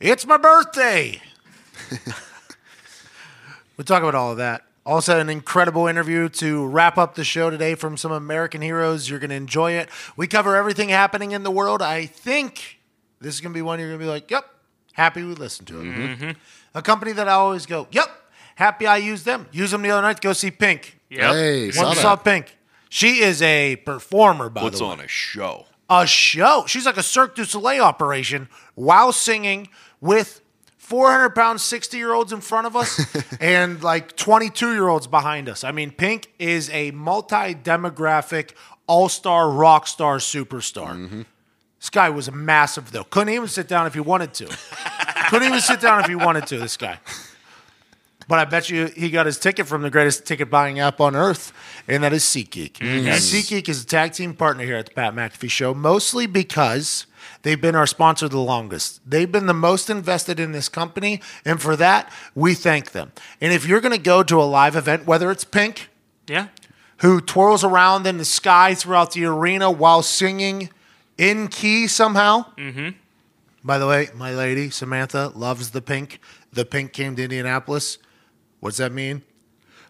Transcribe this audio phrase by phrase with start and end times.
[0.00, 1.20] It's my birthday.
[3.76, 4.62] we'll talk about all of that.
[4.84, 9.08] Also, an incredible interview to wrap up the show today from some American heroes.
[9.08, 9.88] You're going to enjoy it.
[10.16, 11.82] We cover everything happening in the world.
[11.82, 12.80] I think
[13.20, 14.46] this is going to be one you're going to be like, yep,
[14.94, 15.84] happy we listened to it.
[15.84, 16.24] Mm-hmm.
[16.24, 16.30] Mm-hmm.
[16.74, 18.08] A company that I always go, yep,
[18.54, 19.46] happy I used them.
[19.52, 20.98] Use them the other night to go see Pink.
[21.10, 21.34] Yep.
[21.34, 22.24] Hey, saw Once saw that.
[22.24, 22.56] Pink.
[22.88, 25.66] She is a performer, by Puts the way what's on a show.
[25.90, 26.64] A show.
[26.66, 29.68] She's like a Cirque du Soleil operation while singing
[30.00, 30.40] with
[30.78, 33.04] 400 pound 60 year olds in front of us
[33.40, 35.64] and like 22 year olds behind us.
[35.64, 38.52] I mean, Pink is a multi demographic,
[38.86, 40.92] all star, rock star, superstar.
[40.92, 41.22] Mm-hmm.
[41.80, 43.04] This guy was massive, though.
[43.04, 44.58] Couldn't even sit down if he wanted to.
[45.30, 46.98] Couldn't even sit down if he wanted to, this guy.
[48.30, 51.16] But I bet you he got his ticket from the greatest ticket buying app on
[51.16, 51.52] earth,
[51.88, 52.80] and that is SeatGeek.
[52.80, 57.06] And SeatGeek is a tag team partner here at the Pat McAfee Show, mostly because
[57.42, 59.00] they've been our sponsor the longest.
[59.04, 63.10] They've been the most invested in this company, and for that, we thank them.
[63.40, 65.88] And if you're going to go to a live event, whether it's Pink,
[66.28, 66.46] Yeah.
[66.98, 70.70] who twirls around in the sky throughout the arena while singing
[71.18, 72.44] in key somehow.
[72.56, 72.90] Mm-hmm.
[73.64, 76.20] By the way, my lady Samantha loves the pink.
[76.52, 77.98] The pink came to Indianapolis.
[78.60, 79.22] What's that mean?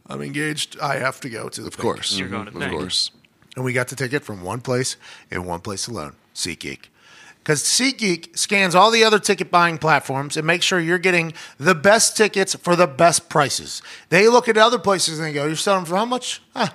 [0.07, 0.79] I'm engaged.
[0.81, 2.17] I have to go to the Of course.
[2.19, 2.73] You're going to Of think.
[2.73, 3.11] course.
[3.57, 4.97] and we got the ticket from one place
[5.31, 6.85] and one place alone SeatGeek.
[7.43, 11.75] Because SeatGeek scans all the other ticket buying platforms and makes sure you're getting the
[11.75, 13.83] best tickets for the best prices.
[14.11, 16.43] They look at other places and they go, You're selling for how much?
[16.55, 16.75] Ah,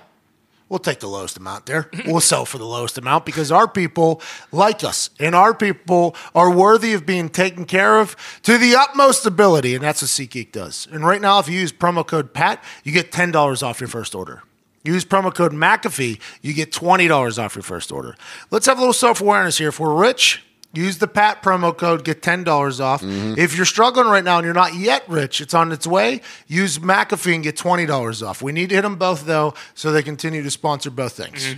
[0.68, 1.90] we'll take the lowest amount there.
[2.06, 4.22] We'll sell for the lowest amount because our people
[4.52, 9.26] like us and our people are worthy of being taken care of to the utmost
[9.26, 9.74] ability.
[9.74, 10.86] And that's what SeatGeek does.
[10.90, 14.14] And right now, if you use promo code PAT, you get $10 off your first
[14.14, 14.42] order.
[14.84, 18.14] Use promo code McAfee, you get $20 off your first order.
[18.52, 19.68] Let's have a little self awareness here.
[19.68, 20.45] If we're rich,
[20.76, 23.02] use the PAT promo code, get $10 off.
[23.02, 26.78] If you're struggling right now and you're not yet rich, it's on its way, use
[26.78, 28.42] McAfee and get $20 off.
[28.42, 31.54] We need to hit them both, though, so they continue to sponsor both things.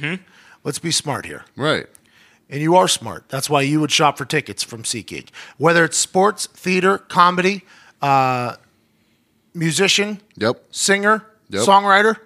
[0.65, 1.45] Let's be smart here.
[1.57, 1.87] Right.
[2.51, 3.29] And you are smart.
[3.29, 5.29] That's why you would shop for tickets from SeatGeek.
[5.59, 7.65] Whether it's sports, theater, comedy,
[8.01, 8.57] uh,
[9.55, 10.65] musician, Yep.
[10.71, 11.67] singer, Yep.
[11.67, 12.17] songwriter,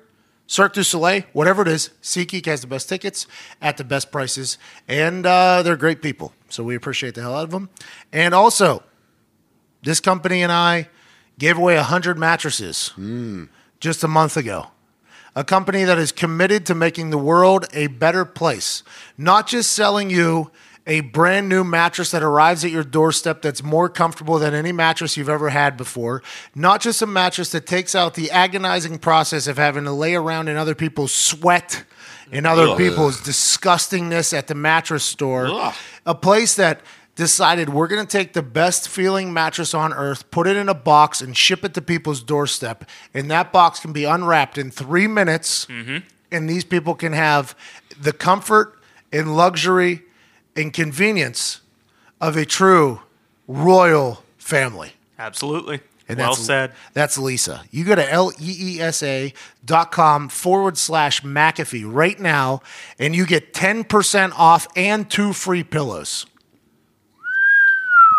[0.52, 3.26] Cirque du Soleil, whatever it is, SeatGeek has the best tickets
[3.62, 6.34] at the best prices, and uh, they're great people.
[6.50, 7.70] So we appreciate the hell out of them.
[8.12, 8.82] And also,
[9.82, 10.90] this company and I
[11.38, 12.92] gave away 100 mattresses
[13.80, 14.66] just a month ago.
[15.34, 18.82] A company that is committed to making the world a better place,
[19.16, 20.50] not just selling you
[20.86, 25.16] a brand new mattress that arrives at your doorstep that's more comfortable than any mattress
[25.16, 26.22] you've ever had before,
[26.54, 30.48] not just a mattress that takes out the agonizing process of having to lay around
[30.48, 31.84] in other people's sweat
[32.32, 32.78] and other Ugh.
[32.78, 35.74] people's disgustingness at the mattress store, Ugh.
[36.06, 36.80] a place that
[37.14, 40.74] decided we're going to take the best feeling mattress on earth, put it in a
[40.74, 42.88] box, and ship it to people's doorstep.
[43.12, 45.66] And that box can be unwrapped in three minutes.
[45.66, 45.98] Mm-hmm.
[46.32, 47.54] And these people can have
[48.00, 48.80] the comfort
[49.12, 50.02] and luxury
[50.56, 51.60] and convenience
[52.20, 53.00] of a true
[53.46, 54.92] royal family.
[55.18, 55.80] Absolutely.
[56.08, 56.72] And well that's, said.
[56.94, 57.62] That's Leesa.
[57.70, 59.32] You go to E L-E-E-S-A
[59.64, 62.60] dot com forward slash McAfee right now,
[62.98, 66.26] and you get 10% off and two free pillows.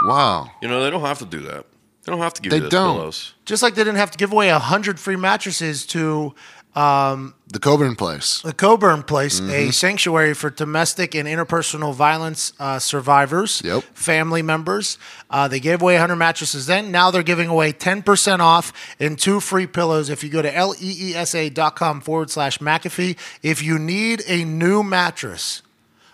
[0.05, 0.49] Wow.
[0.61, 1.65] You know, they don't have to do that.
[2.03, 2.95] They don't have to give They you those don't.
[2.97, 3.33] pillows.
[3.45, 6.33] Just like they didn't have to give away 100 free mattresses to
[6.75, 8.41] The Coburn place.
[8.41, 13.83] the Coburn Place, a sanctuary for domestic and interpersonal violence uh, survivors, Yep.
[13.93, 14.97] family members.
[15.29, 16.91] Uh, they gave away 100 mattresses then.
[16.91, 22.01] Now they're giving away 10% off and two free pillows if you go to leesa.com
[22.01, 23.17] forward slash McAfee.
[23.43, 25.61] If you need a new mattress,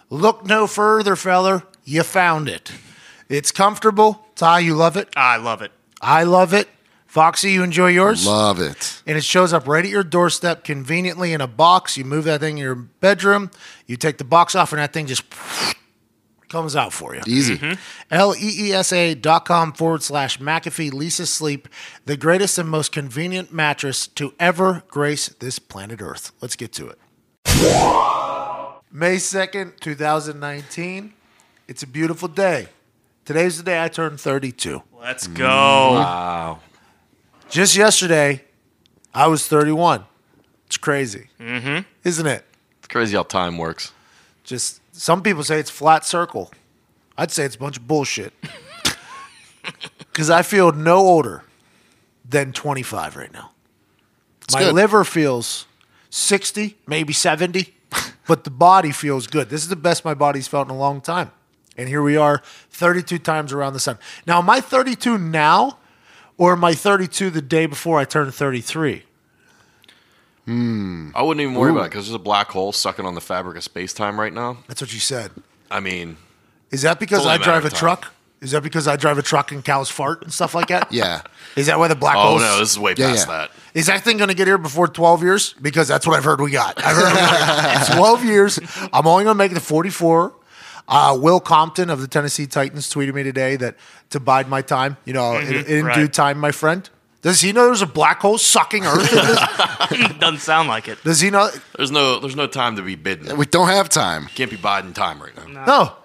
[0.09, 1.63] look no further, feller.
[1.85, 2.71] You found it.
[3.29, 4.25] It's comfortable.
[4.35, 5.09] Ty, you love it.
[5.15, 5.71] I love it.
[6.01, 6.67] I love it.
[7.09, 8.25] Foxy, you enjoy yours?
[8.27, 9.01] Love it.
[9.07, 11.97] and it shows up right at your doorstep conveniently in a box.
[11.97, 13.49] You move that thing in your bedroom,
[13.87, 15.23] you take the box off, and that thing just
[16.49, 17.21] comes out for you.
[17.25, 17.57] Easy.
[17.57, 17.79] Mm-hmm.
[18.11, 21.67] L E E S A dot com forward slash McAfee Leesa Sleep,
[22.05, 26.31] the greatest and most convenient mattress to ever grace this planet Earth.
[26.41, 26.99] Let's get to it.
[28.91, 31.13] May 2nd, 2019.
[31.67, 32.67] It's a beautiful day.
[33.25, 34.81] Today's the day I turned 32.
[34.99, 35.45] Let's go.
[35.47, 36.59] Wow.
[37.49, 38.43] Just yesterday,
[39.11, 40.05] I was 31.
[40.67, 41.79] It's crazy, mm-hmm.
[42.03, 42.45] isn't it?
[42.77, 43.91] It's crazy how time works.
[44.43, 46.51] Just some people say it's flat circle.
[47.17, 48.33] I'd say it's a bunch of bullshit.
[50.11, 51.43] Because I feel no older
[52.27, 53.51] than 25 right now.
[54.51, 54.73] My good.
[54.73, 55.65] liver feels
[56.09, 57.73] 60, maybe 70,
[58.27, 59.49] but the body feels good.
[59.49, 61.31] This is the best my body's felt in a long time.
[61.77, 62.41] And here we are
[62.71, 63.97] 32 times around the sun.
[64.27, 65.77] Now, am I 32 now
[66.39, 69.03] or am I 32 the day before I turn 33?
[70.45, 71.11] Hmm.
[71.13, 73.55] I wouldn't even worry about it because there's a black hole sucking on the fabric
[73.57, 74.57] of space time right now.
[74.67, 75.31] That's what you said.
[75.69, 76.17] I mean,
[76.71, 77.79] Is that because It's only I a matter drive a of time.
[77.79, 78.13] truck?
[78.41, 80.87] Is that because I drive a truck and cows fart and stuff like that?
[80.93, 81.21] Yeah.
[81.55, 82.41] Is that why the black hole oh holes?
[82.41, 83.37] no, this is way Yeah, past yeah.
[83.37, 83.51] that.
[83.75, 85.53] Is that thing going to get here before 12 years?
[85.61, 86.83] Because that's what I've heard we got.
[86.83, 88.59] I've heard we got 12 years.
[88.93, 90.33] I'm only going to make it to 44.
[90.89, 93.75] Uh, Will Compton of the Tennessee Titans tweeted me today that
[94.09, 95.95] to bide my time, you know, in, in right.
[95.95, 96.89] due time, my friend.
[97.21, 99.91] Does he know there's a black hole sucking Earth?
[99.91, 100.17] in?
[100.19, 101.03] Doesn't sound like it.
[101.03, 101.49] Does he know?
[101.77, 103.37] There's no, there's no time to be bidden.
[103.37, 104.27] We don't have time.
[104.35, 105.65] Can't be biding time right now.
[105.65, 105.95] No.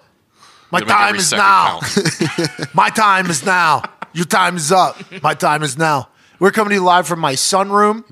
[0.71, 1.79] My time is now.
[2.73, 3.83] My time is now.
[4.13, 4.97] Your time is up.
[5.23, 6.09] My time is now.
[6.39, 8.03] We're coming to you live from my sunroom.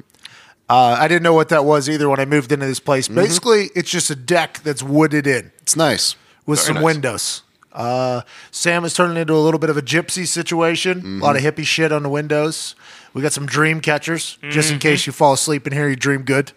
[0.69, 3.07] Uh, I didn't know what that was either when I moved into this place.
[3.07, 3.15] Mm-hmm.
[3.15, 6.15] Basically, it's just a deck that's wooded in It's nice.
[6.45, 6.83] With Very some nice.
[6.83, 7.43] windows.
[7.71, 10.99] Uh, Sam is turning into a little bit of a gypsy situation.
[11.19, 11.61] A lot of Mm-hmm.
[11.61, 12.75] hippie shit on the windows.
[13.13, 14.73] We got some dream catchers just Mm-hmm.
[14.75, 15.87] in case you fall asleep in here.
[15.89, 16.51] You dream good.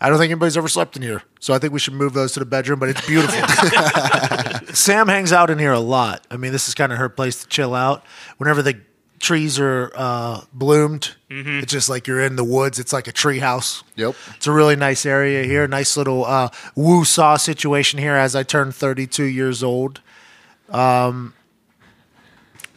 [0.00, 2.32] I don't think anybody's ever slept in here, so I think we should move those
[2.32, 2.78] to the bedroom.
[2.78, 3.38] But it's beautiful.
[4.74, 6.26] Sam hangs out in here a lot.
[6.30, 8.04] I mean, this is kind of her place to chill out.
[8.36, 8.78] Whenever the
[9.20, 12.78] trees are uh, bloomed, it's just like you're in the woods.
[12.78, 13.82] It's like a tree house.
[13.96, 14.14] Yep.
[14.36, 15.66] It's a really nice area here.
[15.66, 20.00] Nice little uh, woo saw situation here as I turn 32 years old.
[20.70, 21.34] Um,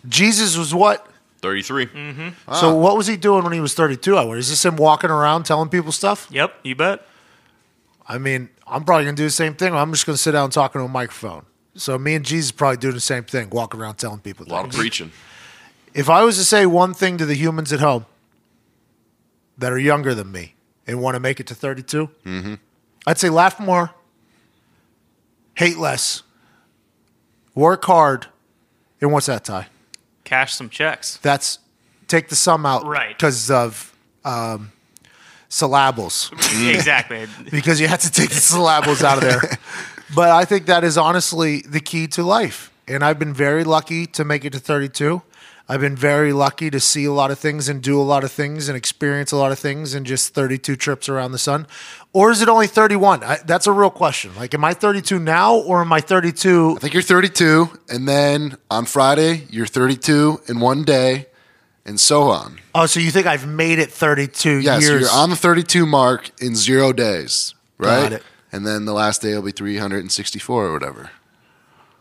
[0.07, 1.05] Jesus was what?
[1.41, 1.85] 33.
[1.85, 2.53] Mm-hmm.
[2.53, 4.17] So what was he doing when he was 32?
[4.17, 4.37] I wonder.
[4.37, 6.27] Is this him walking around telling people stuff?
[6.31, 7.05] Yep, you bet.
[8.07, 9.73] I mean, I'm probably gonna do the same thing.
[9.73, 11.45] I'm just gonna sit down talking to a microphone.
[11.75, 14.45] So me and Jesus probably doing the same thing, walking around telling people.
[14.47, 15.11] A lot of preaching.
[15.99, 18.05] If I was to say one thing to the humans at home
[19.57, 20.55] that are younger than me
[20.87, 22.09] and want to make it to 32,
[23.05, 23.91] I'd say laugh more,
[25.55, 26.23] hate less,
[27.53, 28.27] work hard,
[29.01, 29.67] and what's that, Ty?
[30.23, 31.17] Cash some checks.
[31.17, 31.59] That's
[32.07, 33.09] take the sum out Right.
[33.17, 33.93] because of
[34.23, 34.71] um,
[35.49, 36.31] syllables.
[36.63, 37.27] exactly.
[37.51, 39.41] because you have to take the syllables out of there.
[40.15, 42.71] But I think that is honestly the key to life.
[42.87, 45.21] And I've been very lucky to make it to 32.
[45.71, 48.31] I've been very lucky to see a lot of things and do a lot of
[48.31, 51.67] things and experience a lot of things in just 32 trips around the sun.
[52.11, 53.23] Or is it only 31?
[53.23, 54.35] I, that's a real question.
[54.35, 56.73] Like, am I 32 now or am I 32?
[56.75, 61.27] I think you're 32, and then on Friday you're 32 in one day,
[61.85, 62.59] and so on.
[62.73, 65.01] Oh, so you think I've made it 32 Yes, years?
[65.01, 68.03] you're on the 32 mark in zero days, right?
[68.09, 68.23] Got it.
[68.51, 71.11] And then the last day will be 364 or whatever.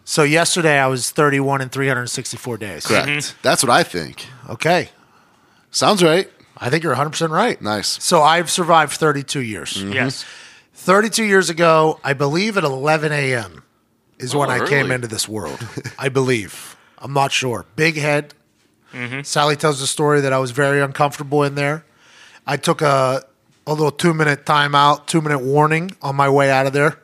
[0.08, 2.86] So yesterday I was 31 in 364 days.
[2.86, 3.08] Correct.
[3.08, 3.38] Mm-hmm.
[3.42, 4.24] That's what I think.
[4.48, 4.88] Okay.
[5.70, 6.30] Sounds right.
[6.56, 7.60] I think you're 100% right.
[7.60, 8.02] Nice.
[8.02, 9.74] So I've survived 32 years.
[9.74, 9.92] Mm-hmm.
[9.92, 10.24] Yes.
[10.72, 13.62] 32 years ago, I believe at 11 a.m.
[14.18, 15.60] is when Oh, I came into this world.
[15.98, 16.74] I believe.
[16.96, 17.66] I'm not sure.
[17.76, 18.32] Big head.
[18.94, 19.20] Mm-hmm.
[19.24, 21.84] Sally tells the story that I was very uncomfortable in there.
[22.46, 23.24] I took a,
[23.66, 26.98] a little two minute timeout, two minute warning on my way out of there.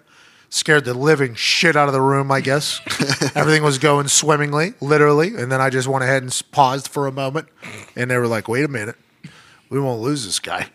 [0.55, 2.81] Scared the living shit out of the room, I guess.
[3.35, 5.35] Everything was going swimmingly, literally.
[5.35, 7.49] And then I just went ahead and paused for a moment.
[7.97, 8.95] And they were like, wait a minute.
[9.69, 10.69] We won't lose this guy.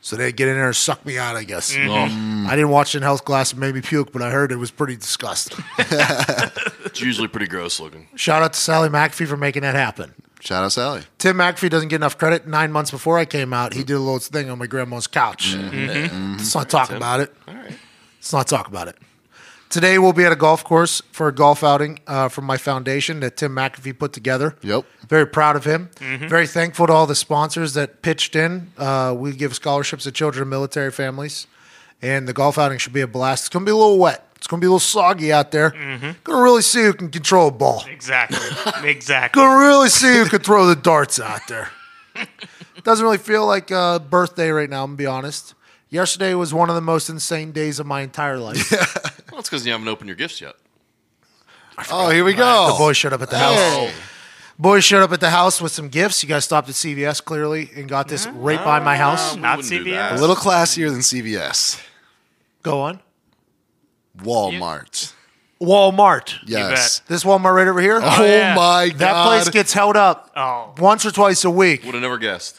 [0.00, 1.74] So they get in there and suck me out, I guess.
[1.76, 2.46] Mm-hmm.
[2.46, 2.50] Oh.
[2.50, 4.56] I didn't watch it in health class and made me puke, but I heard it
[4.56, 5.62] was pretty disgusting.
[6.84, 8.08] It's usually pretty gross looking.
[8.16, 10.14] Shout out to Sally McAfee for making that happen.
[10.40, 11.02] Shout out Sally.
[11.16, 12.46] Tim McAfee doesn't get enough credit.
[12.46, 15.54] Nine months before I came out, he did a little thing on my grandma's couch.
[15.54, 16.32] Mm-hmm.
[16.32, 17.34] Let's not talk about it.
[18.22, 18.32] All right.
[18.32, 18.96] Let's not talk about it.
[19.68, 23.20] Today we'll be at a golf course for a golf outing uh, from my foundation
[23.20, 24.54] that Tim McAfee put together.
[24.62, 24.84] Yep.
[25.08, 25.88] Very proud of him.
[25.98, 28.70] Very thankful to all the sponsors that pitched in.
[28.76, 31.46] Uh, we give scholarships to children of military families,
[32.02, 33.44] and the golf outing should be a blast.
[33.44, 34.28] It's going to be a little wet.
[34.36, 35.70] It's going to be a little soggy out there.
[35.70, 37.84] Going to really see who can control a ball.
[37.88, 38.38] Exactly.
[38.90, 39.40] exactly.
[39.40, 41.70] Going to really see who can throw the darts out there.
[42.84, 44.82] Doesn't really feel like a birthday right now.
[44.84, 45.54] I'm gonna be honest.
[45.92, 48.72] Yesterday was one of the most insane days of my entire life.
[49.32, 50.54] Well, it's because you haven't opened your gifts yet.
[51.90, 52.66] Oh, here we go.
[52.66, 52.78] The go.
[52.78, 53.90] boys showed up at the house.
[54.58, 56.22] Boys showed up at the house with some gifts.
[56.22, 59.34] You guys stopped at CVS clearly and got this right by my house.
[59.34, 59.92] we Not wouldn't do CVS.
[59.94, 60.18] that.
[60.18, 61.82] A little classier than CVS.
[62.62, 63.00] Go on.
[64.18, 65.14] Walmart.
[65.62, 66.34] Walmart.
[66.46, 66.98] Yes.
[67.08, 68.00] This Walmart right over here.
[68.02, 68.54] Oh, oh yeah.
[68.54, 68.98] my god.
[68.98, 70.74] That place gets held up Oh.
[70.78, 71.84] once or twice a week.
[71.84, 72.58] Would have never guessed.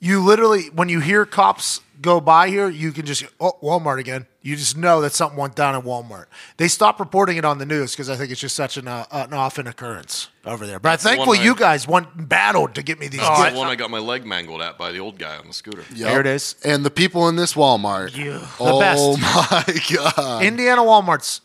[0.00, 4.26] You literally, when you hear cops go by here, you can just, oh, Walmart again.
[4.42, 6.26] You just know that something went down at Walmart.
[6.56, 9.04] They stopped reporting it on the news because I think it's just such an, uh,
[9.10, 10.78] an often occurrence over there.
[10.78, 13.20] But I'm the thankful one I- you guys went and battled to get me these
[13.20, 13.52] That's gifts.
[13.52, 15.84] the one I got my leg mangled at by the old guy on the scooter.
[15.94, 16.08] Yep.
[16.10, 16.54] There it is.
[16.64, 18.16] And the people in this Walmart.
[18.16, 18.46] Yeah.
[18.60, 19.20] Oh best.
[19.20, 20.42] my god.
[20.44, 21.40] Indiana Walmart's.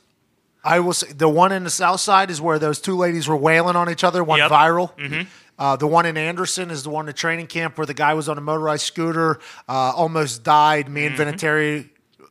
[0.65, 3.36] I will say the one in the south side is where those two ladies were
[3.36, 4.51] wailing on each other, went Yep.
[4.51, 5.25] viral.
[5.57, 8.27] Uh, the one in Anderson is the one at training camp where the guy was
[8.27, 10.89] on a motorized scooter, uh, almost died.
[10.89, 11.89] Me and Vinatieri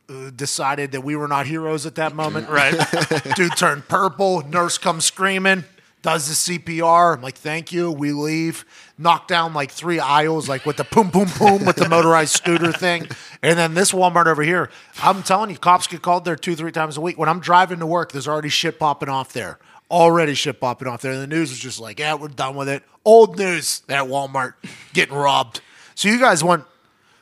[0.09, 2.49] uh, decided that we were not heroes at that moment.
[2.53, 2.75] Right.
[3.35, 4.41] Dude turned purple.
[4.47, 5.63] Nurse comes screaming,
[6.03, 7.15] does the CPR.
[7.15, 7.89] I'm like, thank you.
[7.91, 8.65] We leave.
[8.97, 12.71] Knock down like three aisles, like with the boom, boom, boom with the motorized scooter
[12.71, 13.07] thing.
[13.41, 14.69] And then this Walmart over here,
[15.01, 17.17] I'm telling you, cops get called there two, three times a week.
[17.17, 19.57] When I'm driving to work, there's already shit popping off there.
[19.93, 21.11] Already shit popping off there.
[21.11, 22.81] And the news was just like, yeah, we're done with it.
[23.05, 24.53] Old news at Walmart
[24.93, 25.61] getting robbed.
[25.93, 26.63] So you guys went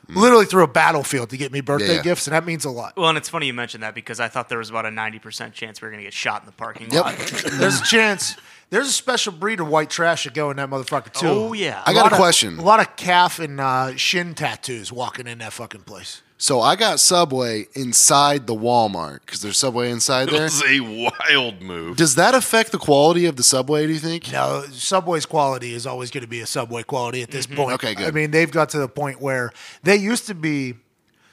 [0.08, 2.02] literally through a battlefield to get me birthday Yeah.
[2.02, 2.94] gifts, and that means a lot.
[2.96, 5.52] well, and it's funny you mentioned that because I thought there was about a 90%
[5.52, 7.04] chance we were going to get shot in the parking Yep.
[7.04, 7.16] lot.
[7.52, 8.36] There's a chance.
[8.70, 11.28] There's a special breed of white trash that go in that motherfucker too.
[11.28, 11.82] Oh, yeah.
[11.86, 12.58] I got lot a of- question.
[12.58, 16.22] a lot of calf and uh, shin tattoos walking in that fucking place.
[16.42, 20.42] So I got Subway inside the Walmart because there's Subway inside It there.
[20.42, 21.96] was a wild move.
[21.96, 23.86] Does that affect the quality of the Subway?
[23.86, 24.32] Do you think?
[24.32, 27.74] No, Subway's quality is always going to be a Subway quality at this point.
[27.74, 28.08] Okay, good.
[28.08, 29.52] I mean, they've got to the point where
[29.84, 30.74] they used to be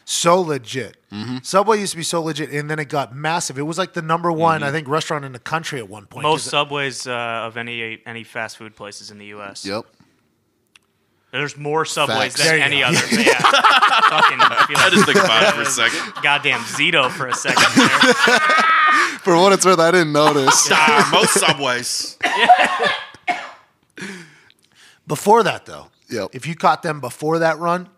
[0.06, 0.98] so legit.
[1.12, 1.38] Mm-hmm.
[1.42, 3.58] Subway used to be so legit, and then it got massive.
[3.58, 6.22] It was like the number one, I think, restaurant in the country at one point.
[6.22, 7.12] Most 'Cause- subways uh,
[7.48, 9.66] of any any fast food places in the U.S.
[9.66, 9.86] Yep.
[11.32, 12.38] There's more subways Facts.
[12.38, 12.88] than There you any go.
[12.88, 12.98] other.
[13.22, 13.34] Yeah.
[13.40, 16.24] Fucking, I feel I like just think about it for a second.
[16.24, 18.40] goddamn Zito for a second there.
[19.20, 20.70] For what it's worth, I didn't notice.
[21.12, 22.18] Most subways.
[25.08, 26.30] Before that, though, Yep.
[26.34, 27.90] if you caught them before that run,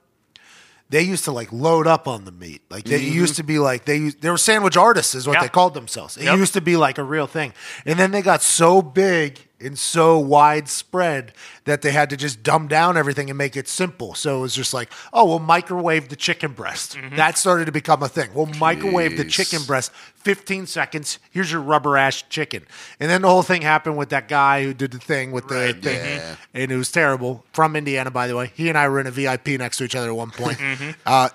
[0.90, 2.62] they used to like load up on the meat.
[2.70, 3.14] Like they Mm-hmm.
[3.14, 5.44] used to be like they used, they were sandwich artists, is what Yeah.
[5.44, 6.18] they called themselves.
[6.18, 6.38] It Yep.
[6.38, 7.54] used to be like a real thing,
[7.86, 11.34] and then they got so big and so widespread
[11.66, 14.14] that they had to just dumb down everything and make it simple.
[14.14, 16.98] So it was just like, oh, we'll microwave the chicken breast.
[17.14, 18.30] That started to become a thing.
[18.34, 19.92] We'll microwave the chicken breast.
[20.16, 21.20] 15 seconds.
[21.32, 22.66] Here's your rubber ash chicken.
[23.00, 25.74] And then the whole thing happened with that guy who did the thing with the
[25.74, 25.98] thing.
[25.98, 26.36] Yeah.
[26.54, 27.46] And it was terrible.
[27.54, 28.52] From Indiana, by the way.
[28.56, 30.60] He and I were in a VIP next to each other at one point.
[31.06, 31.30] Uh,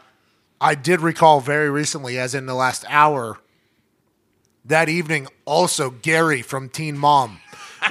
[0.61, 3.39] I did recall very recently, as in the last hour,
[4.65, 7.41] that evening, also Gary from Teen Mom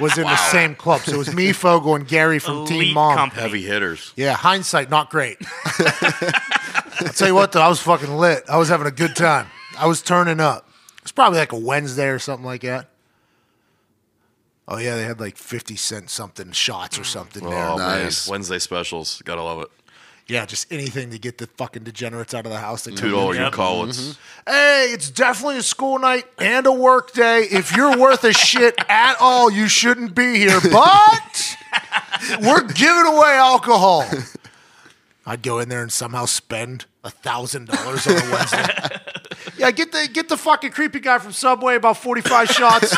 [0.00, 1.00] was in the same club.
[1.02, 3.16] So it was me, Fogle, and Gary from Teen Elite Mom.
[3.16, 3.42] company.
[3.42, 4.12] Heavy hitters.
[4.16, 5.38] Yeah, hindsight, not great.
[7.00, 8.44] I'll tell you what, though, I was fucking lit.
[8.48, 9.46] I was having a good time.
[9.78, 10.68] I was turning up.
[11.02, 12.88] It's probably like a Wednesday or something like that.
[14.68, 17.68] Oh, yeah, they had like 50 cent something shots or something oh, there.
[17.68, 18.26] Oh Nice.
[18.26, 19.22] man, Wednesday specials.
[19.24, 19.68] Gotta love it.
[20.28, 22.82] Yeah, just anything to get the fucking degenerates out of the house.
[22.84, 23.14] They Two come in.
[23.14, 23.44] dollar Yep.
[23.44, 27.42] you call it's Hey, it's definitely a school night and a work day.
[27.42, 30.58] If you're worth a shit at all, you shouldn't be here.
[30.72, 31.56] But
[32.42, 34.04] we're giving away alcohol.
[35.24, 38.66] I'd go in there and somehow spend a thousand dollars on a Wednesday.
[39.58, 42.96] yeah, get the get the fucking creepy guy from Subway about forty five shots.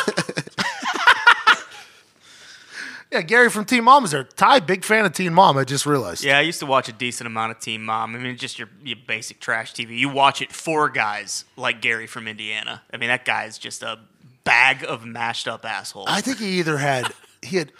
[3.11, 4.23] Yeah, Gary from Teen Mom is there.
[4.23, 5.57] Ty, big fan of Teen Mom.
[5.57, 6.23] I just realized.
[6.23, 8.15] Yeah, I used to watch a decent amount of Teen Mom.
[8.15, 9.97] I mean, just your, your basic trash TV.
[9.97, 12.83] You watch it for guys like Gary from Indiana.
[12.93, 13.99] I mean, that guy is just a
[14.43, 16.05] bag of mashed up asshole.
[16.07, 17.71] I think he either had he had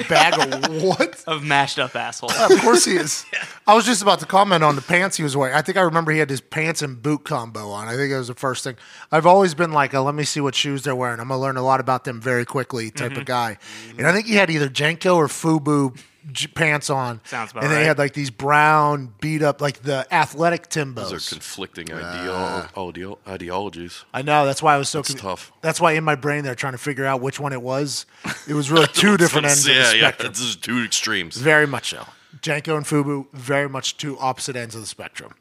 [0.00, 1.22] a bag of what?
[1.26, 2.30] of mashed up asshole.
[2.32, 3.24] Of course he is.
[3.66, 5.54] I was just about to comment on the pants he was wearing.
[5.54, 7.88] I think I remember he had his pants and boot combo on.
[7.88, 8.76] I think that was the first thing.
[9.12, 11.20] I've always been like, let me see what shoes they're wearing.
[11.20, 13.20] I'm gonna learn a lot about them very quickly type Mm-hmm.
[13.20, 13.58] of guy.
[13.98, 15.96] And I think he had either JNCO or Fubu
[16.30, 17.20] j- pants on.
[17.24, 17.86] Sounds about And they right.
[17.86, 21.10] had like these brown beat up, like the athletic Timbos.
[21.10, 22.68] those are conflicting ah.
[22.74, 24.04] ideal, ideal ideologies.
[24.12, 24.46] I know.
[24.46, 25.02] That's why I was so.
[25.02, 25.52] That's tough.
[25.62, 28.06] That's why in my brain they're trying to figure out which one it was.
[28.46, 30.02] It was really two different ends yeah, of the yeah.
[30.08, 30.32] spectrum.
[30.32, 31.36] This is two extremes.
[31.36, 32.06] Very much so.
[32.40, 35.34] JNCO and Fubu, very much two opposite ends of the spectrum.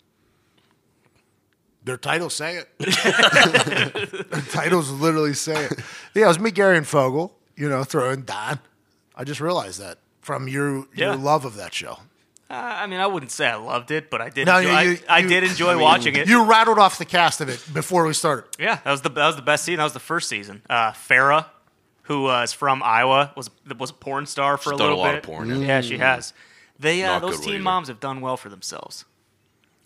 [1.84, 2.70] Their titles say it.
[4.30, 5.80] Their titles literally say it.
[6.14, 8.60] Yeah, it was me, Gary, and Fogle, you know, throwing Don.
[9.16, 11.08] I just realized that from your Yeah.
[11.08, 12.00] your love of that show.
[12.50, 14.46] Uh, I mean, I wouldn't say I loved it, but I did.
[14.46, 16.28] No, enjoy, you- you- I, I did enjoy I mean, watching it.
[16.28, 18.46] You rattled off the cast of it before we started.
[18.60, 19.78] yeah, that was the that was the best season.
[19.78, 20.62] That was the first season.
[20.70, 21.46] Uh, Farrah,
[22.04, 23.50] who uh, is from Iowa, was
[23.80, 25.18] was a porn star for She's a done a little lot bit.
[25.20, 25.68] of porn, yeah.
[25.68, 26.34] Yeah, she has.
[26.78, 27.64] They uh, those teen either.
[27.64, 29.06] moms have done well for themselves.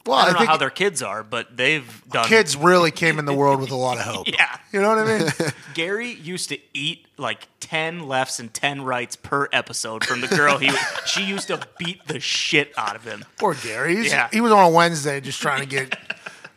[0.06, 2.28] Well, I I don't know think how their kids are, but they've done.
[2.28, 4.28] kids really came in the world with a lot of hope.
[4.28, 4.58] Yeah.
[4.72, 5.30] You know what I mean?
[5.74, 10.58] Gary used to eat like ten lefts and ten rights per episode from the girl
[10.58, 10.70] he.
[11.06, 13.26] she used to beat the shit out of him.
[13.40, 13.96] Poor Gary.
[13.96, 14.30] He's, Yeah.
[14.32, 15.98] He was on a Wednesday just trying to get.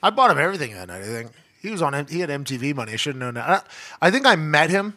[0.03, 1.03] I bought him everything that night.
[1.03, 2.07] I think he was on.
[2.07, 2.93] He had MTV money.
[2.93, 3.49] I should have known that.
[4.01, 4.97] I, I think I met him,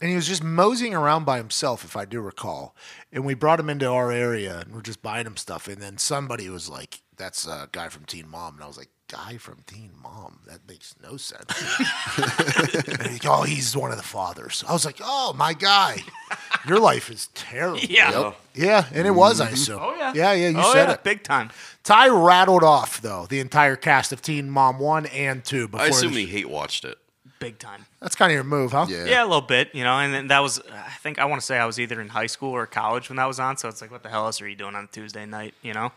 [0.00, 2.74] and he was just moseying around by himself, if I do recall.
[3.12, 5.68] And we brought him into our area, and we're just buying him stuff.
[5.68, 8.88] And then somebody was like, "That's a guy from Teen Mom," and I was like.
[9.08, 10.38] Guy from Teen Mom.
[10.46, 11.44] That makes no sense.
[12.98, 14.64] And he- oh, he's one of the fathers.
[14.66, 15.98] I was like, oh, my guy.
[16.66, 17.78] Your life is terrible.
[17.90, 18.32] Yeah.
[18.54, 19.54] Yeah, and it was, I mm-hmm.
[19.54, 19.80] assume.
[19.82, 20.12] Oh yeah.
[20.14, 21.04] Yeah, yeah, you oh, said yeah, it.
[21.04, 21.50] big time.
[21.84, 25.68] Ty rattled off though the entire cast of Teen Mom one and two.
[25.68, 26.96] Before I assume he hate watched it.
[27.38, 27.84] Big time.
[28.00, 28.86] that's kind of your move, huh?
[28.88, 29.04] Yeah.
[29.04, 31.44] Yeah, a little bit, you know, and then that was, I think, I want to
[31.44, 33.82] say I was either in high school or college when that was on, so it's
[33.82, 35.90] like, what the hell else are you doing on a Tuesday night, you know?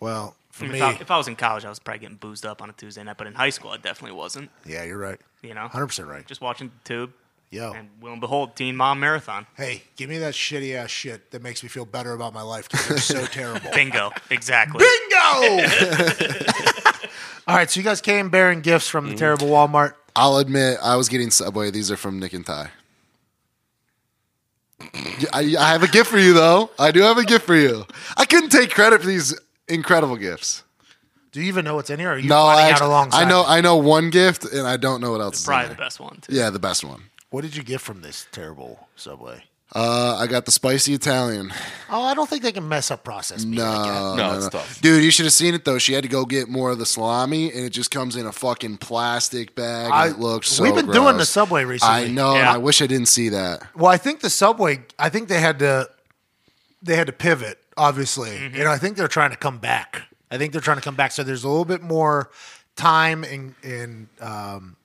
[0.00, 2.00] Well, for I mean, me, if, I, if I was in college, I was probably
[2.00, 4.82] getting boozed up on a Tuesday night, but in high school, I definitely wasn't, yeah,
[4.84, 5.20] you're right.
[5.42, 5.68] you know?
[5.68, 6.26] Hundred percent right.
[6.26, 7.12] Just watching the tube,
[7.50, 9.46] Yo, and lo and behold, Teen Mom Marathon.
[9.56, 12.68] hey, give me that shitty ass shit that makes me feel better about my life
[12.68, 13.70] because it's so terrible.
[13.72, 14.84] Bingo, exactly.
[14.84, 15.66] Bingo!
[17.48, 19.14] All right, so you guys came bearing gifts from Mm-hmm.
[19.14, 19.94] the terrible Walmart.
[20.16, 21.70] I'll admit I was getting Subway.
[21.70, 22.70] These are from Nick and Ty.
[25.32, 26.70] I, I have a gift for you though.
[26.78, 27.84] I do have a gift for you.
[28.16, 29.38] I couldn't take credit for these
[29.70, 30.62] incredible gifts.
[31.32, 32.10] Do you even know what's in here?
[32.10, 33.48] Or are you No, finding I, out alongside I know me?
[33.50, 35.76] I know one gift and I don't know what else is in Probably there.
[35.76, 36.34] the best one, too.
[36.34, 37.04] Yeah, the best one.
[37.30, 39.44] What did you get from this terrible Subway?
[39.72, 41.52] Uh, I got the spicy Italian.
[41.88, 43.60] Oh, I don't think they can mess up processed meat.
[43.60, 43.92] like that.
[43.92, 44.80] No, No, it's tough.
[44.80, 45.78] Dude, you should have seen it though.
[45.78, 48.32] She had to go get more of the salami, and it just comes in a
[48.32, 49.92] fucking plastic bag.
[49.92, 50.64] I- and it looks so.
[50.64, 51.24] we've been doing the.
[51.24, 51.94] Subway recently.
[52.06, 52.52] I know, and Yeah.
[52.54, 53.62] I wish I didn't see that.
[53.76, 54.80] Well, I think the subway.
[54.98, 55.88] I think they had to.
[56.82, 58.56] They had to pivot, obviously, Mm-hmm.
[58.60, 60.02] and I think they're trying to come back.
[60.30, 61.12] I think they're trying to come back.
[61.12, 62.30] So there's a little bit more
[62.76, 64.76] time and and um,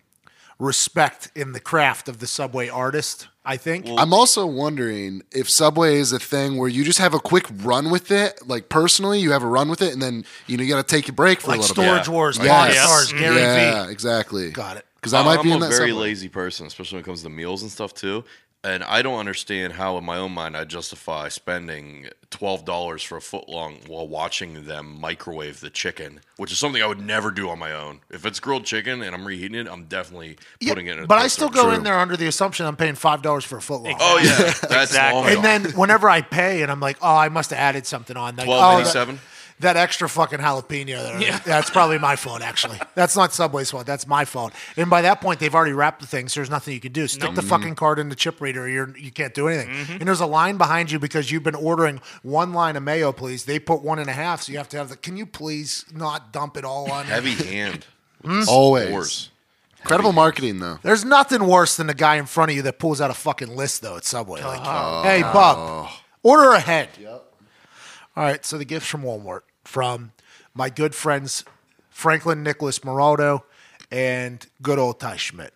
[0.60, 3.28] respect in the craft of the subway artist.
[3.48, 3.86] I think.
[3.88, 7.92] I'm also wondering if Subway is a thing where you just have a quick run
[7.92, 10.70] with it, like personally, you have a run with it, and then you know you
[10.74, 11.84] got to take a break for like a little bit.
[11.84, 12.14] Storage Yeah.
[12.14, 12.48] Wars, bit.
[12.50, 12.84] Pawn Yes.
[12.84, 13.92] Stars, Gary yeah, V.
[13.92, 14.50] exactly.
[14.50, 14.86] Got it.
[14.96, 16.06] Because I might I'm be in a that very Subway.
[16.06, 18.24] lazy person, especially when it comes to meals and stuff too.
[18.66, 23.16] And I don't understand how, in my own mind, I justify spending twelve dollars for
[23.18, 27.30] a foot long while watching them microwave the chicken, which is something I would never
[27.30, 28.00] do on my own.
[28.10, 30.98] If it's grilled chicken and I'm reheating it, I'm definitely Yeah, putting it.
[30.98, 33.44] in a but I still go in there under the assumption I'm paying five dollars
[33.46, 33.98] for a foot long.
[34.00, 34.36] Oh yeah,
[34.68, 35.22] that's Exactly.
[35.22, 38.18] long And then whenever I pay, and I'm like, oh, I must have added something
[38.18, 38.36] on.
[38.36, 39.20] Like, twelve oh, eighty that- seven.
[39.60, 41.22] That extra fucking jalapeno there.
[41.22, 41.40] Yeah.
[41.46, 42.80] That's probably my fault, actually.
[42.94, 43.86] That's not Subway's fault.
[43.86, 44.54] That's my fault.
[44.76, 47.08] And by that point, they've already wrapped the thing, so there's nothing you can do.
[47.08, 48.68] Stick the fucking card in the chip reader.
[48.68, 49.70] You're, you can't do anything.
[49.70, 49.94] Mm-hmm.
[49.94, 53.46] And there's a line behind you because you've been ordering one line of mayo, please.
[53.46, 54.98] They put one and a half, so you have to have the.
[54.98, 57.06] Can you please not dump it all on?
[57.06, 57.86] Heavy hand.
[58.48, 58.92] Always.
[58.92, 59.30] Worse.
[59.82, 60.80] Incredible marketing though.
[60.82, 63.56] There's nothing worse than the guy in front of you that pulls out a fucking
[63.56, 64.42] list, though, at Subway.
[64.42, 64.62] Like,
[65.06, 65.92] hey, Bob,
[66.24, 66.90] order ahead.
[68.16, 70.12] All right, so the gifts from Walmart from
[70.54, 71.44] my good friends
[71.90, 73.42] Franklin Nicholas Moraldo
[73.92, 75.54] and good old Ty Schmidt.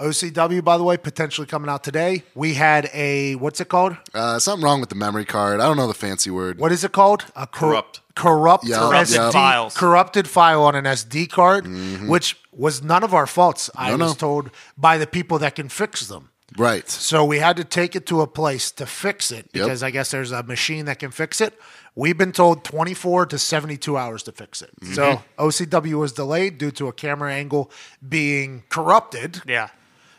[0.00, 2.24] OCW, by the way, potentially coming out today.
[2.34, 3.96] We had a what's it called?
[4.12, 5.60] Uh, something wrong with the memory card.
[5.60, 6.58] I don't know the fancy word.
[6.58, 7.24] What is it called?
[7.36, 8.00] A cor- Corrupt.
[8.16, 8.64] Corrupt.
[8.66, 9.30] Yeah, Corrupted yeah.
[9.30, 9.76] files.
[9.76, 11.66] Corrupted file on an SD card,
[12.08, 13.70] which was none of our faults.
[13.76, 14.00] I Mm-hmm.
[14.02, 14.14] Was no.
[14.16, 16.30] told by the people that can fix them.
[16.56, 16.88] Right.
[16.88, 19.64] So we had to take it to a place to fix it Yep.
[19.64, 21.58] because I guess there's a machine that can fix it.
[21.96, 24.70] We've been told 24 to 72 hours to fix it.
[24.80, 24.94] Mm-hmm.
[24.94, 27.70] So OCW was delayed due to a camera angle
[28.06, 29.42] being corrupted.
[29.46, 29.68] Yeah.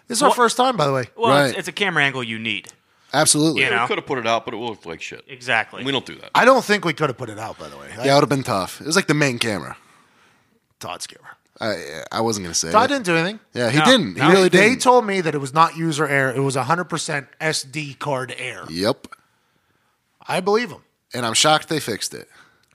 [0.07, 1.05] This is our first time, by the way.
[1.17, 1.49] Well, Right.
[1.49, 2.69] it's, it's a camera angle you need.
[3.13, 3.63] Absolutely.
[3.63, 3.81] You know?
[3.83, 5.23] We could have put it out, but it looked like shit.
[5.27, 5.83] Exactly.
[5.83, 6.31] We don't do that.
[6.35, 7.87] I don't think we could have put it out, by the way.
[7.89, 8.81] Yeah, it would have been tough.
[8.81, 9.77] It was like the main camera.
[10.79, 11.34] Todd's camera.
[11.61, 12.71] I I wasn't gonna say.
[12.71, 12.93] Todd it.
[12.93, 13.39] didn't do anything.
[13.53, 13.85] Yeah, he No.
[13.85, 14.15] didn't.
[14.15, 14.73] He No, really They didn't.
[14.73, 16.33] They told me that it was not user error.
[16.33, 18.65] It was 100% SD card error.
[18.69, 19.07] yep.
[20.27, 20.83] I believe them.
[21.13, 22.27] And I'm shocked they fixed it.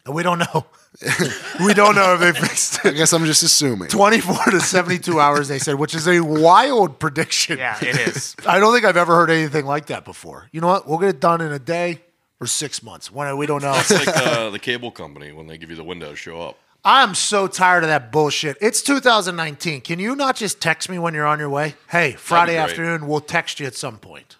[0.07, 0.67] And we don't know.
[1.65, 2.89] we don't know if they fixed it.
[2.95, 3.89] I guess I'm just assuming.
[3.89, 7.59] 24 to 72 hours, they said, which is a wild prediction.
[7.59, 8.35] yeah, it is.
[8.47, 10.49] I don't think I've ever heard anything like that before.
[10.53, 10.89] You know what?
[10.89, 12.01] We'll get it done in a day
[12.41, 13.11] or six months.
[13.13, 13.75] When we don't know.
[13.77, 16.59] It's like uh, the cable company when they give you the window show up.
[16.85, 18.57] I'm so tired of that bullshit.
[18.61, 19.83] It's 2019.
[19.83, 21.75] Can you not just text me when you're on your way?
[21.91, 24.37] Hey, Friday afternoon, we'll text you at some point.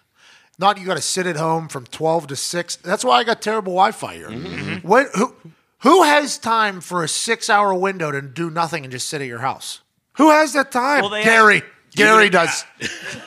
[0.57, 2.75] Not you got to sit at home from 12 to 6.
[2.77, 4.29] That's why I got terrible Wi-Fi here.
[4.29, 4.87] Mm-hmm.
[4.87, 5.35] When, who,
[5.79, 9.39] who has time for a six-hour window to do nothing and just sit at your
[9.39, 9.81] house?
[10.17, 11.01] Who has that time?
[11.01, 11.55] Well, Gary.
[11.61, 12.63] have- Gary does.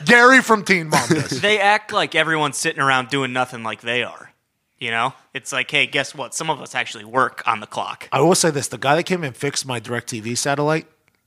[0.07, 1.41] Gary from Teen Mom does.
[1.43, 4.33] they act like everyone's sitting around doing nothing like they are.
[4.85, 6.35] You know, it's like, hey, guess what?
[6.35, 8.07] Some of us actually work on the clock.
[8.13, 10.87] I will say this: the guy that came and fixed my DirecTV satellite,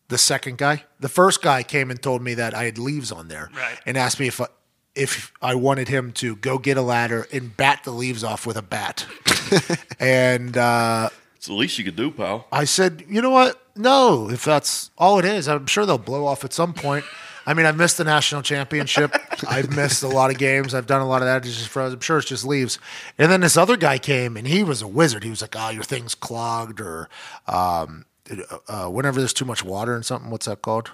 [0.10, 3.30] the second guy, the first guy came and told me that I had leaves on
[3.30, 3.80] there, Right.
[3.88, 4.46] and asked me if I,
[4.94, 8.58] if I wanted him to go get a ladder and bat the leaves off with
[8.58, 9.08] a bat,
[10.00, 12.46] and uh, It's the least you could do, pal.
[12.52, 13.60] I said, you know what?
[13.76, 17.06] No, if that's all it is, I'm sure they'll blow off at some point.
[17.48, 19.16] I mean, I've missed the national championship.
[19.48, 20.76] I've missed a lot of games.
[20.76, 21.46] I've done a lot of that.
[21.46, 21.96] It's just frozen.
[21.96, 22.78] I'm sure it's just leaves.
[23.18, 25.24] And then this other guy came, and he was a wizard.
[25.24, 27.08] He was like, "Oh, your thing's clogged," or
[27.48, 28.06] um,
[28.68, 30.30] uh, whenever there's too much water in something.
[30.30, 30.92] What's that called?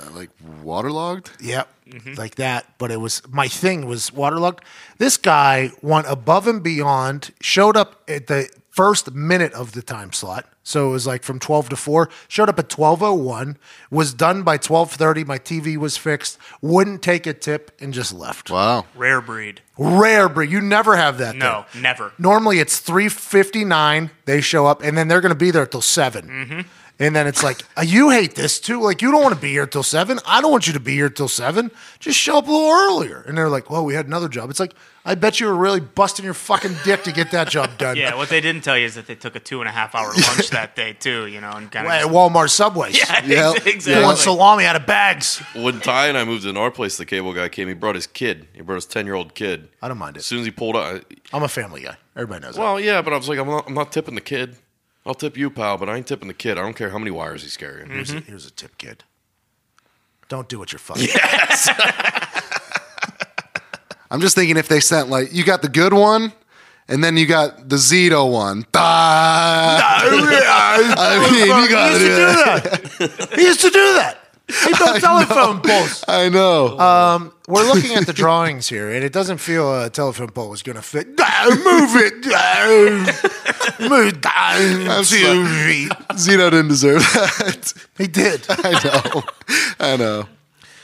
[0.00, 0.30] Uh, like
[0.64, 1.30] waterlogged.
[1.40, 1.68] Yep,
[2.16, 2.74] like that.
[2.78, 4.64] But it was my thing was waterlogged.
[4.98, 7.30] This guy went above and beyond.
[7.40, 10.46] Showed up at the first minute of the time slot.
[10.66, 12.10] So it was like from twelve to four.
[12.26, 13.56] Showed up at twelve oh one.
[13.88, 15.22] Was done by twelve thirty.
[15.22, 16.38] My TV was fixed.
[16.60, 18.50] Wouldn't take a tip and just left.
[18.50, 18.84] Wow.
[18.96, 19.60] Rare breed.
[19.78, 20.50] Rare breed.
[20.50, 21.36] You never have that.
[21.36, 21.82] No, thing.
[21.82, 22.10] never.
[22.18, 24.10] Normally it's three fifty nine.
[24.24, 26.60] They show up, and then they're going to be there till 7 Mm-hmm.
[26.98, 28.80] And then it's like, uh, you hate this too.
[28.80, 30.18] Like, you don't want to be here till seven.
[30.26, 31.70] I don't want you to be here till seven.
[31.98, 33.20] Just show up a little earlier.
[33.28, 34.48] And they're like, well, we had another job.
[34.48, 34.72] It's like,
[35.04, 37.96] I bet you were really busting your fucking dick to get that job done.
[37.98, 39.94] Yeah, what they didn't tell you is that they took a two and a half
[39.94, 41.26] hour lunch that day too.
[41.26, 42.96] You know, and kind At of Walmart Subways.
[42.96, 43.52] yeah, Yeah.
[43.54, 44.02] ex- They exactly.
[44.02, 45.36] want salami out of bags.
[45.54, 47.68] When Ty and I moved in our place, the cable guy came.
[47.68, 48.48] He brought his kid.
[48.54, 49.68] He brought his ten year old kid.
[49.82, 50.20] I don't mind it.
[50.20, 51.04] As soon as he pulled out,
[51.34, 51.98] I'm a family guy.
[52.16, 52.62] Everybody knows that.
[52.62, 54.56] well, yeah, but I was like, I'm not, I'm not tipping the kid.
[55.06, 56.58] I'll tip you, pal, but I ain't tipping the kid.
[56.58, 57.88] I don't care how many wires he's carrying.
[57.88, 58.28] Here's, a, mm-hmm.
[58.28, 59.04] here's a tip, kid.
[60.28, 61.06] Don't do what you're fucking.
[61.06, 61.68] Yes.
[64.10, 66.32] I'm just thinking if they sent like you got the good one,
[66.88, 68.66] and then you got the Zito one.
[68.74, 70.08] I
[71.30, 72.82] mean, you got he to used do to that.
[72.82, 73.38] do that.
[73.38, 74.25] he used to do that.
[74.48, 76.04] He built telephone poles.
[76.06, 76.78] I know.
[76.78, 80.62] Um, we're looking at the drawings here, and it doesn't feel a telephone pole is
[80.62, 81.08] going to fit.
[81.18, 82.24] Ah, Move it.
[82.32, 85.90] Ah, Move down two feet.
[86.16, 87.72] Zito didn't deserve that.
[87.98, 88.44] He did.
[88.48, 89.22] I know.
[89.78, 90.28] I know.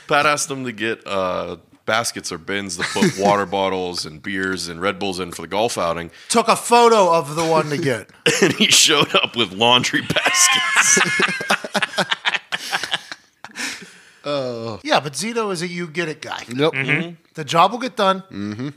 [0.07, 4.67] Pat asked them to get uh, baskets or bins to put water bottles and beers
[4.67, 7.77] and Red Bulls in for the golf outing, Took a photo of the one to
[7.77, 8.09] get.
[8.41, 10.99] and he showed up with laundry baskets.
[14.83, 16.43] Yeah, but Zito is a you get it guy.
[16.47, 16.73] Yep.
[16.73, 17.15] Mm-hmm.
[17.33, 18.23] The job will get done.
[18.31, 18.69] Mm-hmm.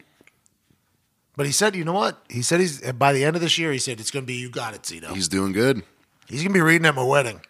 [1.37, 2.23] But he said, you know what?
[2.31, 3.71] He said he's by the end of this year.
[3.71, 5.13] He said it's going to be you got it, Zito.
[5.15, 5.83] He's doing good.
[6.29, 7.41] He's going to be reading at my wedding,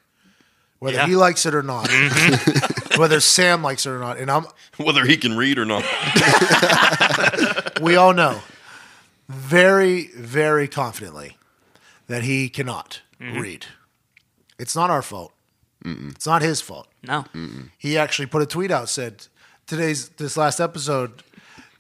[0.81, 1.07] whether Yeah.
[1.07, 2.99] he likes it or not, mm-hmm.
[3.01, 4.19] whether Sam likes it or not.
[4.19, 5.85] And I'm Whether he can read or not.
[7.81, 8.41] we all know
[9.29, 11.39] very, very confidently
[12.09, 13.39] that he cannot mm-hmm.
[13.41, 13.67] read.
[14.59, 15.33] It's not our fault.
[15.87, 16.89] It's not his fault.
[17.03, 17.25] No,
[17.79, 19.27] He actually put a tweet out said
[19.67, 21.23] today's this last episode.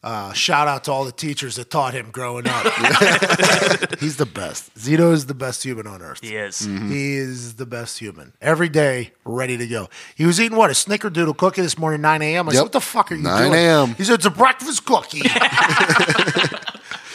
[0.04, 2.62] Uh, shout out to all the teachers that taught him growing up.
[3.98, 4.72] He's the best.
[4.76, 6.20] Zito is the best human on earth.
[6.22, 6.60] he is.
[6.60, 8.32] He is the best human.
[8.40, 9.88] Every day, ready to go.
[10.14, 10.70] He was eating what?
[10.70, 12.48] A snickerdoodle cookie this morning, 9 a.m.
[12.48, 13.54] I said, What the fuck are you 9 doing?
[13.54, 13.94] a.m..
[13.96, 15.22] He said, It's a breakfast cookie.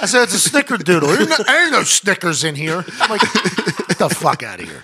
[0.01, 1.01] I said, It's a snickerdoodle.
[1.01, 2.83] There ain't no, there ain't no Snickers in here.
[2.99, 4.83] I'm like, Get the fuck out of here.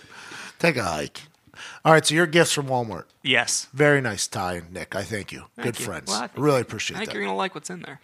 [0.59, 1.23] Take a hike.
[1.87, 3.05] All right, so your gifts from Walmart.
[3.23, 4.93] Yes, Very nice, Ty and Nick.
[4.93, 5.45] I thank you.
[5.55, 5.85] Thank Good you.
[5.85, 6.09] friends.
[6.09, 6.97] Well, I think- really appreciate that.
[6.97, 7.15] I think that.
[7.15, 8.01] you're gonna like what's in there.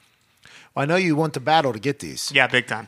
[0.74, 2.32] I know you went to battle to get these.
[2.34, 2.88] Yeah, big time.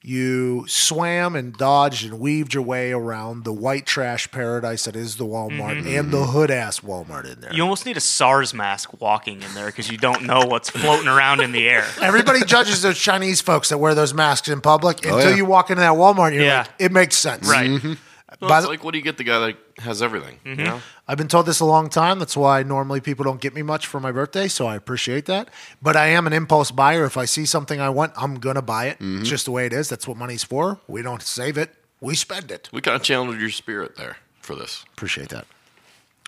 [0.00, 5.16] You swam and dodged and weaved your way around the white trash paradise that is
[5.16, 5.88] the Walmart mm-hmm.
[5.88, 7.52] and the hood ass Walmart in there.
[7.52, 11.08] You almost need a SARS mask walking in there because you don't know what's floating
[11.08, 11.84] around in the air.
[12.00, 15.36] Everybody judges those Chinese folks that wear those masks in public oh, until yeah.
[15.36, 16.60] you walk into that Walmart and you're Yeah.
[16.60, 17.46] like, it makes sense.
[17.46, 17.68] Right.
[17.68, 17.92] Mm-hmm.
[18.40, 20.38] Well, it's the- like, what do you get the guy that has everything?
[20.44, 20.64] You mm-hmm.
[20.64, 20.80] know?
[21.06, 22.18] I've been told this a long time.
[22.18, 25.48] That's why normally people don't get me much for my birthday, so I appreciate that.
[25.80, 27.04] But I am an impulse buyer.
[27.04, 28.92] If I see something I want, I'm going to buy it.
[28.92, 29.24] It's mm-hmm.
[29.24, 29.88] just the way it is.
[29.88, 30.78] That's what money's for.
[30.86, 32.68] We don't save it, we spend it.
[32.72, 34.84] We kind of channeled your spirit there for this.
[34.92, 35.46] Appreciate that.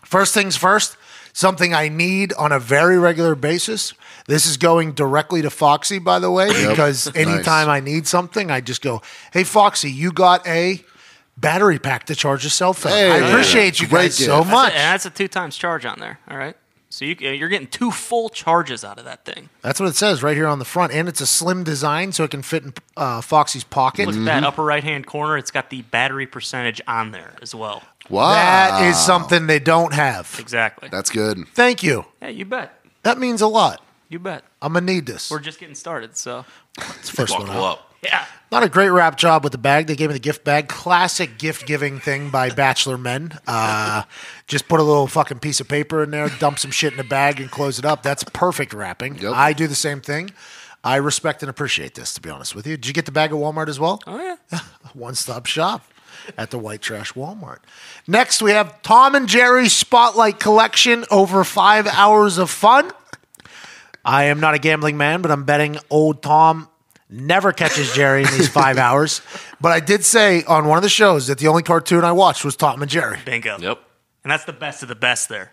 [0.04, 0.96] First things first,
[1.32, 3.92] something I need on a very regular basis.
[4.26, 8.60] This is going directly to Foxy, by the way, because anytime I need something, I
[8.60, 10.82] just go, "Hey, Foxy, you got a
[11.40, 14.50] battery pack to charge a cell phone." Hey, I appreciate you great guys so gift.
[14.50, 14.72] much.
[14.72, 16.18] And that's a two times charge on there.
[16.28, 16.56] All right.
[16.92, 19.48] So you, you're getting two full charges out of that thing.
[19.62, 22.24] That's what it says right here on the front, and it's a slim design, so
[22.24, 24.06] it can fit in uh, Foxy's pocket.
[24.08, 25.38] Look at that upper right hand corner.
[25.38, 27.84] It's got the battery percentage on there as well.
[28.08, 28.32] Wow.
[28.32, 30.34] That is something they don't have.
[30.40, 30.88] Exactly.
[30.88, 31.46] That's good.
[31.54, 32.06] Thank you.
[32.20, 32.74] yeah, you bet.
[33.04, 33.84] That means a lot.
[34.08, 34.42] You bet.
[34.60, 35.30] I'm gonna need this.
[35.30, 36.16] We're just getting started.
[36.16, 36.44] So
[36.76, 37.46] It's the first one.
[37.46, 37.78] Buckle out.
[37.78, 37.89] up.
[38.02, 38.24] Yeah.
[38.50, 39.86] Not a great wrap job with the bag.
[39.86, 40.66] They gave me the gift bag.
[40.68, 43.38] Classic gift giving thing by bachelor men.
[43.46, 44.02] Uh,
[44.48, 47.04] just put a little fucking piece of paper in there, dump some shit in a
[47.04, 48.02] bag, and close it up.
[48.02, 49.18] That's perfect wrapping.
[49.18, 49.34] Yep.
[49.34, 50.30] I do the same thing.
[50.82, 52.12] I respect and appreciate this.
[52.14, 54.00] To be honest with you, did you get the bag at Walmart as well?
[54.06, 54.58] Oh yeah.
[54.94, 55.84] One stop shop
[56.36, 57.58] at the White Trash Walmart.
[58.08, 62.90] Next, we have Tom and Jerry's Spotlight Collection over five hours of fun.
[64.04, 66.68] I am not a gambling man, but I'm betting old Tom
[67.10, 69.20] never catches Jerry in these five hours.
[69.60, 72.44] But I did say on one of the shows that the only cartoon I watched
[72.44, 73.18] was Tom and Jerry.
[73.24, 73.58] Bingo.
[73.58, 73.78] Yep.
[74.24, 75.52] And that's the best of the best there.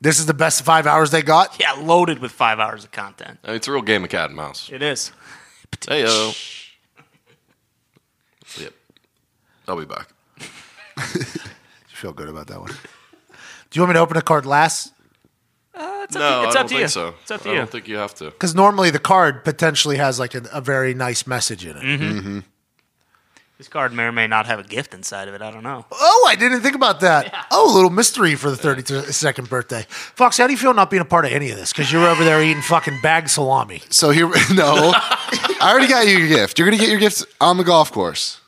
[0.00, 1.56] This is the best five hours they got.
[1.60, 3.38] Yeah, loaded with five hours of content.
[3.44, 4.68] I mean, it's a real game of cat and mouse.
[4.72, 5.12] It is.
[5.88, 6.04] Hey.
[8.60, 8.74] Yep.
[9.66, 10.08] I'll be back.
[10.38, 10.44] You
[11.86, 12.68] feel good about that one.
[12.68, 12.74] Do
[13.72, 14.92] you want me to open a card last?
[15.74, 16.88] It's up no, to, it's I up don't to think you.
[16.88, 17.14] so.
[17.22, 17.52] It's up to you.
[17.52, 17.60] I you.
[17.60, 18.26] don't think you have to.
[18.26, 21.82] Because normally the card potentially has like a, a very nice message in it.
[21.82, 22.38] Mm-hmm.
[23.58, 25.40] This card may or may not have a gift inside of it.
[25.42, 25.86] I don't know.
[25.92, 27.46] Oh, I didn't think about that.
[27.52, 29.86] Oh, a little mystery for the 32nd birthday.
[29.88, 31.72] Fox, how do you feel not being a part of any of this?
[31.72, 33.80] Because you were over there eating fucking bag salami.
[33.88, 36.58] So here, no, I already got you your gift.
[36.58, 38.40] You're gonna get your gifts on the golf course.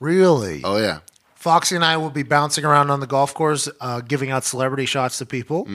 [0.00, 0.62] Really?
[0.64, 1.00] Oh yeah.
[1.34, 4.86] Foxy and I will be bouncing around on the golf course, uh, giving out celebrity
[4.86, 5.66] shots to people.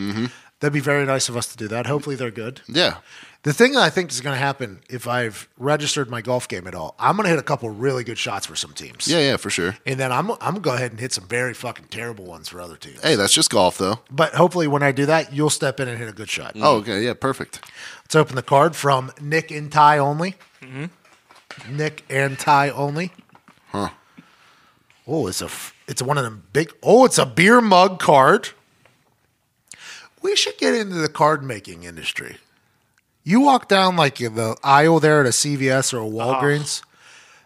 [0.57, 0.65] Mm-hmm.
[0.65, 1.85] That'd be very nice of us to do that.
[1.85, 2.61] Hopefully, they're good.
[2.67, 2.97] Yeah.
[3.43, 6.67] The thing that I think is going to happen if I've registered my golf game
[6.67, 9.07] at all, I'm going to hit a couple really good shots for some teams.
[9.07, 9.77] Yeah, yeah, for sure.
[9.85, 12.49] And then I'm, I'm going to go ahead and hit some very fucking terrible ones
[12.49, 13.01] for other teams.
[13.01, 13.99] Hey, that's just golf though.
[14.11, 16.53] But hopefully, when I do that, you'll step in and hit a good shot.
[16.55, 17.61] Oh, okay, yeah, perfect.
[18.03, 20.35] Let's open the card from Nick and Ty only.
[21.69, 23.11] Nick and Ty only.
[23.69, 23.89] Huh.
[25.05, 26.73] Oh, it's a f- it's one of them big.
[26.83, 28.49] Oh, it's a beer mug card.
[30.27, 32.35] We should get into the card making industry.
[33.23, 36.81] You walk down like the aisle there at a CVS or a Walgreens.
[36.83, 36.89] Ah.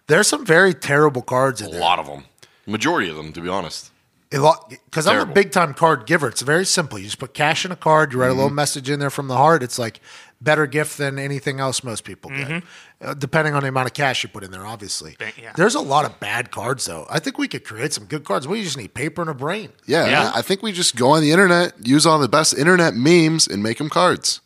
[0.08, 1.76] There's some very terrible cards in there.
[1.76, 1.82] A there.
[1.82, 2.24] lot of them.
[2.66, 3.91] Majority of them, to be honest.
[4.32, 6.28] Because I'm a big time card giver.
[6.30, 6.98] It's very simple.
[6.98, 8.38] You just put cash in a card, you write a Mm-hmm.
[8.40, 9.62] little message in there from the heart.
[9.62, 10.00] It's like
[10.40, 12.64] better gift than anything else most people get,
[13.02, 15.16] uh, depending on the amount of cash you put in there, obviously.
[15.20, 15.52] Ba- yeah.
[15.56, 17.06] There's a lot of bad cards, though.
[17.10, 18.48] I think we could create some good cards.
[18.48, 19.74] We just need paper and a brain.
[19.86, 20.32] Yeah, Yeah.
[20.34, 23.62] I think we just go on the internet, use all the best internet memes, and
[23.62, 24.40] make them cards.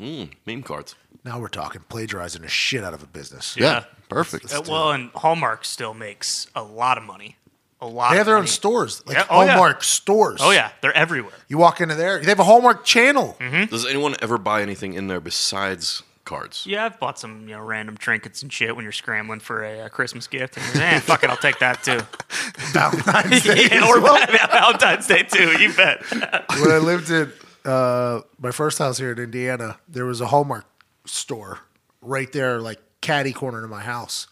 [0.00, 0.94] Mm, meme cards.
[1.24, 3.56] Now we're talking plagiarizing the shit out of a business.
[3.56, 3.84] Yeah, Yeah.
[4.08, 4.52] perfect.
[4.54, 7.36] Uh, well, and Hallmark still makes a lot of money.
[7.84, 8.10] A lot.
[8.12, 9.78] They have of their own stores, like Yeah, oh, yeah.
[9.80, 10.40] Stores.
[10.42, 11.34] Oh yeah, they're everywhere.
[11.48, 13.36] You walk into there, they have a Hallmark channel.
[13.38, 16.64] Does anyone ever buy anything in there besides cards?
[16.66, 19.80] Yeah, I've bought some you know random trinkets and shit when you're scrambling for a
[19.82, 20.56] uh, Christmas gift.
[20.56, 22.00] And man, fuck it, I'll take that too.
[22.72, 23.68] Valentine's Day.
[23.70, 25.60] yeah, or Valentine's Day too.
[25.60, 26.10] You bet.
[26.10, 27.30] when I lived in
[27.66, 30.64] uh, my first house here in Indiana, there was a Hallmark
[31.04, 31.60] store
[32.00, 34.26] right there, like caddy corner to my house.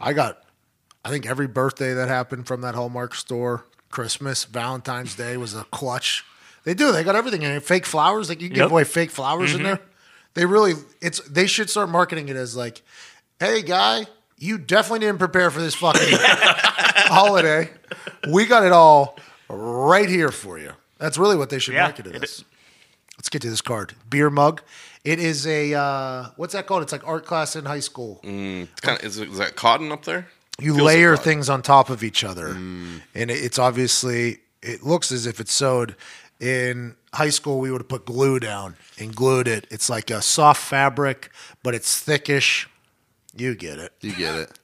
[0.00, 0.42] I got,
[1.04, 5.64] I think every birthday that happened from that Hallmark store, Christmas, Valentine's Day was a
[5.64, 6.24] clutch.
[6.64, 6.92] They do.
[6.92, 7.62] They got everything in it.
[7.62, 8.28] Fake flowers.
[8.28, 8.70] Like you can give Yep.
[8.70, 9.80] away fake flowers in there.
[10.34, 11.20] They really, it's.
[11.28, 12.82] They should start marketing it as like,
[13.38, 14.06] hey guy,
[14.38, 17.70] you definitely didn't prepare for this fucking holiday.
[18.28, 19.16] We got it all
[19.48, 20.72] right here for you.
[20.98, 22.30] That's really what they should Yeah, market it it as.
[22.30, 22.44] is.
[23.18, 23.94] Let's get to this card.
[24.08, 24.62] Beer mug.
[25.04, 26.82] It is a uh, what's that called?
[26.82, 28.20] It's like art class in high school.
[28.22, 30.28] It's kind of, is, it- is that cotton up there?
[30.60, 33.00] You Feels layer things on top of each other, mm.
[33.14, 35.96] and it's obviously it looks as if it's sewed.
[36.40, 39.66] In high school, we would have put glue down and glued it.
[39.70, 41.30] It's like a soft fabric,
[41.62, 42.66] but it's thickish.
[43.36, 43.92] You get it.
[44.00, 44.58] You get it.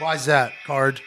[0.00, 1.00] Why's that card?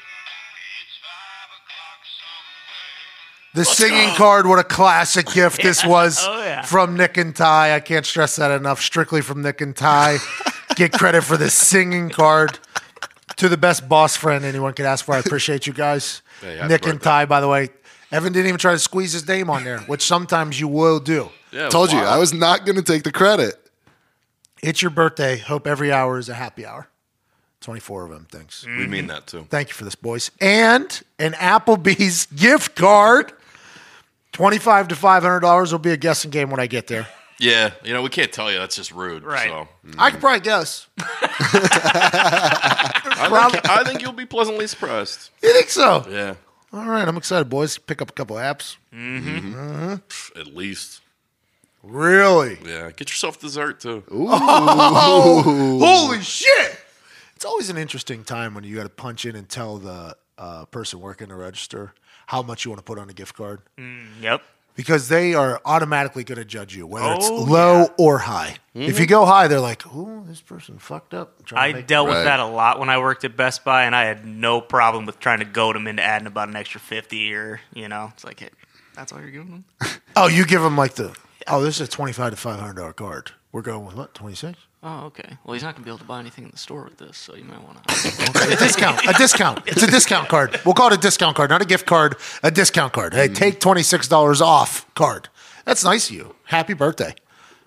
[3.57, 6.61] The singing card, what a classic gift this was Oh, yeah.
[6.61, 7.73] from Nick and Ty.
[7.75, 8.79] I can't stress that enough.
[8.81, 10.17] Strictly from Nick and Ty.
[10.75, 12.59] Get credit for the singing card.
[13.37, 15.13] To the best boss friend anyone could ask for.
[15.13, 16.21] I appreciate you guys.
[16.41, 17.03] Hey, Nick and birthday.
[17.03, 17.69] Ty, by the way.
[18.11, 21.29] Evan didn't even try to squeeze his name on there, which sometimes you will do.
[21.51, 21.99] Yeah, Told you.
[21.99, 23.55] I was not going to take the credit.
[24.63, 25.37] It's your birthday.
[25.37, 26.87] Hope every hour is a happy hour.
[27.61, 28.27] 24 of them.
[28.31, 28.65] Thanks.
[28.65, 29.45] We mean that too.
[29.49, 30.31] Thank you for this, boys.
[30.39, 33.33] And an Applebee's gift card.
[34.37, 37.07] Twenty-five to five hundred dollars will be a guessing game when I get there.
[37.39, 38.59] Yeah, you know we can't tell you.
[38.59, 39.23] That's just rude.
[39.23, 39.49] Right.
[39.49, 40.11] So I mm.
[40.11, 40.87] could probably guess.
[40.99, 41.05] I
[43.51, 45.31] think, I think you'll be pleasantly surprised.
[45.41, 46.05] You think so?
[46.07, 46.35] Yeah,
[46.71, 47.79] All right, I'm excited, boys.
[47.79, 48.77] Pick up a couple apps.
[48.93, 49.37] Mm-hmm.
[49.37, 49.59] Mm-hmm.
[49.59, 49.97] Uh-huh.
[50.39, 51.01] at least.
[51.81, 52.59] Really?
[52.63, 54.03] Yeah, get yourself dessert too.
[54.11, 56.79] Holy shit!
[57.35, 60.65] It's always an interesting time when you got to punch in and tell the uh,
[60.65, 61.95] person working the register
[62.27, 63.61] how much you want to put on a gift card.
[63.77, 64.43] Mm, yep.
[64.75, 67.87] because they are automatically going to judge you, whether it's Oh, low yeah.
[67.97, 68.57] or high.
[68.75, 72.07] If you go high, they're like, "Ooh, this person fucked up." I to make- dealt
[72.07, 72.17] Right.
[72.17, 75.07] with that a lot when I worked at Best Buy, and I had no problem
[75.07, 78.23] with trying to goad them into adding about an extra fifty or you know, it's
[78.23, 78.49] like, hey,
[78.93, 79.65] that's all you're giving them.
[80.15, 81.15] Oh, you give them like the,
[81.47, 83.31] oh, this is a twenty-five to five hundred dollar card.
[83.51, 84.59] We're going with what twenty-six?
[84.83, 85.37] Oh, okay.
[85.43, 87.35] Well, he's not gonna be able to buy anything in the store with this, so
[87.35, 87.93] you might want to.
[88.53, 89.05] a discount.
[89.07, 89.67] A discount.
[89.67, 90.59] It's a discount card.
[90.65, 92.15] We'll call it a discount card, not a gift card.
[92.43, 93.13] A discount card.
[93.13, 93.33] Hey, mm-hmm.
[93.33, 95.29] take twenty six dollars off card.
[95.65, 96.35] That's nice of you.
[96.45, 97.15] Happy birthday.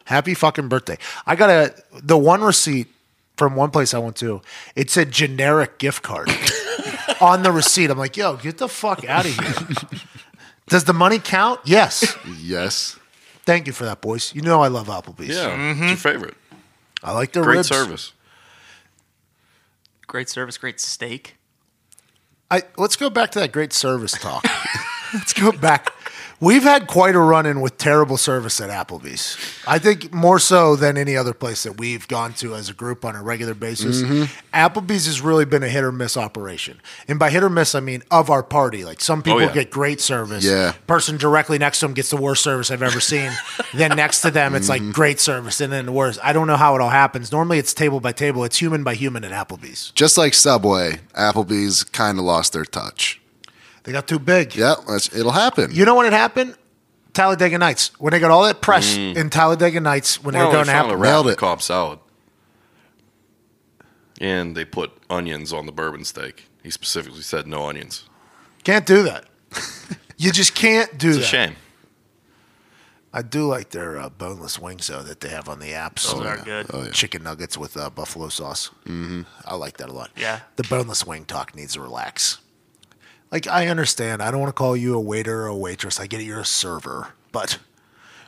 [0.05, 0.99] Happy fucking birthday.
[1.27, 2.89] I got a the one receipt
[3.37, 4.43] from one place I went to.
[4.77, 6.31] It said generic gift card
[7.21, 7.91] on the receipt.
[7.91, 10.01] I'm like, yo, get the fuck out of here.
[10.69, 11.61] Does the money count?
[11.65, 12.17] Yes.
[12.39, 12.99] Yes.
[13.45, 14.35] Thank you for that, boys.
[14.35, 15.31] You know I love Applebee's.
[15.31, 15.83] Yeah, mm-hmm.
[15.85, 16.35] it's your favorite.
[17.03, 17.69] I like their Great ribs.
[17.69, 18.13] service.
[20.07, 21.37] great service, great steak.
[22.51, 24.45] I, let's go back to that great service talk.
[25.15, 25.93] let's go back.
[26.43, 29.37] We've had quite a run in with terrible service at Applebee's.
[29.67, 33.05] I think more so than any other place that we've gone to as a group
[33.05, 34.01] on a regular basis.
[34.01, 34.23] Mm-hmm.
[34.57, 36.81] Applebee's has really been a hit or miss operation.
[37.07, 38.87] And by hit or miss, I mean of our party.
[38.87, 39.53] Like some people Oh, yeah.
[39.53, 40.43] get great service.
[40.43, 40.73] Yeah.
[40.87, 43.31] Person directly next to them gets the worst service I've ever seen.
[43.75, 44.87] then next to them, it's Mm-hmm.
[44.87, 45.61] like great service.
[45.61, 46.19] And then the worst.
[46.23, 47.31] I don't know how it all happens.
[47.31, 49.91] Normally it's table by table, it's human by human at Applebee's.
[49.91, 53.20] Just like Subway, Applebee's kind of lost their touch.
[53.85, 54.55] They got too big.
[54.55, 55.71] Yeah, that's, it'll happen.
[55.73, 56.55] You know when it happened?
[57.13, 57.91] Talladega Nights.
[58.01, 60.67] When they got all that press in Talladega Nights when they Well, were they going
[60.67, 61.01] to found a happen.
[61.01, 61.39] wrap Nailed it.
[61.39, 61.99] Cobb salad,
[64.21, 66.47] and they put onions on the bourbon steak.
[66.63, 68.05] He specifically said no onions.
[68.65, 69.25] Can't do that.
[70.19, 71.25] you just can't do It's that.
[71.25, 71.57] a shame.
[73.13, 76.13] I do like their uh, boneless wings though that they have on the apps.
[76.13, 76.67] Those are good.
[76.73, 76.91] Oh, yeah.
[76.93, 78.71] Chicken nuggets with uh, buffalo sauce.
[78.85, 79.23] Mm-hmm.
[79.45, 80.11] I like that a lot.
[80.17, 80.41] Yeah.
[80.57, 82.39] The boneless wing talk needs to relax.
[83.31, 84.23] Like I understand.
[84.23, 86.01] I don't want to call you a waiter or a waitress.
[86.01, 86.25] I get it.
[86.25, 87.59] You're a server, but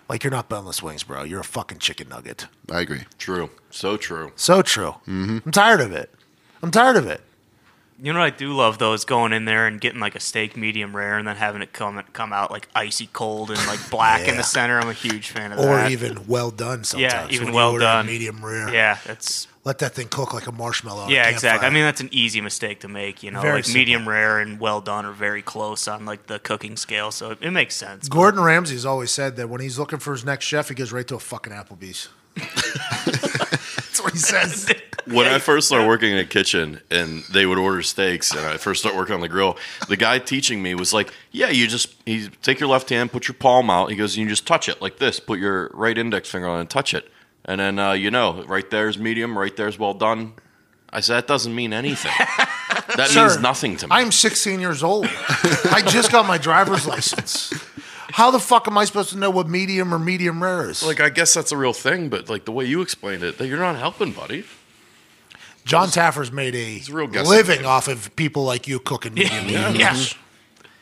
[0.08, 1.24] like you're not boneless wings, bro.
[1.24, 2.46] You're a fucking chicken nugget.
[2.70, 3.02] I agree.
[3.18, 3.50] True.
[3.70, 4.32] So true.
[4.36, 4.94] So true.
[5.06, 5.38] Mm-hmm.
[5.44, 6.10] I'm tired of it.
[6.62, 7.20] I'm tired of it.
[8.04, 10.20] You know what I do love though is going in there and getting like a
[10.20, 13.78] steak medium rare and then having it come come out like icy cold and like
[13.90, 14.80] black in the center.
[14.80, 15.86] I'm a huge fan of Or that.
[15.88, 17.30] Or even well done sometimes.
[17.32, 18.06] even when you well done.
[18.06, 18.74] medium rare.
[18.74, 21.10] yeah, that's Let that thing cook like a marshmallow.
[21.10, 21.64] yeah, exactly.
[21.64, 23.22] I mean, that's an easy mistake to make.
[23.22, 23.78] You know, Very like simple.
[23.78, 27.38] medium rare and well done are very close on like the cooking scale, so it,
[27.40, 28.08] it makes sense.
[28.08, 30.90] Gordon Ramsay has always said that when he's looking for his next chef, he goes
[30.90, 32.08] right to a fucking Applebee's.
[34.02, 34.72] that's what he says.
[35.04, 38.56] When I first started working in a kitchen and they would order steaks and I
[38.56, 41.96] first started working on the grill, the guy teaching me was like, Yeah, you just
[42.06, 43.90] you take your left hand, put your palm out.
[43.90, 45.18] He goes, You just touch it like this.
[45.18, 47.10] Put your right index finger on it and touch it.
[47.44, 50.34] And then uh, you know, right there's medium, right there's well done.
[50.90, 52.12] I said that doesn't mean anything.
[52.96, 53.90] That Sir, means nothing to me.
[53.94, 55.06] I'm 16 years old.
[55.06, 57.52] I just got my driver's license.
[58.12, 60.82] How the fuck am I supposed to know what medium or medium rare is?
[60.82, 63.46] like I guess that's a real thing, but like the way you explained it, that
[63.46, 64.44] you're not helping, buddy.
[65.64, 67.66] John Taffer's made a a real guessing living game.
[67.66, 69.48] off of people like you cooking medium.
[69.48, 69.76] yeah, rare.
[69.76, 69.96] yeah.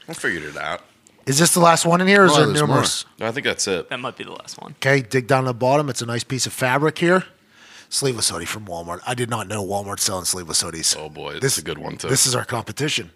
[0.08, 0.82] I figured it out.
[1.26, 2.22] Is this the last one in here?
[2.22, 3.04] Or is there there's numerous?
[3.20, 3.88] I think that's it.
[3.90, 4.72] that might be the last one.
[4.72, 5.88] Okay, dig down to the bottom.
[5.88, 7.24] It's a nice piece of fabric here.
[7.88, 9.00] Sleeveless hoodie from Walmart.
[9.06, 10.96] I did not know Walmart's selling sleeveless hoodies.
[10.98, 12.08] Oh boy, this is a good one too.
[12.08, 13.10] This is our competition.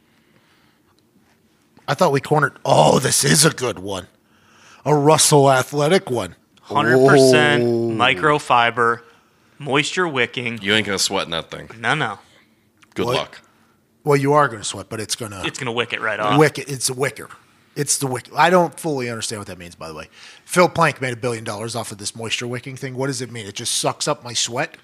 [1.87, 2.59] I thought we cornered.
[2.65, 4.09] Oh, this is a good one.
[4.85, 6.37] A Russell Athletic one.
[6.63, 7.91] Hundred percent oh.
[7.91, 9.03] microfiber,
[9.59, 10.59] moisture wicking.
[10.63, 11.69] you ain't gonna sweat in that thing.
[11.79, 12.19] No, no,
[12.95, 13.15] Good What?
[13.17, 13.41] luck.
[14.03, 16.19] Well, you are going to sweat, but it's going to it's gonna wick it right
[16.21, 16.39] off.
[16.39, 16.69] wick it.
[16.71, 17.29] It's a wicker.
[17.77, 18.29] It's the wick.
[18.37, 20.09] I don't fully understand what that means, by the way.
[20.45, 22.95] Phil Plank made a billion dollars off of this moisture wicking thing.
[22.97, 23.47] What does it mean?
[23.47, 24.77] It just sucks up my sweat.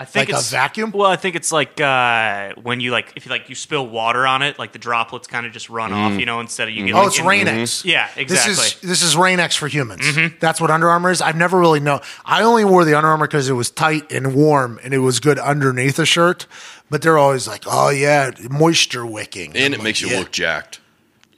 [0.00, 0.92] I think Like a vacuum?
[0.94, 4.28] Well, I think it's like uh, when you like if you like you spill water
[4.28, 6.20] on it, like the droplets kind of just run off, mm-hmm.
[6.20, 6.86] you know, instead of you mm-hmm.
[6.86, 6.94] get.
[6.94, 7.78] Oh, like, it's in- Rain-X.
[7.80, 7.88] Mm-hmm.
[7.88, 8.54] Yeah, exactly.
[8.54, 10.04] This is this is Rain-X for humans.
[10.38, 11.20] That's what Under Armour is.
[11.20, 12.00] I've never really known.
[12.24, 15.18] I only wore the Under Armour because it was tight and warm and it was
[15.18, 16.46] good underneath a shirt.
[16.90, 20.30] But they're always like, "Oh yeah, moisture wicking," And I'm it makes you "Yeah." look
[20.30, 20.80] jacked.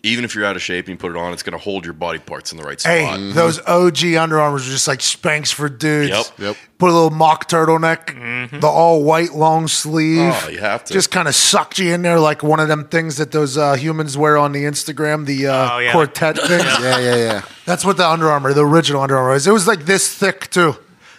[0.02, 1.84] Even if you're out of shape and you put it on, it's going to hold
[1.84, 2.92] your body parts in the right spot.
[2.92, 3.34] Hey, spot.
[3.34, 6.08] those OG Under Armours are just like Spanx for dudes.
[6.10, 6.26] Yep.
[6.38, 6.56] Yep.
[6.78, 10.32] Put a little mock turtleneck, the all white long sleeve.
[10.34, 10.94] Oh, you have to.
[10.94, 13.74] Just kind of sucked you in there like one of them things that those uh,
[13.74, 15.92] humans wear on the Instagram, the uh, Oh, yeah.
[15.92, 16.64] quartet things.
[16.64, 17.42] Yeah, yeah, yeah.
[17.66, 19.46] That's what the Under Armour, the original Under Armour, is.
[19.46, 20.77] It was like this thick too.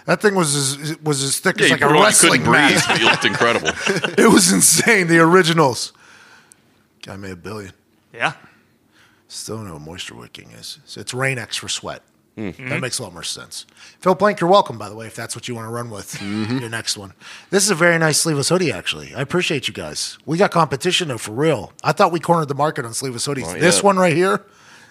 [0.07, 2.03] That thing was as, was as thick Yeah, as you like a it on, you
[2.03, 3.69] wrestling couldn't breathe, but you looked incredible.
[4.17, 5.05] It was insane.
[5.05, 5.93] The originals.
[7.03, 7.73] Guy made a billion.
[8.11, 8.33] yeah.
[9.33, 10.79] Still don't know what moisture wicking is.
[10.85, 12.01] So it's Rain-X for sweat.
[12.37, 12.69] Mm-hmm.
[12.69, 13.65] That makes a lot more sense.
[13.99, 16.13] Phil Plank, you're welcome, by the way, if that's what you want to run with
[16.15, 16.57] Mm-hmm.
[16.59, 17.13] your next one.
[17.49, 19.13] This is a very nice sleeveless hoodie, actually.
[19.15, 20.17] I appreciate you guys.
[20.25, 21.71] We got competition, though, for real.
[21.83, 23.47] I thought we cornered the market on sleeveless hoodies.
[23.47, 24.45] Not this one right here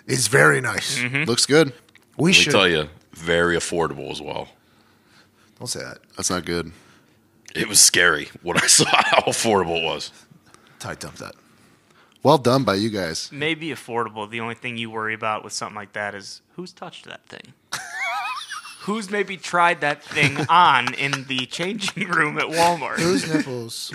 [0.06, 1.02] is very nice.
[1.26, 1.72] Looks good.
[2.16, 2.52] We Let should.
[2.52, 4.48] tell you, very affordable as well.
[5.58, 5.98] Don't say that.
[6.16, 6.72] That's not good.
[7.54, 10.12] It was scary what I saw how affordable it was.
[10.78, 11.34] Tight dump that.
[12.22, 13.30] Well done by you guys.
[13.32, 14.28] Maybe affordable.
[14.30, 17.54] The only thing you worry about with something like that is who's touched that thing.
[18.80, 22.98] who's maybe tried that thing on in the changing room at Walmart.
[22.98, 23.92] Whose nipples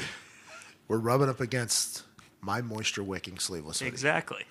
[0.88, 2.04] were rubbing up against
[2.42, 3.90] my moisture wicking sleeveless hoodie.
[3.90, 4.44] Exactly.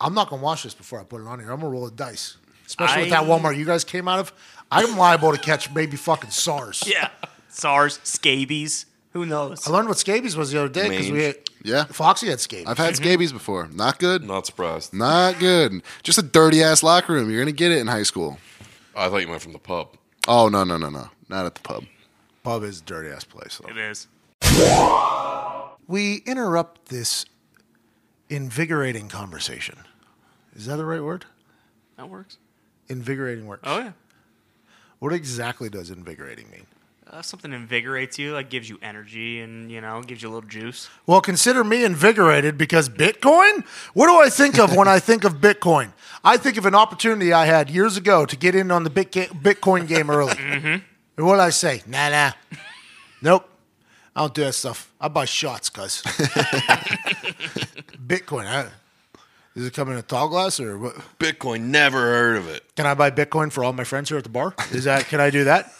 [0.00, 1.50] I'm not gonna wash this before I put it on here.
[1.50, 2.36] I'm gonna roll the dice.
[2.66, 4.32] Especially with that I- Walmart you guys came out of.
[4.70, 6.82] I'm liable to catch maybe fucking SARS.
[6.86, 7.10] Yeah.
[7.48, 8.86] SARS, scabies.
[9.14, 9.66] Who knows?
[9.66, 11.84] I learned what scabies was the other day because we had Yeah.
[11.84, 12.66] Foxy had scabies.
[12.66, 13.02] I've had mm-hmm.
[13.02, 13.68] scabies before.
[13.72, 14.24] Not good.
[14.24, 14.92] Not surprised.
[14.92, 15.82] Not good.
[16.02, 17.30] Just a dirty ass locker room.
[17.30, 18.38] You're gonna get it in high school.
[18.96, 19.96] I thought you went from the pub.
[20.26, 21.08] Oh no no no no.
[21.28, 21.84] Not at the pub.
[22.42, 23.60] Pub is a dirty ass place.
[23.62, 23.70] though.
[23.70, 24.08] It is.
[25.86, 27.24] We interrupt this
[28.28, 29.78] invigorating conversation.
[30.56, 31.24] Is that the right word?
[31.96, 32.38] That works.
[32.88, 33.62] Invigorating works.
[33.64, 33.92] Oh, yeah.
[34.98, 36.66] What exactly does invigorating mean?
[37.10, 40.48] Uh, something invigorates you, like gives you energy and, you know, gives you a little
[40.48, 40.88] juice.
[41.06, 43.64] Well, consider me invigorated because Bitcoin?
[43.92, 45.92] What do I think of when I think of Bitcoin?
[46.24, 49.86] I think of an opportunity I had years ago to get in on the Bitcoin
[49.86, 50.32] game early.
[50.38, 50.82] And
[51.26, 51.82] what did I say?
[51.86, 52.32] Nah, nah.
[53.20, 53.48] Nope.
[54.16, 54.90] I don't do that stuff.
[55.00, 56.02] I buy shots, cuz.
[58.06, 58.46] Bitcoin.
[58.46, 58.68] I,
[59.54, 60.96] does it come in a tall glass or what?
[61.18, 62.64] Bitcoin, never heard of it.
[62.76, 64.54] Can I buy Bitcoin for all my friends here at the bar?
[64.72, 65.72] Is that can I do that?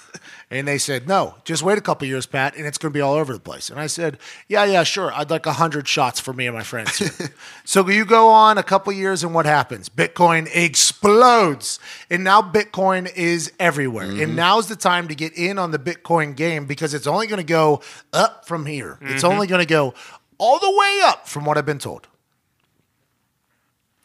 [0.51, 3.01] And they said, no, just wait a couple years, Pat, and it's going to be
[3.01, 3.71] all over the place.
[3.71, 4.19] And I said,
[4.49, 5.13] yeah, yeah, sure.
[5.13, 7.11] I'd like 100 shots for me and my friends.
[7.65, 9.89] so you go on a couple years, and what happens?
[9.89, 11.79] Bitcoin explodes.
[12.11, 14.11] And now Bitcoin is everywhere.
[14.11, 14.37] And mm-hmm.
[14.37, 17.45] now's the time to get in on the Bitcoin game because it's only going to
[17.45, 17.81] go
[18.13, 18.99] up from here.
[19.01, 19.33] It's mm-hmm.
[19.33, 19.95] only going to go
[20.39, 22.09] all the way up from what I've been told.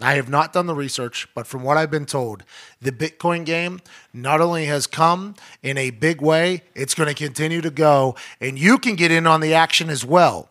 [0.02, 2.46] I have not done the research, but from what I've been told,
[2.82, 3.82] the Bitcoin game
[4.14, 8.58] not only has come in a big way, it's going to continue to go, and
[8.58, 10.48] you can get in on the action as well.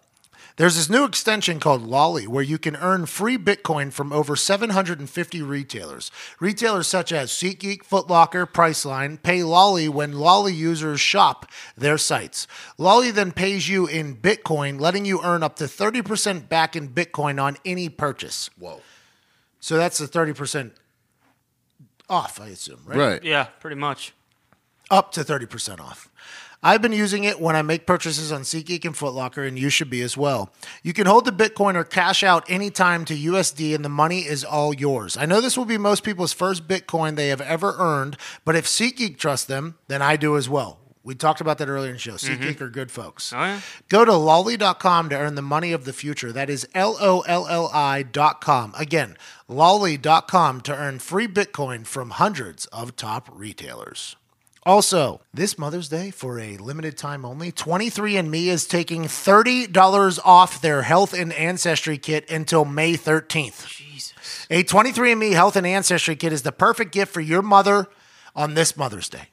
[0.59, 5.41] There's this new extension called Lolli where you can earn free Bitcoin from over 750
[5.41, 6.11] retailers.
[6.41, 11.47] Retailers such as SeatGeek, Footlocker, Priceline pay Lolli when Lolli users shop
[11.77, 12.49] their sites.
[12.77, 17.41] Lolli then pays you in Bitcoin, letting you earn up to 30% back in Bitcoin
[17.41, 18.51] on any purchase.
[18.59, 18.83] Whoa.
[19.61, 20.73] So that's the thirty percent
[22.09, 22.99] off, I assume, right?
[22.99, 23.25] Right.
[23.25, 24.13] Yeah, pretty much.
[24.91, 26.11] Up to thirty percent off.
[26.61, 29.89] I've been using it when I make purchases on SeatGeek and Footlocker, and you should
[29.89, 30.53] be as well.
[30.83, 34.45] You can hold the Bitcoin or cash out anytime to USD, and the money is
[34.45, 35.17] all yours.
[35.17, 38.67] I know this will be most people's first Bitcoin they have ever earned, but if
[38.67, 40.81] SeatGeek trusts them, then I do as well.
[41.05, 42.15] We talked about that earlier in the show.
[42.15, 42.65] SeatGeek mm-hmm.
[42.65, 43.33] are good folks.
[43.33, 43.61] Oh, yeah.
[43.89, 46.33] Go to lolli.com to earn the money of the future.
[46.33, 48.75] That is L O L L I.com.
[48.77, 49.17] Again,
[49.49, 54.17] lolli.com to earn free Bitcoin from hundreds of top retailers.
[54.65, 60.83] Also, this Mother's Day, for a limited time only, 23andMe is taking $30 off their
[60.83, 63.67] health and ancestry kit until May 13th.
[63.67, 64.47] Jesus.
[64.51, 67.87] A 23andMe health and ancestry kit is the perfect gift for your mother
[68.37, 69.29] on this Mother's Day.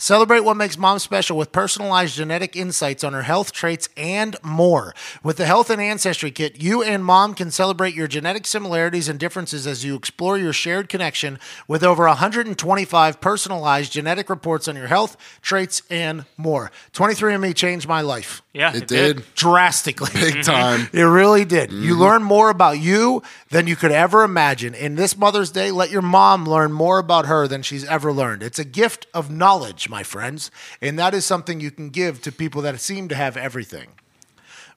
[0.00, 4.94] Celebrate what makes mom special with personalized genetic insights on her health traits and more.
[5.22, 9.20] With the Health and Ancestry Kit, you and mom can celebrate your genetic similarities and
[9.20, 11.38] differences as you explore your shared connection
[11.68, 16.70] with over 125 personalized genetic reports on your health, traits, and more.
[16.94, 19.22] 23andMe changed my life Yeah, It did.
[19.34, 20.08] drastically.
[20.14, 20.50] Big mm-hmm.
[20.50, 20.88] time.
[20.94, 21.72] It really did.
[21.72, 22.00] You mm-hmm.
[22.00, 24.72] learn more about you than you could ever imagine.
[24.72, 28.42] In this Mother's Day, let your mom learn more about her than she's ever learned.
[28.42, 32.32] It's a gift of knowledge, my friends, and that is something you can give to
[32.32, 33.88] people that seem to have everything.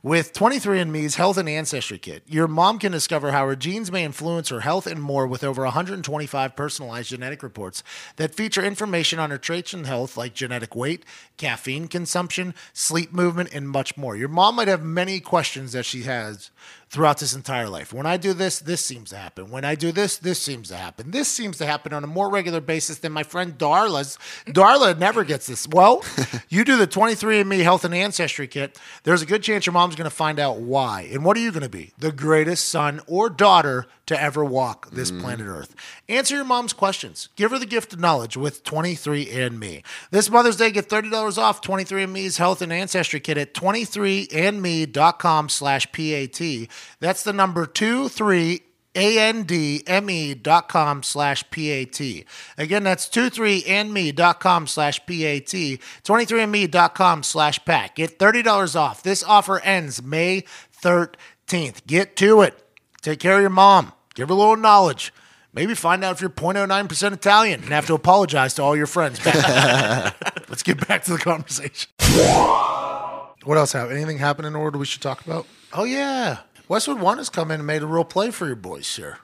[0.04, 4.50] With 23andMe's Health and Ancestry Kit, your mom can discover how her genes may influence
[4.50, 7.84] her health and more with over 125 personalized genetic reports
[8.18, 11.06] that feature information on her traits and health like genetic weight,
[11.38, 14.18] caffeine consumption, sleep movement, and much more.
[14.18, 16.52] Your mom might have many questions that she has
[16.94, 17.92] throughout this entire life.
[17.92, 19.50] When I do this, this seems to happen.
[19.50, 21.10] When I do this, this seems to happen.
[21.10, 24.20] This seems to happen on a more regular basis than my friend Darla's.
[24.46, 25.68] Darla never gets this.
[25.68, 26.06] Well,
[26.50, 30.10] you do the 23andMe Health and Ancestry Kit, there's a good chance your mom's going
[30.10, 31.10] to find out why.
[31.12, 31.94] And what are you going to be?
[31.98, 35.22] The greatest son or daughter to ever walk this mm-hmm.
[35.22, 35.76] planet Earth.
[36.10, 37.30] Answer your mom's questions.
[37.36, 39.84] Give her the gift of knowledge with 23andMe.
[40.12, 46.68] This Mother's Day, get $30 off 23andMe's Health and Ancestry Kit at 23andme.com slash PAT.
[47.00, 48.62] That's the number 23
[48.96, 52.26] A-N-D-M-E dot com slash P-A-T.
[52.58, 57.96] Again, that's 23andme.com slash P-A-T, 23andme.com slash PAT.
[57.96, 59.02] Get $30 off.
[59.04, 60.44] This offer ends May
[60.82, 61.86] 13th.
[61.88, 62.63] Get to it.
[63.04, 63.92] Take care of your mom.
[64.16, 65.14] Give her a little knowledge.
[65.54, 69.24] Maybe find out if you're 0.09% Italian and have to apologize to all your friends.
[69.26, 71.92] Let's get back to the conversation.
[73.44, 73.98] What else happened?
[73.98, 75.46] Anything happened in order we should talk about?
[75.74, 76.40] Oh, yeah.
[76.70, 79.20] Westwood One has come in and made a real play for your boys here.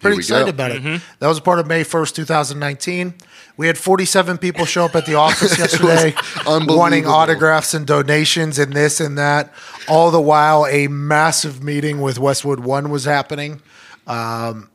[0.00, 0.50] Pretty excited go.
[0.50, 1.02] about it.
[1.20, 3.14] That was a part of May 1st, 2019.
[3.56, 6.14] We had 47 people show up at the office yesterday
[6.46, 9.52] wanting autographs and donations and this and that.
[9.88, 13.62] All the while, a massive meeting with Westwood One was happening.
[14.06, 14.70] Um,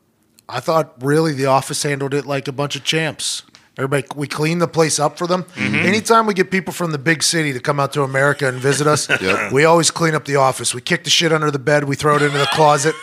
[0.49, 3.43] I thought really the office handled it like a bunch of champs.
[3.77, 5.43] Everybody, we clean the place up for them.
[5.43, 5.75] Mm-hmm.
[5.75, 8.85] Anytime we get people from the big city to come out to America and visit
[8.85, 9.07] us,
[9.51, 10.75] we always clean up the office.
[10.75, 12.95] We kick the shit under the bed, we throw it into the closet.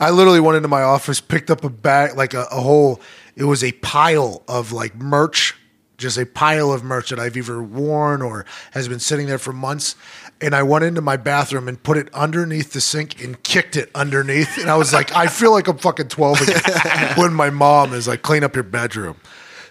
[0.00, 3.00] I literally went into my office, picked up a bag, like a, a whole,
[3.36, 5.54] it was a pile of like merch,
[5.96, 9.52] just a pile of merch that I've either worn or has been sitting there for
[9.52, 9.94] months.
[10.40, 13.90] And I went into my bathroom and put it underneath the sink and kicked it
[13.94, 14.58] underneath.
[14.58, 18.08] And I was like, I feel like I'm fucking 12 again when my mom is
[18.08, 19.16] like, clean up your bedroom.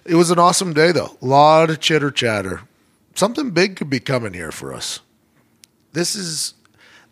[0.06, 1.18] It was an awesome day, though.
[1.22, 2.62] A lot of chitter chatter.
[3.16, 5.02] Something big could be coming here for us.
[5.92, 6.54] This is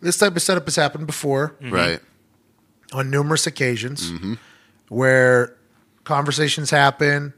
[0.00, 1.74] this type of setup has happened before mm-hmm.
[1.74, 2.00] Right.
[2.92, 4.34] on numerous occasions mm-hmm.
[4.88, 5.56] where
[6.04, 7.34] conversations happen.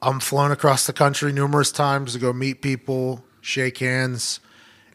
[0.00, 4.40] I'm flown across the country numerous times to go meet people, shake hands,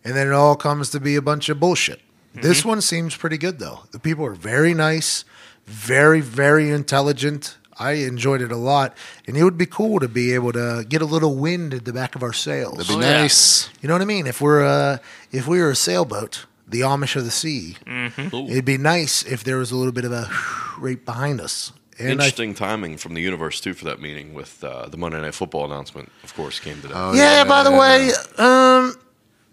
[0.04, 2.00] and then it all comes to be a bunch of bullshit.
[2.00, 2.42] Mm-hmm.
[2.42, 3.82] This one seems pretty good though.
[3.92, 5.24] The people are very nice,
[5.66, 7.58] very, very intelligent.
[7.80, 8.96] I enjoyed it a lot,
[9.28, 11.94] and it would be cool to be able to get a little wind at the
[11.94, 12.78] back of our sails.
[12.78, 13.22] That'd be Oh, yeah.
[13.22, 13.70] nice.
[13.82, 14.28] You know what I mean?
[14.28, 14.98] If we're uh,
[15.32, 19.58] if we were a sailboat, the Amish of the sea, it'd be nice if there
[19.58, 20.30] was a little bit of a
[20.80, 21.72] right behind us.
[22.00, 25.20] And I, Interesting timing from the universe too for that meeting with uh, the Monday
[25.20, 26.12] Night Football announcement.
[26.24, 26.94] Of course, came today.
[26.96, 28.96] Oh, yeah, yeah, By the yeah, way, um,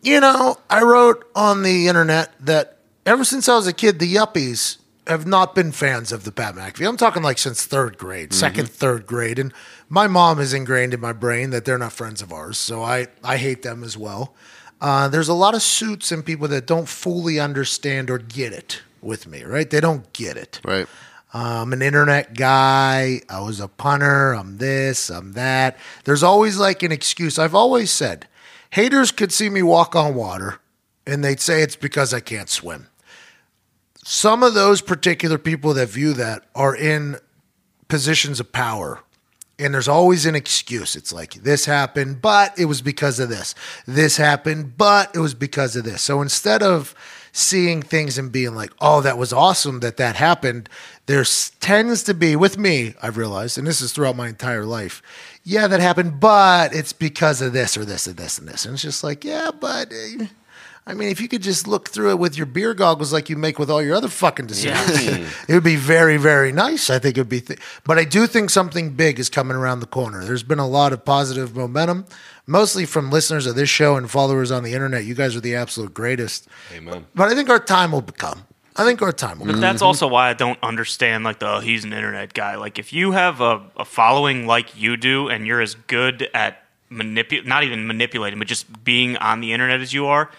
[0.03, 4.15] you know, I wrote on the internet that ever since I was a kid, the
[4.15, 6.89] yuppies have not been fans of the Pat McAfee.
[6.89, 9.53] I'm talking like since third grade, second, third grade, and
[9.89, 13.09] my mom is ingrained in my brain that they're not friends of ours, so I
[13.23, 14.35] I hate them as well.
[14.81, 18.83] Uh, there's a lot of suits and people that don't fully understand or get it
[19.01, 19.71] with me, right?
[19.71, 20.61] They don't get it.
[20.65, 20.87] Right.
[21.33, 23.21] I'm an internet guy.
[23.29, 24.35] I was a punter.
[24.35, 25.79] I'm this, I'm that.
[26.05, 27.39] There's always like an excuse.
[27.39, 28.29] I've always said
[28.71, 30.61] haters could see me walk on water
[31.07, 32.89] and they'd say it's because I can't swim.
[34.07, 37.17] Some of those particular people that view that are in
[37.89, 39.01] positions of power.
[39.59, 40.95] And there's always an excuse.
[40.95, 43.55] It's like, this happened, but it was because of this.
[43.87, 46.03] This happened, but it was because of this.
[46.03, 46.95] So instead of
[47.33, 50.69] seeing things and being like, oh, that was awesome that that happened,
[51.07, 51.25] there
[51.61, 55.01] tends to be, with me, I've realized, and this is throughout my entire life,
[55.45, 58.67] yeah, that happened, but it's because of this or this and this and this.
[58.67, 59.91] And it's just like, yeah, but.
[59.93, 60.27] eh,
[60.87, 63.37] I mean, if you could just look through it with your beer goggles like you
[63.37, 65.01] make with all your other fucking decisions,
[65.49, 66.91] it would be very, very nice.
[66.91, 67.41] I think it would be.
[67.41, 70.23] Th- but I do think something big is coming around the corner.
[70.25, 72.05] There's been a lot of positive momentum,
[72.47, 75.05] mostly from listeners of this show and followers on the internet.
[75.07, 76.49] You guys are the absolute greatest.
[76.75, 77.07] Amen.
[77.15, 78.45] But I think our time will come.
[78.77, 79.61] I think our time will But come.
[79.63, 79.87] that's mm-hmm.
[79.87, 82.57] also why I don't understand like the oh, he's an internet guy.
[82.57, 86.63] Like if you have a, a following like you do and you're as good at
[86.91, 90.31] manipul not even manipulating, but just being on the internet as you are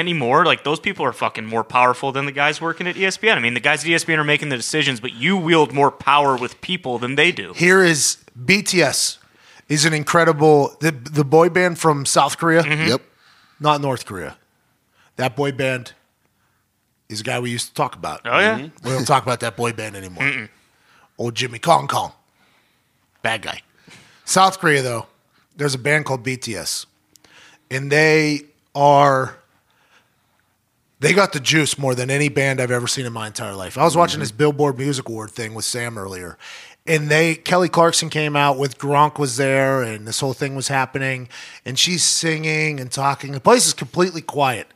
[0.00, 3.36] anymore, like those people are fucking more powerful than the guys working at ESPN.
[3.36, 6.36] I mean, the guys at ESPN are making the decisions, but you wield more power
[6.36, 7.52] with people than they do.
[7.54, 9.18] Here is BTS.
[9.68, 12.64] Is an incredible the the boy band from South Korea.
[12.64, 12.88] Mm-hmm.
[12.88, 13.02] Yep.
[13.60, 14.36] not North Korea.
[15.14, 15.92] That boy band
[17.08, 18.22] is a guy we used to talk about.
[18.24, 18.58] Oh yeah.
[18.58, 18.88] Mm-hmm.
[18.88, 20.48] We don't talk about that boy band anymore.
[21.18, 22.12] Old Jimmy Kong Kong.
[23.22, 23.60] Bad guy.
[24.24, 25.06] South Korea, though,
[25.56, 26.86] there's a band called BTS.
[27.70, 28.42] And they
[28.76, 29.36] are,
[31.00, 33.76] they got the juice more than any band I've ever seen in my entire life.
[33.76, 36.38] I was watching this Billboard Music Award thing with Sam earlier.
[36.86, 40.68] And they, Kelly Clarkson came out with Gronk was there, and this whole thing was
[40.68, 41.28] happening.
[41.64, 43.32] And she's singing and talking.
[43.32, 44.66] The place is completely quiet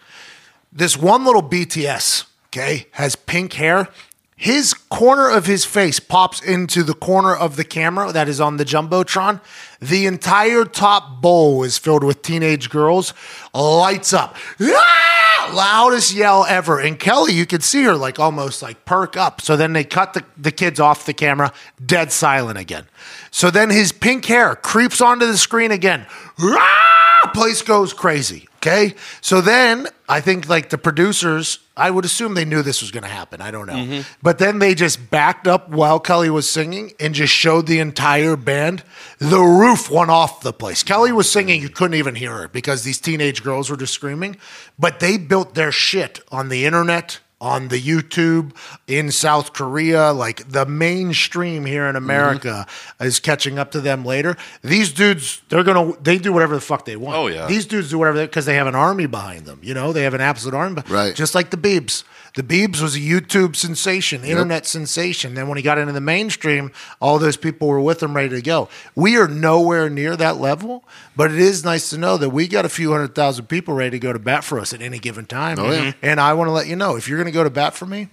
[0.75, 3.89] this one little BTS, okay, has pink hair.
[4.37, 8.57] His corner of his face pops into the corner of the camera that is on
[8.57, 9.41] the Jumbotron.
[9.81, 13.15] The entire top bowl is filled with teenage girls,
[13.55, 14.37] lights up.
[14.61, 15.04] Ah!
[15.53, 16.81] Loudest yell ever.
[16.81, 19.41] And Kelly, you could see her like almost like perk up.
[19.41, 21.53] So then they cut the, the kids off the camera,
[21.85, 22.87] dead silent again.
[23.31, 26.07] So then his pink hair creeps onto the screen again.
[26.41, 27.31] Ah!
[27.35, 28.49] Place goes crazy.
[28.57, 28.95] Okay.
[29.21, 33.03] So then I think like the producers, I would assume they knew this was going
[33.03, 33.41] to happen.
[33.41, 33.75] I don't know.
[33.75, 34.03] Mm-hmm.
[34.23, 38.37] But then they just backed up while Kelly was singing and just showed the entire
[38.37, 38.85] band.
[39.19, 40.85] The roof went off the place.
[40.85, 44.37] Kelly was singing, you couldn't even hear her because these teenage girls were just screaming.
[44.79, 50.13] But they built their shit on the internet, on the YouTube in South Korea.
[50.13, 53.05] Like the mainstream here in America mm-hmm.
[53.05, 54.37] is catching up to them later.
[54.63, 57.17] These dudes, they're gonna they do whatever the fuck they want.
[57.17, 57.47] Oh, yeah.
[57.47, 59.61] these dudes do whatever because they have an army behind them.
[59.63, 60.83] You know, they have an absolute army.
[60.89, 61.15] Right.
[61.15, 62.05] just like the Beebs.
[62.35, 65.35] The Beebs was a YouTube sensation, internet sensation.
[65.35, 68.43] Then when he got into the mainstream, all those people were with him ready to
[68.43, 68.69] go.
[68.97, 72.65] We are nowhere near that level, but it is nice to know that we got
[72.65, 75.27] a few hundred thousand people ready to go to bat for us at any given
[75.27, 75.61] time.
[75.61, 75.93] Oh, yeah.
[76.03, 77.87] And I want to let you know if you're going to go to bat for
[77.87, 78.09] me,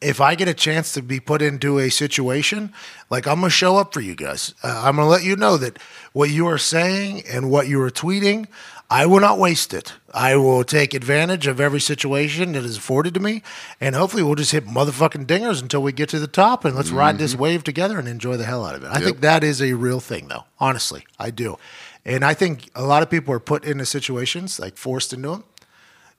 [0.00, 2.72] if I get a chance to be put into a situation,
[3.10, 4.54] like I'm gonna show up for you guys.
[4.62, 5.78] Uh, I'm gonna let you know that
[6.12, 8.46] what you are saying and what you are tweeting,
[8.92, 9.94] I will not waste it.
[10.12, 13.44] I will take advantage of every situation that is afforded to me,
[13.80, 16.90] and hopefully we'll just hit motherfucking dingers until we get to the top, and let's
[16.90, 17.42] ride this mm-hmm.
[17.42, 18.90] wave together and enjoy the hell out of it.
[18.90, 20.42] I think that is a real thing, though.
[20.58, 21.56] Honestly, I do,
[22.04, 25.44] and I think a lot of people are put into situations like forced into them,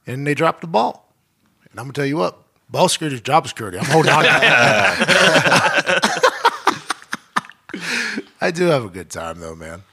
[0.07, 1.13] and they drop the ball.
[1.69, 2.37] And I'm gonna tell you what,
[2.69, 3.79] ball security is job security.
[3.79, 4.23] I'm holding on.
[8.39, 9.83] I do have a good time though, man.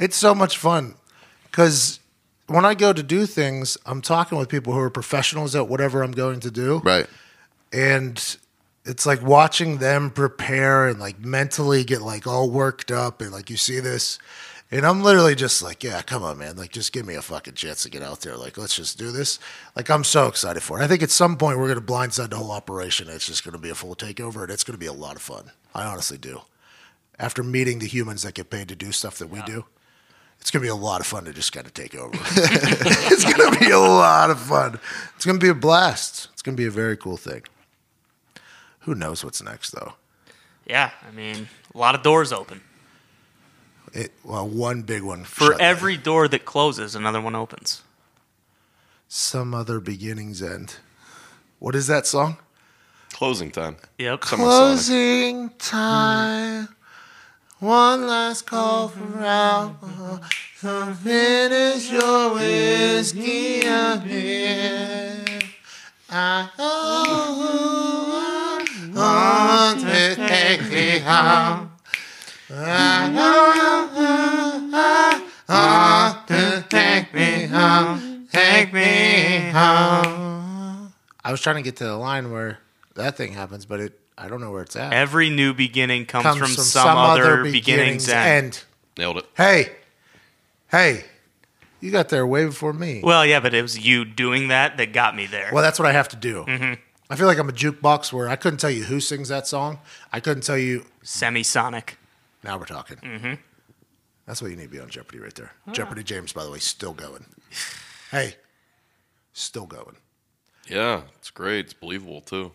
[0.00, 0.96] It's so much fun
[1.44, 2.00] because
[2.46, 6.02] when I go to do things, I'm talking with people who are professionals at whatever
[6.02, 7.06] I'm going to do, Right.
[7.72, 8.36] and
[8.84, 13.48] it's like watching them prepare and like mentally get like all worked up and like
[13.48, 14.18] you see this
[14.70, 16.56] and i'm literally just like yeah come on man.
[16.56, 18.36] Like just give me a fucking chance to get out there.
[18.36, 19.38] Like let's just do this.
[19.74, 20.84] Like i'm so excited for it.
[20.84, 23.08] I think at some point we're going to blindside the whole operation.
[23.08, 25.16] It's just going to be a full takeover and it's going to be a lot
[25.16, 25.50] of fun.
[25.74, 26.42] I honestly do.
[27.18, 29.64] After meeting the humans that get paid to do stuff that we do
[30.44, 33.24] it's going to be a lot of fun to just kind of take over it's
[33.24, 34.78] going to be a lot of fun
[35.16, 37.42] it's going to be a blast it's going to be a very cool thing
[38.80, 39.94] who knows what's next, though?
[40.66, 42.60] Yeah, I mean, a lot of doors open.
[43.94, 45.66] It, well, one big one For shut down.
[45.70, 47.80] every door that closes, another one opens.
[49.08, 50.76] some other beginnings end.
[51.60, 52.36] What is that song?
[53.14, 53.76] Closing time.
[53.98, 54.20] Yep.
[54.20, 54.36] Semisonic.
[54.36, 56.68] Closing time.
[57.64, 60.20] One last call for alcohol.
[60.56, 65.40] So finish your whiskey again.
[66.10, 66.50] I
[68.94, 71.70] want to take me home.
[72.50, 73.08] I
[75.48, 78.28] want to take me home.
[78.30, 80.92] Take me home.
[81.24, 82.58] I was trying to get to the line where
[82.94, 84.92] that thing happens, but it I don't know where it's at.
[84.92, 88.44] Every new beginning comes, from, some, other, beginning's end.
[88.44, 88.64] end.
[88.96, 89.26] Nailed it.
[89.36, 89.72] Hey,
[90.70, 91.04] hey,
[91.80, 93.00] you got there way before me.
[93.02, 95.50] Well, Well, yeah, but it was you doing that that got me there.
[95.52, 96.44] Well, that's what I have to do.
[97.10, 99.78] I feel like I'm a jukebox where I couldn't tell you who sings that song.
[100.12, 100.86] I couldn't tell you.
[101.04, 101.90] Semisonic.
[102.42, 102.96] Now we're talking.
[102.96, 103.34] Mm-hmm.
[104.26, 105.52] That's what you need to be on Jeopardy right there.
[105.72, 107.26] Jeopardy James, by the way, still going.
[108.10, 108.36] hey,
[109.34, 109.96] still going.
[110.66, 111.66] Yeah, it's great.
[111.66, 112.52] It's believable too.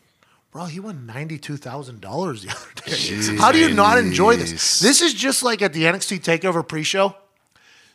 [0.52, 3.38] Bro, he won ninety-two thousand dollars the other day.
[3.38, 4.80] How do you not enjoy this?
[4.80, 7.16] This is just like at the NXT Takeover pre-show.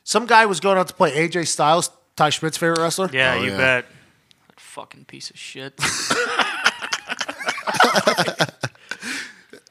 [0.05, 3.11] Some guy was going out to play AJ Styles, Ty Schmidt's favorite wrestler.
[3.13, 3.57] Yeah, Oh, you yeah.
[3.57, 3.87] bet.
[4.49, 5.75] That fucking piece of shit.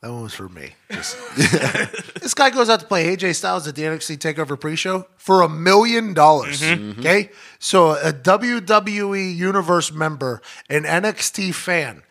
[0.04, 0.72] That one was for me.
[0.90, 1.16] Just-
[2.20, 5.48] this guy goes out to play AJ Styles at the NXT Takeover pre-show for a
[5.48, 6.60] million dollars.
[6.60, 6.90] Mm-hmm.
[6.90, 7.00] Mm-hmm.
[7.00, 12.02] Okay, so a WWE Universe member, an NXT fan,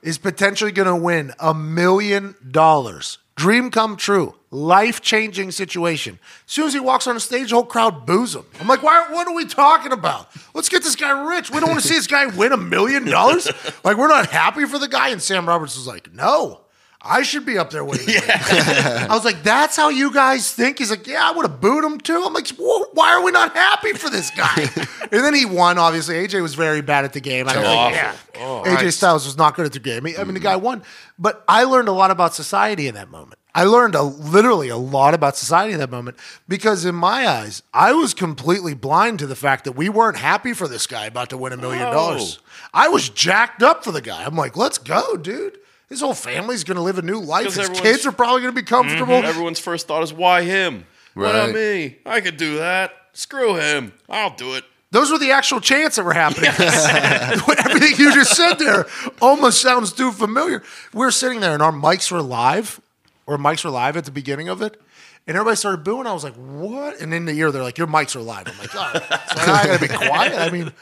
[0.00, 3.18] is potentially going to win a million dollars.
[3.34, 6.20] Dream come true, life changing situation.
[6.46, 8.44] As soon as he walks on the stage, the whole crowd boos him.
[8.60, 9.06] I'm like, why?
[9.10, 10.28] What are we talking about?
[10.54, 11.50] Let's get this guy rich.
[11.50, 13.50] We don't want to see this guy win a million dollars.
[13.82, 15.08] Like we're not happy for the guy.
[15.08, 16.60] And Sam Roberts was like, no.
[17.02, 18.06] I should be up there winning.
[18.28, 20.78] I was like, that's how you guys think?
[20.78, 22.22] He's like, yeah, I would have booed him too.
[22.26, 24.54] I'm like, why are we not happy for this guy?
[25.02, 26.16] and then he won, obviously.
[26.16, 27.48] AJ was very bad at the game.
[27.48, 28.16] I don't think, yeah.
[28.36, 28.64] Oh.
[28.66, 30.06] AJ Styles was not good at the game.
[30.18, 30.64] I mean, the guy mm-hmm.
[30.64, 30.82] won.
[31.18, 33.38] But I learned a lot about society in that moment.
[33.54, 37.62] I learned a, literally a lot about society in that moment because, in my eyes,
[37.74, 41.30] I was completely blind to the fact that we weren't happy for this guy about
[41.30, 42.38] to win a million dollars.
[42.40, 42.68] Oh.
[42.72, 44.24] I was jacked up for the guy.
[44.24, 45.58] I'm like, let's go, dude.
[45.90, 47.52] His whole family's going to live a new life.
[47.52, 48.74] His kids are probably going to be mm-hmm.
[48.74, 49.16] comfortable.
[49.16, 50.86] Everyone's first thought is, why him?
[51.14, 51.54] Why not Right.
[51.54, 51.96] me?
[52.06, 52.92] I could do that.
[53.12, 53.92] Screw him.
[54.08, 54.64] I'll do it.
[54.92, 56.50] Those were the actual chants that were happening.
[56.50, 58.86] Everything you just said there
[59.20, 60.62] almost sounds too familiar.
[60.92, 62.80] We're sitting there and our mics were live,
[63.26, 64.80] or mics were live at the beginning of it.
[65.26, 66.06] And everybody started booing.
[66.06, 67.00] I was like, what?
[67.00, 68.48] And in the ear, they're like, your mics are live.
[68.48, 69.02] I'm like, right.
[69.02, 70.38] So I got to be quiet.
[70.38, 70.72] I mean,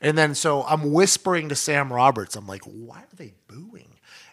[0.00, 2.36] and then so I'm whispering to Sam Roberts.
[2.36, 3.87] I'm like, why are they booing?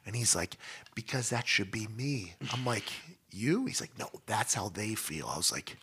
[0.05, 0.57] And he's like,
[0.93, 2.33] because that should be me.
[2.53, 2.83] I'm like,
[3.31, 3.65] you?
[3.65, 5.27] He's like, no, that's how they feel.
[5.33, 5.77] I was like,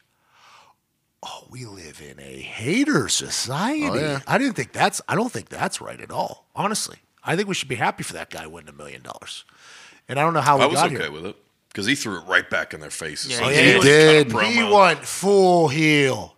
[1.23, 3.89] oh, we live in a hater society.
[3.89, 4.21] Oh, yeah.
[4.27, 5.01] I didn't think that's.
[5.09, 6.47] I don't think that's right at all.
[6.55, 9.45] Honestly, I think we should be happy for that guy winning a million dollars.
[10.09, 11.13] And I don't know how we I was got okay here.
[11.13, 11.37] with it
[11.69, 13.33] because he threw it right back in their faces.
[13.33, 14.29] Yeah, Like, he did.
[14.29, 14.43] Did.
[14.43, 16.37] He went full heel.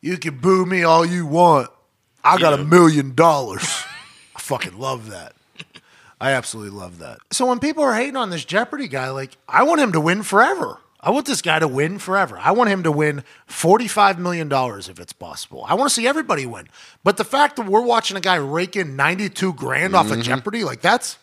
[0.00, 1.68] You can boo me all you want.
[2.22, 3.62] I got a million dollars.
[4.36, 5.34] I fucking love that.
[6.20, 7.18] I absolutely love that.
[7.30, 10.22] So when people are hating on this Jeopardy guy, like I want him to win
[10.22, 10.78] forever.
[11.02, 12.38] I want this guy to win forever.
[12.38, 15.64] I want him to win $45 million if it's possible.
[15.66, 16.68] I want to see everybody win.
[17.02, 20.62] But the fact that we're watching a guy rake in 92 grand off of Jeopardy,
[20.62, 21.16] like that's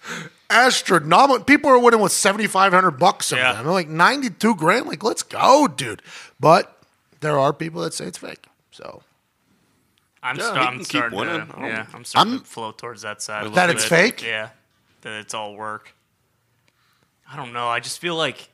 [0.49, 1.43] astronomical.
[1.43, 3.37] People are winning with 7,500 bucks Yeah.
[3.53, 3.67] sometimes.
[3.67, 4.87] I'm like 92 grand.
[4.87, 6.01] Like, let's go, dude.
[6.39, 6.75] But
[7.19, 8.45] there are people that say it's fake.
[8.71, 9.03] So
[10.23, 13.21] I'm, Yeah, sta- he I'm starting to, yeah, I'm starting I'm- to flow towards that
[13.21, 13.53] side.
[13.53, 14.23] That it's fake?
[14.23, 14.49] Yeah,
[15.01, 15.93] that it's all work.
[17.31, 17.67] I don't know.
[17.67, 18.49] I just feel like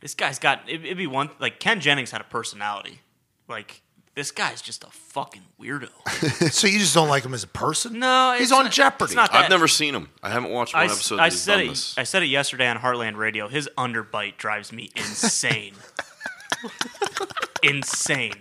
[0.00, 0.68] this guy's got.
[0.68, 3.00] It, it'd be one like Ken Jennings had a personality.
[3.48, 3.82] Like
[4.14, 5.88] this guy's just a fucking weirdo.
[6.52, 7.98] so you just don't like him as a person?
[8.00, 9.04] No, He's it's on not- Jeopardy.
[9.04, 10.08] it's not I've never seen him.
[10.22, 11.20] I haven't watched one I, episode.
[11.20, 11.68] I said it.
[11.68, 11.96] this.
[11.96, 13.46] I said it yesterday on Heartland Radio.
[13.48, 15.74] His underbite drives me insane.
[17.62, 18.34] insane.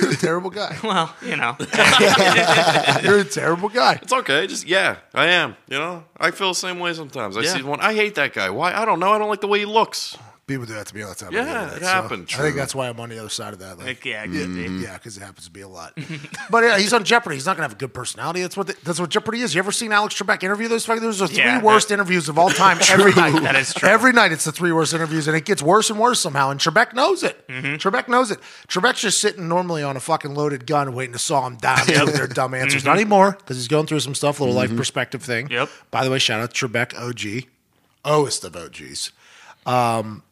[0.00, 0.76] You're a terrible guy.
[0.84, 1.56] Well, you know,
[3.02, 3.98] You're a terrible guy.
[4.02, 4.46] It's okay.
[4.46, 5.56] Just yeah, I am.
[5.68, 7.36] You know, I feel the same way sometimes.
[7.36, 7.54] I Yeah.
[7.54, 7.80] see one.
[7.80, 8.50] I hate that guy.
[8.50, 8.72] Why?
[8.74, 9.12] I don't know.
[9.12, 10.16] I don't like the way he looks.
[10.46, 11.32] People do that to me all the time.
[11.32, 12.28] Yeah, it happened.
[12.34, 13.78] I think that's why I'm on the other side of that.
[13.78, 15.96] Like, like, yeah, yeah, yeah, because it happens to be a lot.
[16.50, 17.36] but yeah, he's on Jeopardy.
[17.36, 18.42] He's not gonna have a good personality.
[18.42, 19.54] That's what the, that's what Jeopardy is.
[19.54, 20.84] You ever seen Alex Trebek interview those?
[20.84, 22.76] fucking- Those are three Yeah, worst that- interviews of all time.
[22.90, 23.40] Every night.
[23.42, 23.88] That is true.
[23.88, 26.50] Every night it's the three worst interviews, and it gets worse and worse somehow.
[26.50, 27.48] And Trebek knows it.
[27.48, 27.76] Mm-hmm.
[27.76, 28.38] Trebek knows it.
[28.68, 32.14] Trebek's just sitting normally on a fucking loaded gun, waiting to saw him down with
[32.16, 32.84] their dumb answers.
[32.84, 35.46] Not anymore because he's going through some stuff, little life perspective thing.
[35.46, 35.54] Mm-hmm.
[35.54, 35.70] Yep.
[35.90, 37.48] By the way, shout out to Trebek OG,
[38.04, 39.10] Oest of OGs.
[39.66, 40.22] Um,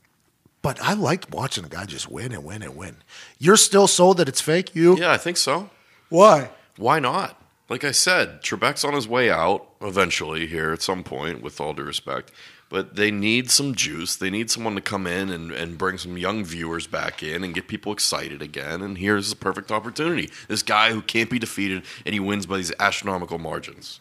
[0.62, 2.96] but I liked watching a guy just win and win and win.
[3.38, 4.74] You're still sold that it's fake.
[4.74, 4.96] You?
[4.96, 5.70] Yeah, I think so.
[6.08, 6.50] Why?
[6.76, 7.38] Why not?
[7.68, 11.72] Like I said, Trebek's on his way out eventually here at some point, with all
[11.72, 12.30] due respect.
[12.68, 14.16] But they need some juice.
[14.16, 17.54] They need someone to come in and, and bring some young viewers back in and
[17.54, 18.80] get people excited again.
[18.80, 20.30] And here's the perfect opportunity.
[20.48, 24.00] This guy who can't be defeated and he wins by these astronomical margins.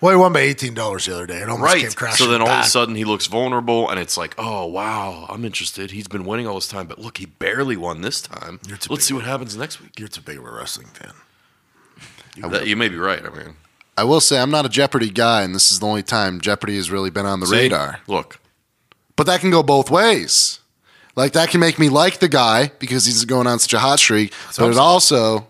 [0.00, 1.38] Well, he won by eighteen dollars the other day.
[1.38, 1.96] It almost came Right.
[1.96, 2.26] crashing.
[2.26, 5.44] So then all of a sudden he looks vulnerable and it's like, oh, wow, I'm
[5.44, 5.90] interested.
[5.90, 6.86] He's been winning all this time.
[6.86, 8.60] But look, he barely won this time.
[8.68, 9.98] You're too Let's big see what happens next week.
[9.98, 11.12] you're too big of a wrestling fan.
[12.50, 13.24] That- you may be right.
[13.24, 13.56] I mean,
[13.96, 16.76] I will say I'm not a Jeopardy guy, and this is the only time Jeopardy
[16.76, 17.56] has really been on the see?
[17.56, 18.00] radar.
[18.06, 18.38] Look,
[19.16, 20.60] But that can go both ways.
[21.14, 23.98] Like that can make me like the guy because he's going on such a hot
[23.98, 25.46] streak, but it also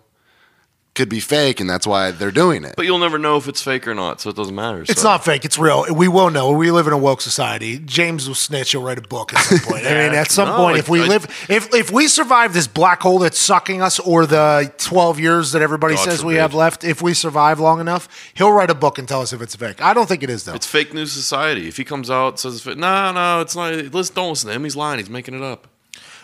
[0.96, 2.74] could be fake, and that's why they're doing it.
[2.76, 4.82] But you'll never know if it's fake or not, so it doesn't matter.
[4.82, 5.08] It's so.
[5.08, 5.44] not fake.
[5.44, 5.86] It's real.
[5.94, 6.50] We will know.
[6.50, 7.78] We live in a woke society.
[7.78, 8.72] James will snitch.
[8.72, 9.86] He'll write a book at some point.
[9.86, 12.66] I mean, at some No, point, if we I- live, if if we survive this
[12.66, 16.54] black hole that's sucking us, or the twelve years that everybody God says we have
[16.54, 19.54] left, if we survive long enough, he'll write a book and tell us if it's
[19.54, 19.82] fake.
[19.82, 20.54] I don't think it is though.
[20.54, 21.68] It's fake news society.
[21.68, 23.72] If he comes out and says, no, no, it's not.
[23.92, 24.64] Listen, don't listen to him.
[24.64, 24.98] He's lying.
[24.98, 25.68] He's making it up.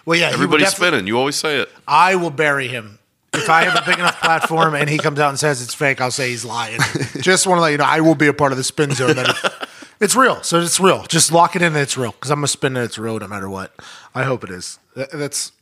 [0.06, 1.06] well, yeah, Everybody's definitely- spinning.
[1.08, 1.68] You always say it.
[1.86, 2.98] I will bury him.
[3.34, 6.00] If I have a big enough platform and he comes out and says it's fake,
[6.00, 6.78] I'll say he's lying.
[7.20, 9.16] Just want to let you know, I will be a part of the spin zone.
[9.16, 9.68] That it-
[10.00, 10.42] it's real.
[10.42, 11.04] So it's real.
[11.04, 13.18] Just lock it in that it's real because I'm going to spin that it's real
[13.18, 13.74] no matter what.
[14.14, 14.78] I hope it is.
[14.96, 15.52] That- That's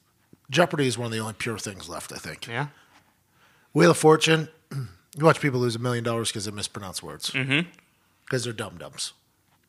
[0.51, 2.47] Jeopardy is one of the only pure things left, I think.
[2.49, 2.69] yeah.
[3.73, 7.31] Wheel of Fortune, you watch people lose a million dollars because they mispronounce words.
[7.31, 7.69] Mm-hmm.
[8.25, 9.13] Because they're dumb dums.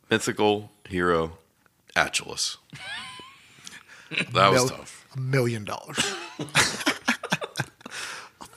[0.09, 1.37] Mythical hero,
[1.95, 2.57] Atulus.
[4.33, 5.05] That was Mil- tough.
[5.15, 5.97] A million dollars.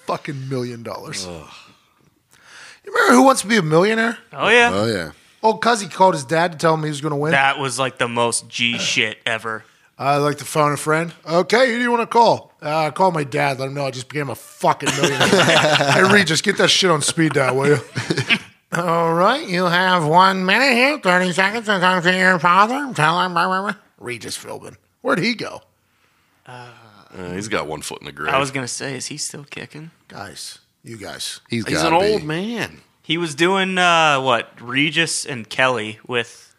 [0.04, 1.26] A fucking million dollars.
[1.26, 4.18] You remember who wants to be a millionaire?
[4.32, 4.70] Oh yeah.
[4.72, 5.10] oh yeah,
[5.42, 7.32] Oh, cuz he called his dad to tell him he was going to win.
[7.32, 9.64] that was like the most G shit ever.
[9.96, 11.12] I like to phone a friend.
[11.24, 12.52] Okay, who do you want to call?
[12.60, 13.60] Uh, call my dad.
[13.60, 15.28] Let him know I just became a fucking millionaire.
[15.28, 17.78] hey, Reed, just get that shit on speed dial, will you?
[18.72, 22.92] All right, you have one minute here, 30 seconds to talk to your father.
[22.92, 23.34] Tell him.
[23.34, 23.74] Blah, blah, blah.
[24.00, 24.76] Regis Philbin.
[25.00, 25.62] Where'd he go?
[27.16, 28.32] Uh, he's got one foot in the grave.
[28.34, 29.90] I was gonna say, is he still kicking?
[30.08, 31.40] Guys, you guys.
[31.48, 32.80] he's he's got an old man.
[33.02, 36.54] He was doing uh, what Regis and Kelly with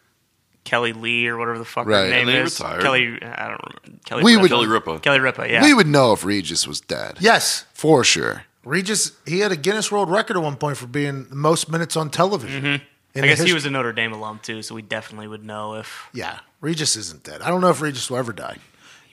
[0.64, 2.04] Kelly Lee or whatever the fuck Right.
[2.04, 2.58] her name And is.
[2.60, 2.82] retired.
[2.82, 4.00] Kelly, I don't remember.
[4.04, 4.24] Kelly.
[4.24, 4.42] We Ripa.
[4.42, 4.98] would- Kelly Ripa.
[5.00, 5.48] Kelly Ripa.
[5.50, 5.62] Yeah.
[5.62, 7.18] We would know if Regis was dead.
[7.20, 8.44] Yes, for sure.
[8.64, 11.96] Regis, he had a Guinness World Record at one point for being the most minutes
[11.96, 12.64] on television.
[12.64, 12.80] In
[13.14, 15.74] I the guess he was a Notre Dame alum too, so we definitely would know
[15.76, 17.42] if Yeah, Regis isn't dead.
[17.42, 18.56] I don't know if Regis will ever die.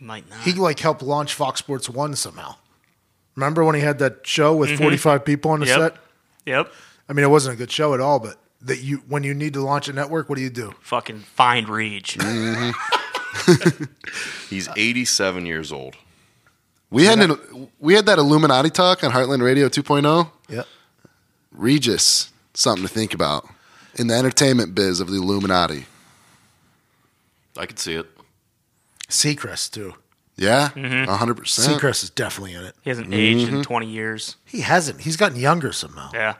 [0.04, 0.40] He might not.
[0.40, 2.56] He like helped launch Fox Sports One somehow.
[3.36, 4.84] Remember when he had that show with mm-hmm.
[4.84, 5.80] 45 people on the Yep.
[5.80, 5.96] set?
[6.46, 6.72] yep.
[7.08, 9.54] I mean, it wasn't a good show at all, but that you when you need
[9.54, 10.76] to launch a network, what do you do?
[10.82, 12.04] Fucking find Reg.
[12.04, 13.84] Mm-hmm.
[14.50, 15.96] He's 87 years old.
[16.90, 20.30] We had an, we had that Illuminati talk on Heartland Radio 2.0.
[20.50, 20.68] Yep.
[21.52, 23.48] Regis, something to think about
[23.96, 25.86] in the entertainment biz of the Illuminati.
[27.58, 28.13] I could see it.
[29.14, 29.94] Seacrest too.
[30.36, 31.10] Yeah, Mm-hmm.
[31.10, 31.80] a hundred percent.
[31.80, 32.76] Seacrest is definitely in it.
[32.82, 33.58] He hasn't aged Mm-hmm.
[33.58, 34.36] in 20 years.
[34.46, 35.02] He hasn't.
[35.02, 36.10] He's gotten younger somehow.
[36.14, 36.36] Yeah.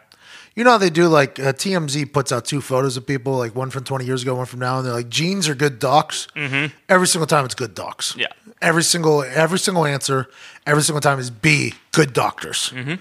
[0.56, 3.56] You know how they do like uh, TMZ puts out two photos of people, like
[3.56, 6.28] one from 20 years ago, one from now, and they're like, "Genes are good docs."
[6.36, 6.74] Mm-hmm.
[6.90, 8.16] Every single time, it's good docs.
[8.18, 8.28] Yeah.
[8.62, 10.28] Every single every single answer,
[10.68, 12.72] every single time is B good doctors.
[12.76, 12.96] Mm-hmm.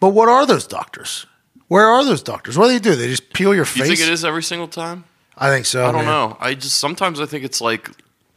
[0.00, 1.26] But what are those doctors?
[1.68, 2.58] Where are those doctors?
[2.58, 2.94] What do they do?
[2.94, 3.76] They just peel your face.
[3.76, 3.98] You face.
[4.00, 5.04] think it is every single time?
[5.36, 5.82] I think so.
[5.86, 6.06] I don't man.
[6.06, 6.36] know.
[6.40, 7.90] I just sometimes I think it's like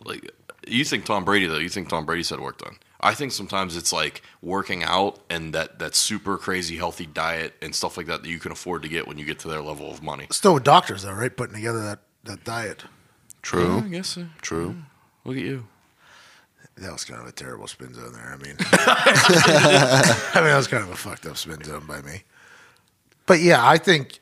[0.06, 0.32] like
[0.68, 1.58] you think Tom Brady though.
[1.58, 2.78] You think Tom Brady's had work done.
[3.02, 7.76] I think sometimes it's like working out and that that super crazy healthy diet and
[7.76, 9.92] stuff like that that you can afford to get when you get to their level
[9.92, 10.28] of money.
[10.32, 11.36] Still with doctors though, right?
[11.36, 12.86] Putting together that that diet.
[13.42, 14.26] True, I guess so.
[14.42, 14.76] true.
[15.24, 15.68] Look at you.
[16.78, 18.34] That was kind of a terrible spin zone there.
[18.34, 22.24] I mean, I mean that was kind of a fucked up spin zone by me.
[23.26, 24.20] But yeah, I think,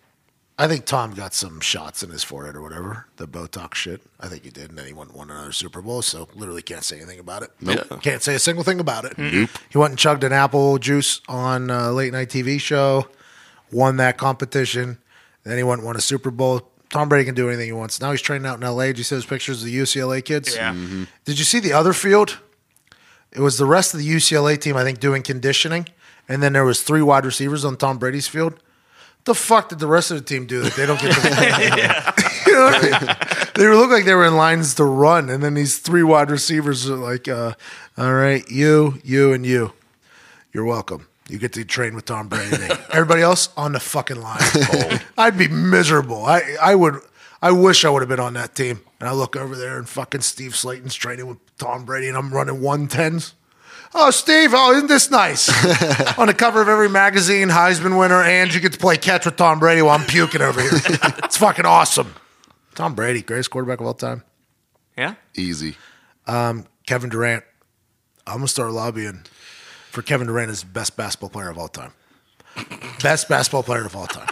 [0.58, 4.02] I think Tom got some shots in his forehead or whatever, the Botox shit.
[4.20, 6.04] I think he did, and then he went won another Super Bowl.
[6.04, 7.50] So literally can't say anything about it.
[7.60, 7.88] Nope.
[7.90, 8.04] Nope.
[8.04, 9.18] Can't say a single thing about it.
[9.18, 9.34] Nope.
[9.34, 9.64] Mm-hmm.
[9.70, 13.08] He went and chugged an apple juice on a late night TV show,
[13.72, 15.00] won that competition.
[15.44, 16.70] Then he went and won a Super Bowl.
[16.90, 18.00] Tom Brady can do anything he wants.
[18.00, 18.88] Now he's training out in L.A.
[18.88, 20.56] Did you see those pictures of the UCLA kids?
[20.56, 20.74] Yeah.
[20.74, 21.06] Mm-hmm.
[21.26, 22.38] Did you see the other field?
[23.32, 25.88] It was the rest of the UCLA team, I think, doing conditioning,
[26.30, 28.60] and then there was three wide receivers on Tom Brady's field.
[29.26, 32.24] The fuck did the rest of the team do that they don't get to?
[32.48, 33.44] you know I mean?
[33.56, 36.90] They look like they were in lines to run, and then these three wide receivers
[36.90, 37.54] are like, uh,
[37.98, 39.74] "All right, you, you, and you.
[40.52, 41.08] You're welcome.
[41.30, 42.58] You get to train with Tom Brady.
[42.92, 44.42] Everybody else on the fucking line.
[45.18, 46.26] I'd be miserable.
[46.26, 47.00] I, I would.
[47.42, 48.82] I wish I would have been on that team.
[49.00, 52.34] And I look over there, and fucking Steve Slayton's training with Tom Brady, and I'm
[52.34, 53.34] running one tens.
[53.96, 54.52] Oh, Steve!
[54.54, 55.50] Oh, isn't this nice?
[56.18, 59.36] on the cover of every magazine, Heisman winner, and you get to play catch with
[59.36, 60.72] Tom Brady while I'm puking over here.
[61.24, 62.14] it's fucking awesome.
[62.74, 64.24] Tom Brady, greatest quarterback of all time.
[64.98, 65.16] Yeah.
[65.36, 65.76] Easy.
[66.26, 67.44] Um, Kevin Durant.
[68.26, 69.24] I'm gonna start lobbying
[69.92, 71.92] for Kevin Durant as best basketball player of all time.
[73.02, 74.28] Best basketball player of all time.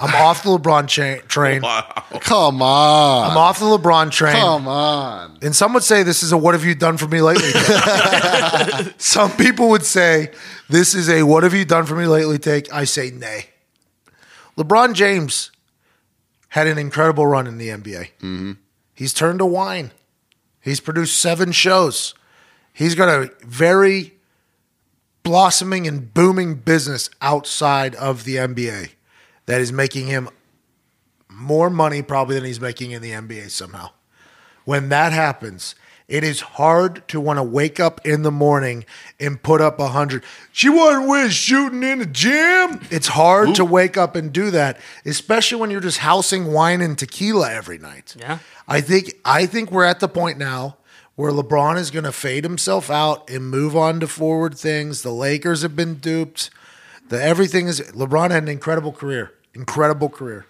[0.00, 1.60] I'm off the LeBron cha- train.
[2.20, 3.30] Come on.
[3.30, 4.34] I'm off the LeBron train.
[4.34, 5.38] Come on.
[5.42, 7.50] And some would say this is a what have you done for me lately?
[7.52, 8.94] take.
[8.98, 10.30] some people would say
[10.68, 12.72] this is a what have you done for me lately take.
[12.72, 13.46] I say nay.
[14.56, 15.50] LeBron James
[16.48, 18.10] had an incredible run in the NBA.
[18.20, 18.52] Mm-hmm.
[18.94, 19.90] He's turned to wine.
[20.60, 22.14] He's produced seven shows.
[22.72, 24.14] He's got a very
[25.22, 28.90] blossoming and booming business outside of the NBA
[29.46, 30.28] that is making him
[31.28, 33.90] more money probably than he's making in the NBA somehow.
[34.64, 35.74] When that happens,
[36.06, 38.84] it is hard to want to wake up in the morning
[39.18, 40.22] and put up a hundred.
[40.52, 42.80] She wasn't with shooting in the gym.
[42.90, 46.98] It's hard to wake up and do that, especially when you're just housing wine and
[46.98, 48.16] tequila every night.
[48.18, 48.38] Yeah.
[48.68, 50.76] I think I think we're at the point now
[51.16, 55.02] where LeBron is going to fade himself out and move on to forward things.
[55.02, 56.50] The Lakers have been duped.
[57.08, 59.32] The everything is LeBron had an incredible career.
[59.54, 60.46] Incredible career.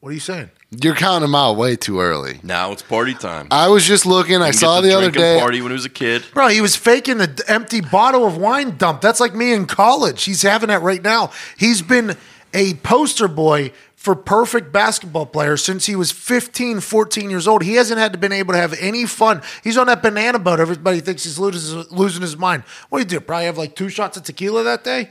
[0.00, 0.50] What are you saying?
[0.70, 2.40] You're counting him out way too early.
[2.42, 3.48] Now it's party time.
[3.50, 4.40] I was just looking.
[4.40, 5.38] I saw to the other day.
[5.38, 6.24] Party when he was a kid.
[6.32, 9.00] Bro, he was faking the empty bottle of wine dump.
[9.00, 10.24] That's like me in college.
[10.24, 11.32] He's having that right now.
[11.58, 12.16] He's been
[12.54, 17.62] a poster boy for perfect basketball players since he was 15, 14 years old.
[17.62, 19.42] He hasn't had to been able to have any fun.
[19.62, 20.60] He's on that banana boat.
[20.60, 22.62] Everybody thinks he's losing, losing his mind.
[22.88, 23.24] What do you do?
[23.24, 25.10] Probably have like two shots of tequila that day?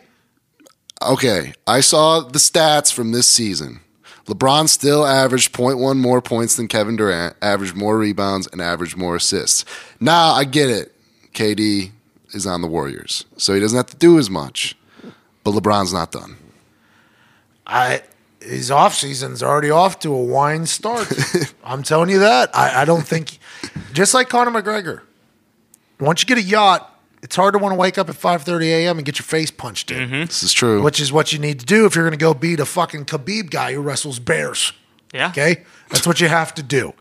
[1.01, 3.79] Okay, I saw the stats from this season.
[4.25, 9.15] LeBron still averaged 0.1 more points than Kevin Durant, averaged more rebounds, and averaged more
[9.15, 9.65] assists.
[9.99, 10.93] Now I get it.
[11.33, 11.91] KD
[12.33, 14.77] is on the Warriors, so he doesn't have to do as much.
[15.43, 16.35] But LeBron's not done.
[17.65, 18.03] I
[18.41, 21.11] his off season's already off to a wine start.
[21.63, 22.55] I'm telling you that.
[22.55, 23.37] I, I don't think
[23.93, 25.01] just like Conor McGregor.
[25.99, 26.88] Once you get a yacht,
[27.21, 28.97] it's hard to want to wake up at 5:30 a.m.
[28.97, 30.25] and get your face punched in, mm-hmm.
[30.25, 30.81] This is true.
[30.81, 33.05] which is what you need to do if you're going to go beat a fucking
[33.05, 34.73] Khabib guy who wrestles bears.
[35.13, 35.29] Yeah.
[35.29, 36.93] Okay, that's what you have to do,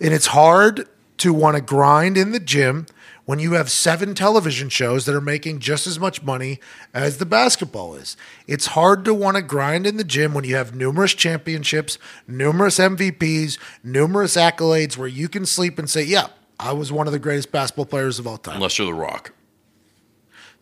[0.00, 0.88] and it's hard
[1.18, 2.86] to want to grind in the gym
[3.26, 6.60] when you have seven television shows that are making just as much money
[6.92, 8.16] as the basketball is.
[8.46, 11.98] It's hard to want to grind in the gym when you have numerous championships,
[12.28, 16.26] numerous MVPs, numerous accolades where you can sleep and say, "Yeah,
[16.60, 19.32] I was one of the greatest basketball players of all time." Unless you're The Rock.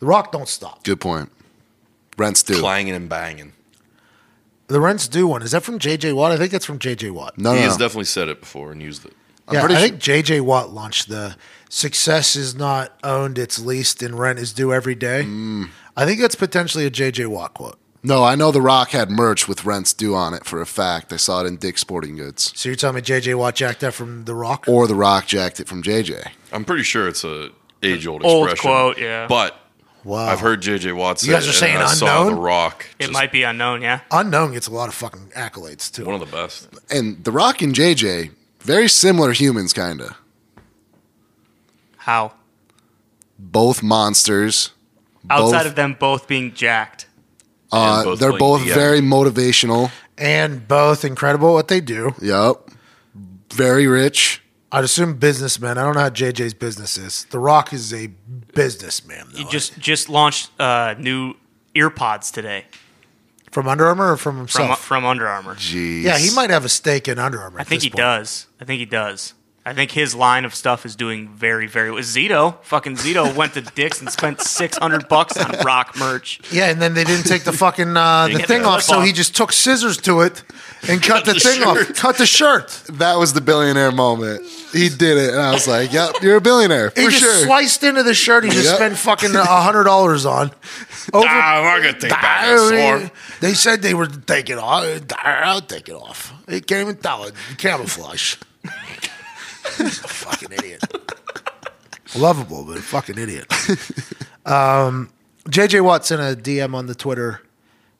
[0.02, 0.82] The Rock don't stop.
[0.82, 1.30] Good point.
[2.18, 2.58] Rents do.
[2.58, 3.52] Clanging and banging.
[4.66, 5.42] The Rents do one.
[5.42, 6.32] Is that from JJ Watt?
[6.32, 7.38] I think that's from JJ Watt.
[7.38, 7.84] No, he no, has no.
[7.84, 9.12] definitely said it before and used it.
[9.46, 11.36] I'm yeah, I sure- think JJ Watt launched the
[11.68, 15.22] success is not owned, it's leased, and rent is due every day.
[15.24, 15.68] Mm.
[15.96, 17.78] I think that's potentially a JJ Watt quote.
[18.02, 21.12] No, I know The Rock had merch with rents due on it for a fact.
[21.12, 22.52] I saw it in Dick's Sporting Goods.
[22.56, 24.64] So you're telling me JJ Watt jacked that from The Rock?
[24.66, 26.26] Or The Rock jacked it from JJ.
[26.52, 27.50] I'm pretty sure it's a
[27.84, 28.68] age old Old expression.
[28.68, 29.28] quote, yeah.
[29.28, 29.56] But
[30.04, 30.26] Wow.
[30.26, 32.34] I've heard JJ Watt say You guys are saying and I saw unknown?
[32.34, 32.86] The Rock.
[32.98, 34.00] It just might be unknown, yeah.
[34.10, 36.04] Unknown gets a lot of fucking accolades too.
[36.04, 36.68] one of the best.
[36.90, 38.30] And The Rock and JJ,
[38.60, 40.16] very similar humans, kind of.
[41.98, 42.32] How?
[43.38, 44.70] Both monsters.
[45.30, 47.06] Outside both, of them both being jacked.
[47.72, 48.80] uh, And both they're playing both together.
[48.80, 49.90] very motivational.
[50.18, 52.12] and both incredible at what they do.
[52.20, 52.70] Yep.
[53.52, 54.41] Very rich.
[54.74, 55.76] I'd assume businessman.
[55.76, 57.26] I don't know how JJ's business is.
[57.26, 58.06] The Rock is a
[58.54, 59.26] businessman.
[59.30, 59.38] Though.
[59.38, 61.34] He just just launched uh, new
[61.74, 62.64] earpods today
[63.50, 64.80] from Under Armour or from from himself.
[64.80, 65.56] from Under Armour.
[65.56, 66.02] Jeez.
[66.02, 67.60] yeah, he might have a stake in Under Armour.
[67.60, 68.46] I think he does.
[68.60, 69.34] I think he does.
[69.64, 72.02] I think his line of stuff is doing very, very well.
[72.02, 76.40] Zito, fucking Zito went to Dick's and spent six hundred bucks on rock merch.
[76.50, 79.12] Yeah, and then they didn't take the fucking uh, the thing the off, so he
[79.12, 80.42] just took scissors to it
[80.88, 81.90] and cut the, the thing shirt.
[81.90, 81.94] off.
[81.94, 82.70] Cut the shirt.
[82.94, 84.44] That was the billionaire moment.
[84.72, 87.84] He did it, and I was like, "Yep, you're a billionaire He just sure." sliced
[87.84, 88.42] into the shirt.
[88.42, 88.76] He just Yep.
[88.76, 90.50] spent fucking a hundred dollars on.
[91.12, 91.26] Over.
[91.28, 93.10] Ah, I'm not gonna take that sword.
[93.40, 94.84] They said they were taking off.
[95.18, 96.32] I'll take it off.
[96.46, 97.34] They can't even tell it.
[97.58, 98.36] Camouflage.
[99.62, 100.82] fucking idiot.
[102.16, 103.46] Lovable, but a fucking idiot.
[104.44, 105.10] Um,
[105.48, 107.40] JJ Watt sent a DM on the Twitter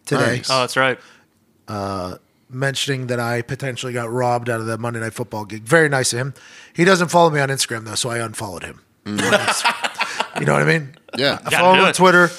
[0.07, 0.51] today Nice.
[0.51, 0.99] Oh, that's right.
[1.69, 2.17] Uh,
[2.51, 5.63] mentioning that I potentially got robbed out of the Monday Night Football gig.
[5.63, 6.35] Very nice of him.
[6.75, 8.81] He doesn't follow me on Instagram though, so I unfollowed him.
[9.07, 9.33] you know
[10.53, 10.95] what I mean?
[11.17, 11.39] Yeah.
[11.41, 11.95] I Gotta follow him on it.
[11.95, 12.31] Twitter,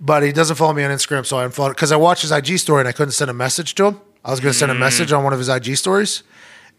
[0.00, 2.58] but he doesn't follow me on Instagram, so I unfollowed because I watched his IG
[2.58, 4.00] story and I couldn't send a message to him.
[4.24, 4.76] I was going to send Mm.
[4.76, 6.22] a message on one of his IG stories,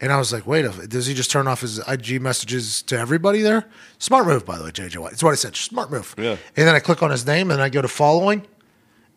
[0.02, 2.98] and I was like, "Wait, a- does he just turn off his IG messages to
[2.98, 3.66] everybody there?"
[3.98, 5.14] Smart move, by the way, JJ Watt.
[5.14, 5.56] It's what I said.
[5.56, 6.14] Smart move.
[6.18, 6.38] Yeah.
[6.56, 8.46] And then I click on his name and I go to following.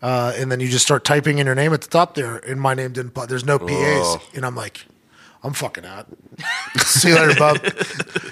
[0.01, 2.61] Uh, and then you just start typing in your name at the top there, and
[2.61, 3.15] my name didn't.
[3.15, 3.29] pop.
[3.29, 4.23] There's no PAs, Oh.
[4.33, 4.87] and I'm like,
[5.43, 6.07] I'm fucking out.
[6.77, 7.59] See you later, bub.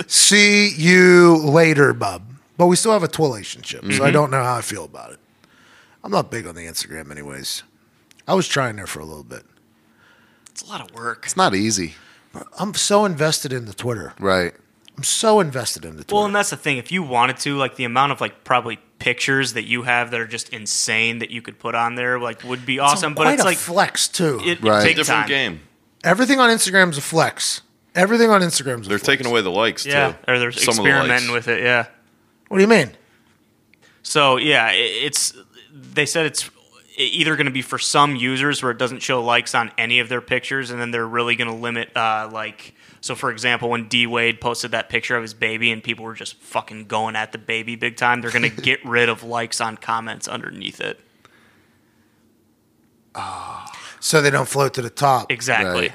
[0.06, 2.22] See you later, bub.
[2.56, 5.18] But we still have a relationship, so I don't know how I feel about it.
[6.04, 7.64] I'm not big on the Instagram, anyways.
[8.28, 9.42] I was trying there for a little bit.
[10.50, 11.22] It's a lot of work.
[11.24, 11.96] It's not easy,
[12.58, 14.12] I'm so invested in the Twitter.
[14.18, 14.52] right?
[14.96, 16.14] I'm so invested in the Twitter.
[16.14, 16.78] Well, and that's the thing.
[16.78, 20.20] If you wanted to, like the amount of like probably pictures that you have that
[20.20, 23.12] are just insane that you could put on there, like would be awesome.
[23.14, 24.40] But quite it's a like flex too.
[24.42, 24.80] it, Right.
[24.80, 25.28] it takes Different time.
[25.28, 25.60] game.
[26.02, 27.60] Everything on Instagram's a flex.
[27.94, 29.02] Everything on Instagram's a They're flex.
[29.06, 30.18] taking away the likes Yeah, too.
[30.28, 31.62] or they're Some of the experimenting with it.
[31.62, 31.86] Yeah.
[32.48, 32.92] What do you mean?
[34.02, 35.34] So yeah, it, it's
[35.72, 36.48] they said it's
[36.96, 40.08] either going to be for some users where it doesn't show likes on any of
[40.08, 42.74] their pictures, and then they're really going to limit uh, like.
[43.00, 46.14] So, for example, when D Wade posted that picture of his baby and people were
[46.14, 49.60] just fucking going at the baby big time, they're going to get rid of likes
[49.60, 50.98] on comments underneath it.
[54.00, 55.30] So they don't float to the top.
[55.30, 55.88] Exactly.
[55.88, 55.92] Right.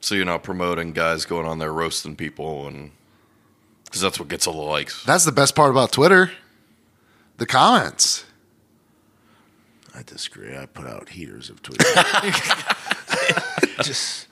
[0.00, 2.90] So you're not promoting guys going on there roasting people and
[3.84, 5.04] because that's what gets all the likes.
[5.04, 6.30] That's the best part about Twitter.
[7.38, 8.24] The comments.
[9.94, 10.56] I disagree.
[10.56, 11.84] I put out heaters of tweets.
[13.82, 14.26] just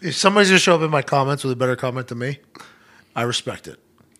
[0.00, 2.38] if somebody's gonna show up in my comments with a better comment than me,
[3.14, 3.78] I respect it.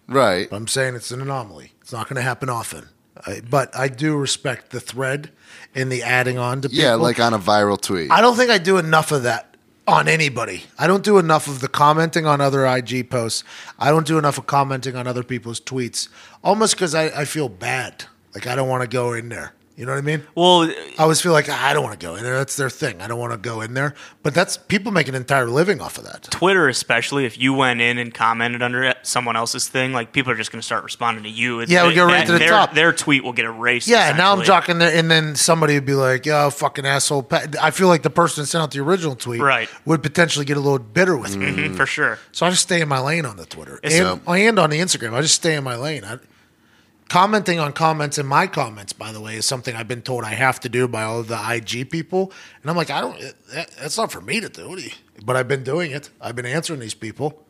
[0.08, 0.48] Right.
[0.48, 1.72] But I'm saying it's an anomaly.
[1.80, 2.88] It's not going to happen often.
[3.26, 5.30] I, but I do respect the thread
[5.74, 6.84] and the adding on to people.
[6.84, 8.10] Yeah, like on a viral tweet.
[8.10, 10.64] I don't think I do enough of that on anybody.
[10.78, 13.44] I don't do enough of the commenting on other IG posts.
[13.78, 16.08] I don't do enough of commenting on other people's tweets.
[16.42, 18.04] Almost because I, I feel bad.
[18.34, 19.52] Like I don't want to go in there.
[19.76, 20.22] You know what I mean?
[20.36, 22.36] Well, I always feel like "Ah, I don't want to go in there.
[22.38, 23.00] That's their thing.
[23.02, 23.94] I don't want to go in there.
[24.22, 26.22] But that's people make an entire living off of that.
[26.30, 30.36] Twitter, especially if you went in and commented under someone else's thing, like people are
[30.36, 31.60] just going to start responding to you.
[31.60, 32.74] It's- Yeah, we go right to the their, top.
[32.74, 33.88] Their tweet will get erased.
[33.88, 37.26] Yeah, now I'm talking there, and then somebody would be like, "Yo, fucking asshole."
[37.60, 39.68] I feel like the person that sent out the original tweet Right.
[39.86, 41.46] would potentially get a little bitter with me.
[41.46, 42.20] Mhm, for sure.
[42.30, 45.14] So I just stay in my lane on the Twitter and, and on the Instagram.
[45.14, 46.04] I just stay in my lane.
[46.04, 46.18] I,
[47.08, 50.34] commenting on comments in my comments, by the way, is something I've been told I
[50.34, 52.32] have to do by all of the IG people,
[52.62, 53.18] and I'm like, I don't.
[53.52, 54.68] That, that's not for me to do.
[54.68, 54.90] What do you-
[55.24, 56.10] But I've been doing it.
[56.20, 57.40] I've been answering these people.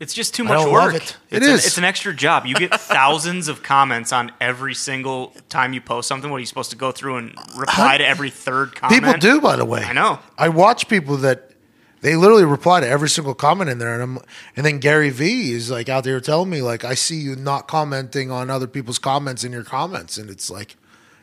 [0.00, 0.92] It's just too I much don't work.
[0.92, 1.16] love it.
[1.30, 2.44] It it's An, it's an extra job.
[2.44, 6.28] You get thousands of comments on every single time you post something.
[6.28, 9.00] What are you supposed to go through and reply to every third comment?
[9.00, 9.82] People do, by the way.
[9.84, 10.18] I know.
[10.36, 11.51] I watch people that
[12.02, 14.18] they literally reply to every single comment in there, and I'm,
[14.56, 17.66] and then Gary V is like out there telling me like, I see you not
[17.68, 20.76] commenting on other people's comments in your comments, and it's like,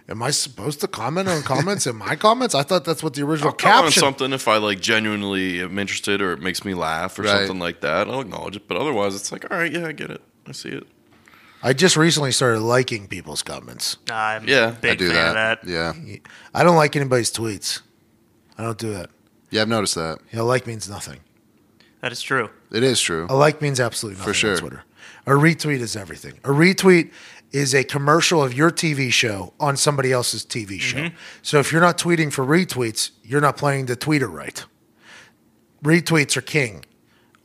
[0.08, 2.56] Am I supposed to comment on comments in my comments?
[2.56, 4.02] I thought that's what the original I'll comment on caption.
[4.02, 7.38] something if I like genuinely am interested or it makes me laugh or Right.
[7.46, 8.08] something like that.
[8.08, 8.68] I'll acknowledge it.
[8.68, 10.24] But otherwise, it's like, all right, yeah, I get it.
[10.48, 10.88] I see it.
[11.62, 13.98] I just recently started liking people's comments.
[14.10, 15.60] I'm Yeah, a big I do fan that.
[15.62, 15.72] of that.
[15.72, 16.16] Yeah.
[16.56, 17.82] I don't like anybody's tweets.
[18.58, 19.12] I don't do that.
[19.52, 20.20] Yeah, I've noticed that.
[20.32, 21.20] You know, like means nothing.
[22.02, 22.50] That is true.
[22.72, 23.28] It is true.
[23.30, 24.54] A like means absolutely nothing sure.
[24.54, 24.84] on Twitter.
[25.26, 26.40] A retweet is everything.
[26.44, 27.12] A retweet
[27.52, 31.00] is a commercial of your TV show on somebody else's TV show.
[31.00, 31.16] Mm-hmm.
[31.42, 34.64] So if you're not tweeting for retweets, you're not playing the tweeter right.
[35.84, 36.86] Retweets are king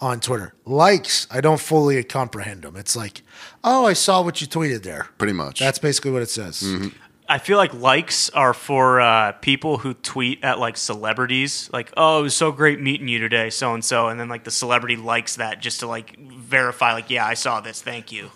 [0.01, 0.55] on Twitter.
[0.65, 2.77] Likes, I don't fully comprehend them.
[2.77, 3.23] It's like,
[3.63, 5.09] oh, I saw what you tweeted there.
[5.19, 5.61] Pretty much.
[5.61, 6.63] That's basically what it says.
[6.63, 6.89] Mm-hmm.
[7.29, 12.21] I feel like likes are for uh, people who tweet at like celebrities, like, "Oh,
[12.21, 14.97] it was so great meeting you today, so and so," and then like the celebrity
[14.97, 18.31] likes that just to like verify, like, "Yeah, I saw this, thank you."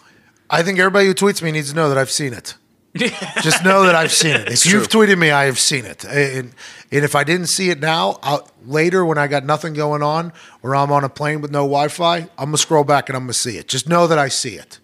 [0.50, 2.54] I think everybody who tweets me needs to know that I've seen it.
[3.42, 4.48] Just know that I've seen it.
[4.48, 6.04] If you've tweeted me, I have seen it.
[6.04, 6.54] And,
[6.90, 10.32] and if I didn't see it now, I'll, later when I got nothing going on
[10.62, 13.16] or I'm on a plane with no Wi Fi, I'm going to scroll back and
[13.16, 13.68] I'm going to see it.
[13.68, 14.80] Just know that I see it.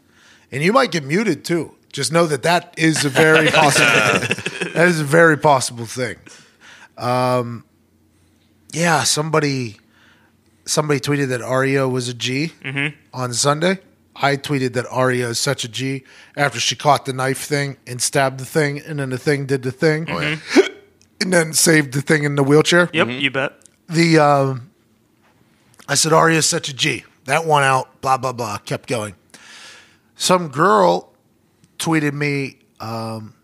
[0.53, 1.75] And you might get muted too.
[1.95, 3.87] Just know that that is a very possible.
[4.75, 6.17] that is a very possible thing.
[6.99, 7.65] Um,
[8.73, 9.77] yeah, somebody
[10.65, 12.53] somebody tweeted that Arya was a G
[13.13, 13.79] on Sunday.
[14.17, 16.03] I tweeted that Arya is such a G
[16.37, 19.63] after she caught the knife thing and stabbed the thing, and then the thing did
[19.63, 20.09] the thing,
[21.21, 22.91] and then saved the thing in the wheelchair.
[22.93, 23.53] Yep, you bet.
[23.89, 24.71] The um,
[25.89, 27.05] I said Arya is such a G.
[27.27, 28.01] That one out.
[28.01, 28.59] Blah blah blah.
[28.59, 29.15] Kept going.
[30.17, 31.14] Some girl
[31.85, 33.35] tweeted me um,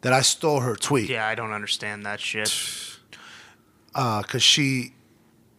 [0.00, 1.08] that I stole her tweet.
[1.08, 2.52] Yeah, I don't understand that shit.
[3.92, 4.92] because she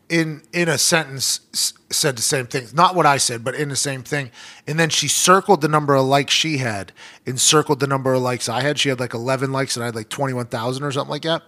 [0.09, 2.67] in in a sentence s- said the same thing.
[2.73, 4.32] Not what i said but in the same thing.
[4.65, 6.93] And then she circled the number of likes she had
[7.25, 8.80] and circled the number of likes i had.
[8.80, 11.43] She had like 11 likes and i had like 21000 or something like that.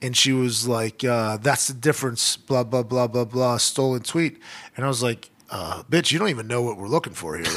[0.00, 4.38] And she was like uh, that's the difference blah blah blah blah blah stolen tweet.
[4.76, 7.46] And i was like uh, bitch, you don't even know what we're looking for here.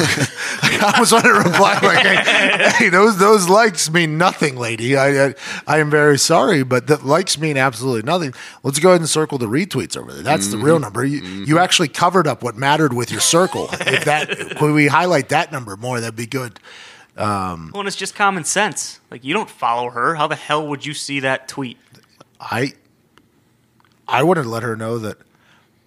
[0.63, 4.97] Like, I was on to reply like, hey, hey, those those likes mean nothing, lady.
[4.97, 5.35] I, I
[5.67, 8.33] I am very sorry, but the likes mean absolutely nothing.
[8.63, 10.23] Let's go ahead and circle the retweets over there.
[10.23, 10.83] That's the real mm-hmm.
[10.83, 11.05] number.
[11.05, 11.43] You, mm-hmm.
[11.43, 13.67] you actually covered up what mattered with your circle.
[13.71, 16.59] if that could we highlight that number more, that'd be good.
[17.15, 18.99] Um, well, and it's just common sense.
[19.11, 20.15] Like, you don't follow her.
[20.15, 21.77] How the hell would you see that tweet?
[22.39, 22.73] I
[24.07, 25.17] I wanted to let her know that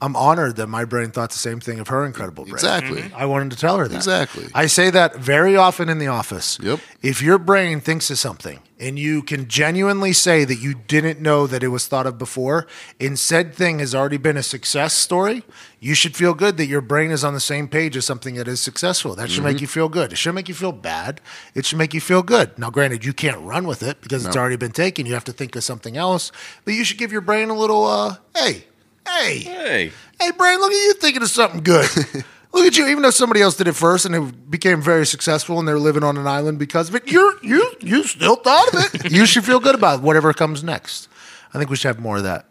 [0.01, 2.55] I'm honored that my brain thought the same thing of her incredible brain.
[2.55, 3.11] Exactly.
[3.15, 3.97] I wanted to tell her that.
[3.97, 4.47] Exactly.
[4.55, 6.59] I say that very often in the office.
[6.63, 6.79] Yep.
[7.03, 11.49] If your brain thinks of something and you can genuinely say that you didn't know
[11.49, 12.69] that it was thought of before,
[13.01, 15.43] and said thing has already been a success story,
[15.81, 18.47] you should feel good that your brain is on the same page as something that
[18.47, 19.17] is successful.
[19.17, 20.13] That should make you feel good.
[20.13, 21.21] It shouldn't make you feel bad.
[21.57, 22.57] It should make you feel good.
[22.57, 25.07] Now, granted, you can't run with it because it's already been taken.
[25.07, 26.31] You have to think of something else.
[26.65, 28.65] But you should give your brain a little, uh, hey,
[29.09, 31.89] hey, Hey, Hey, Brain, look at you thinking of something good.
[32.53, 35.59] look at you, even though somebody else did it first and it became very successful
[35.59, 38.95] and they're living on an island because of it, you're, you you still thought of
[38.95, 39.13] it.
[39.13, 41.09] you should feel good about whatever comes next.
[41.55, 42.47] I think we should have more of that.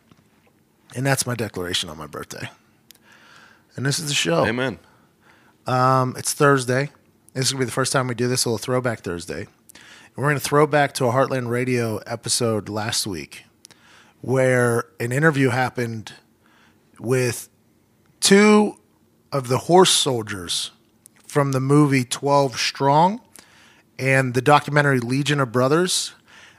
[0.95, 2.49] And that's my declaration on my birthday.
[3.75, 4.45] And this is the show.
[4.45, 4.79] amen.
[5.67, 6.89] Um, it's Thursday.
[7.33, 9.41] This is going to be the first time we do this, a little throwback Thursday.
[9.41, 13.43] And we're going to throw back to a Heartland Radio episode last week
[14.21, 16.13] where an interview happened
[16.99, 17.49] with
[18.19, 18.75] two
[19.31, 20.71] of the horse soldiers
[21.25, 23.21] from the movie 12 Strong
[23.99, 26.13] and the documentary Legion of Brothers.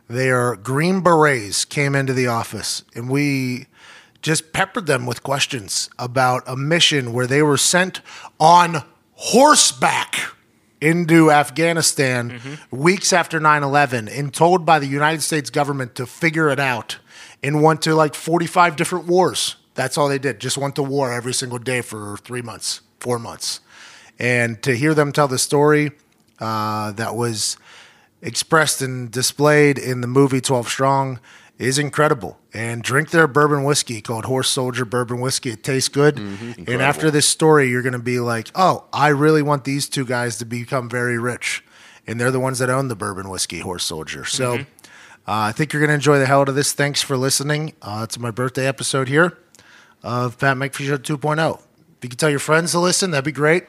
[0.09, 3.66] They are Green Berets came into the office and we
[4.22, 8.01] just peppered them with questions about a mission where they were sent
[8.41, 8.82] on
[9.14, 10.16] horseback
[10.80, 12.76] into Afghanistan mm-hmm.
[12.76, 16.99] weeks after 9 11 and told by the United States government to figure it out
[17.43, 19.57] and went to like 45 different wars.
[19.79, 20.41] That's all they did.
[20.41, 23.61] Just went to war every single day for three months, four months.
[24.18, 25.92] And to hear them tell the story
[26.41, 27.57] uh, that was
[28.21, 31.21] expressed and displayed in the movie 12 Strong
[31.59, 32.41] is incredible.
[32.53, 35.50] And drink their bourbon whiskey called Horse Soldier Bourbon Whiskey.
[35.50, 36.18] It tastes good.
[36.18, 40.05] and after this story, you're going to be like, oh, I really want these two
[40.05, 41.64] guys to become very rich.
[42.05, 44.25] And they're the ones that own the bourbon whiskey, Horse Soldier.
[44.25, 44.64] So uh,
[45.29, 46.72] I think you're going to enjoy the hell out of this.
[46.72, 47.75] Thanks for listening.
[47.80, 49.38] Uh, it's my birthday episode here
[50.03, 51.54] of Pat McAfee Show 2.0.
[51.99, 53.66] If you could tell your friends to listen, that'd be great.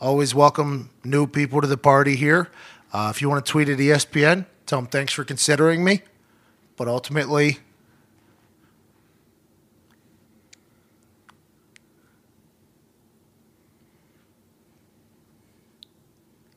[0.00, 2.50] Always welcome new people to the party here.
[2.92, 6.02] Uh, if you want to tweet at ESPN, tell them thanks for considering me.
[6.76, 7.58] But ultimately,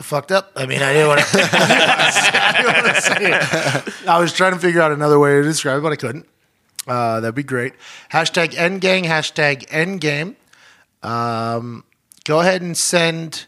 [0.05, 0.51] fucked up.
[0.55, 4.07] I mean, I didn't want to, I didn't want to say it.
[4.07, 6.27] I was trying to figure out another way to describe it, but I couldn't.
[6.87, 7.73] Uh, that'd be great.
[8.11, 10.35] Hashtag endgang, hashtag endgame.
[11.07, 11.83] Um,
[12.25, 13.45] go ahead and send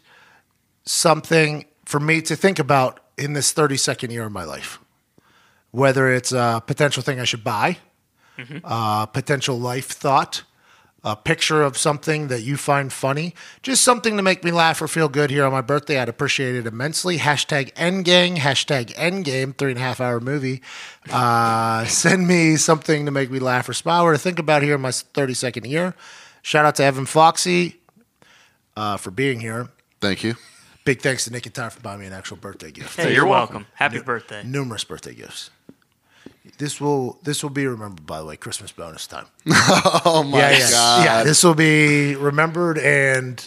[0.84, 4.78] something for me to think about in this 32nd year of my life.
[5.70, 7.78] Whether it's a potential thing I should buy,
[8.64, 10.42] a potential life thought,
[11.04, 14.88] a picture of something that you find funny, just something to make me laugh or
[14.88, 15.98] feel good here on my birthday.
[16.00, 17.18] I'd appreciate it immensely.
[17.18, 20.60] Hashtag Endgang, hashtag Endgame, three and a half hour movie.
[21.10, 24.74] Uh, send me something to make me laugh or smile or to think about here
[24.74, 25.94] in my 32nd year.
[26.42, 27.76] Shout out to Evan Foxy
[28.76, 29.68] uh, for being here.
[30.00, 30.34] Thank you.
[30.84, 32.96] Big thanks to Nick and Ty for buying me an actual birthday gift.
[32.96, 33.66] Hey, you're welcome.
[33.74, 34.42] Happy birthday.
[34.42, 35.50] Numerous birthday gifts.
[36.58, 39.26] This will this will be remembered by the way, Christmas bonus time.
[40.04, 40.70] Oh my yeah, yeah.
[40.70, 41.04] god.
[41.04, 43.46] Yeah, this will be remembered and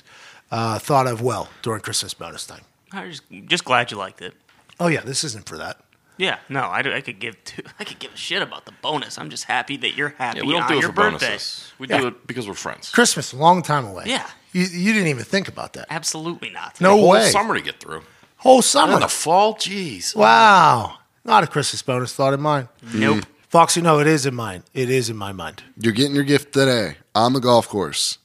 [0.52, 2.62] uh, thought of well during Christmas bonus time.
[2.92, 4.34] I'm just, just glad you liked it.
[4.80, 5.80] Oh yeah, this isn't for that.
[6.18, 9.18] Yeah, no, I, I could give two, I could give a shit about the bonus.
[9.18, 11.28] I'm just happy that you're happy Yeah, we don't on do it your for birthday.
[11.28, 11.74] bonuses.
[11.80, 12.00] We Yeah.
[12.02, 12.92] do it because we're friends.
[12.92, 14.04] Christmas, a long time away.
[14.08, 14.28] Yeah.
[14.52, 15.88] You, you didn't even think about that.
[15.90, 16.80] Absolutely not.
[16.82, 17.30] No Whole way.
[17.30, 18.04] summer to get through.
[18.38, 18.94] Whole summer.
[18.96, 20.16] in the fall, jeez.
[20.16, 20.98] wow.
[21.24, 22.68] Not a Christmas bonus thought in mind.
[22.94, 23.26] Nope.
[23.50, 24.64] Foxy, no, it is in mine.
[24.74, 25.64] It is in my mind.
[25.78, 28.18] You're getting your gift today on the golf course.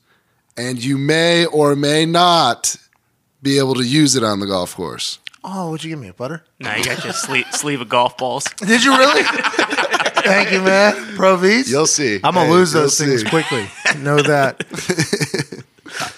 [0.56, 2.76] And you may or may not
[3.42, 5.18] be able to use it on the golf course.
[5.44, 6.08] Oh, what'd you give me?
[6.08, 6.44] A butter?
[6.58, 8.44] No, you got your sleeve, sleeve of golf balls.
[8.56, 9.22] Did you really?
[10.24, 10.94] Thank you, man.
[11.16, 11.70] Pro V's.
[11.70, 12.16] You'll see.
[12.16, 13.28] I'm gonna Hey, lose you'll those things see.
[13.28, 13.68] quickly.
[13.98, 14.64] Know that.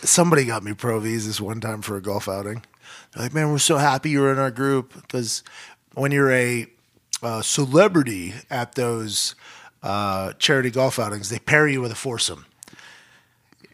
[0.02, 2.62] Somebody got me Pro V's this one time for a golf outing.
[3.12, 5.42] They're like, man, we're so happy you were in our group because
[5.94, 6.66] when you're a
[7.42, 9.34] celebrity at those
[9.82, 12.46] uh, charity golf outings, they pair you with a foursome.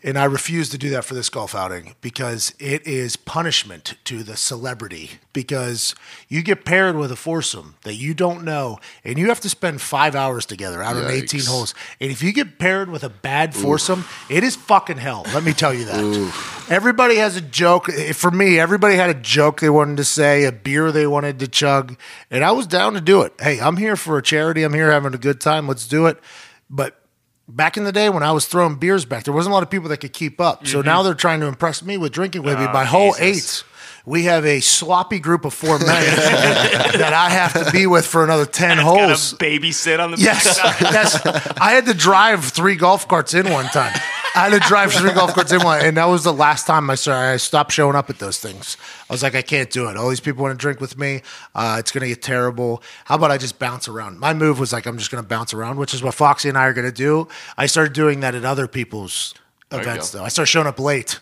[0.07, 4.23] And I refuse to do that for this golf outing because it is punishment to
[4.23, 5.95] the celebrity because
[6.29, 9.81] you get paired with a foursome that you don't know and you have to spend
[9.81, 11.75] five hours together out of 18 holes.
[12.03, 15.25] And if you get paired with a bad foursome, it is fucking hell.
[15.33, 16.67] Let me tell you that.
[16.69, 17.91] Everybody has a joke.
[17.91, 21.49] For me, everybody had a joke they wanted to say, a beer they wanted to
[21.49, 21.99] chug.
[22.31, 23.33] And I was down to do it.
[23.41, 24.65] Hey, I'm here for a charity.
[24.65, 25.67] I'm here having a good time.
[25.67, 26.21] Let's do it.
[26.69, 27.01] But
[27.49, 29.71] back in the day when I was throwing beers back, there wasn't a lot of
[29.71, 30.67] people that could keep up.
[30.67, 30.87] So mm-hmm.
[30.87, 32.67] now they're trying to impress me with drinking with me.
[32.67, 33.61] Oh, By hole Jesus.
[33.61, 33.65] eight,
[34.07, 38.23] we have a sloppy group of four men that I have to be with for
[38.25, 39.35] another 10 Gotta holes.
[39.35, 41.27] babysit on the Yes, yes.
[41.59, 43.95] I had to drive three golf carts in one time.
[44.37, 46.91] I had to drive three golf carts in one, and that was the last time
[46.91, 47.15] I saw.
[47.17, 48.77] I stopped showing up at those things.
[49.09, 49.97] I was like, I can't do it.
[49.97, 51.23] All these people want to drink with me.
[51.55, 52.83] Uh, it's gonna get terrible.
[53.05, 54.19] How about I just bounce around?
[54.19, 56.65] My move was like, I'm just gonna bounce around, which is what Foxy and I
[56.67, 57.29] are gonna do.
[57.57, 59.35] I started doing that at other people's
[59.71, 60.25] you events, though.
[60.25, 61.21] I started showing up late.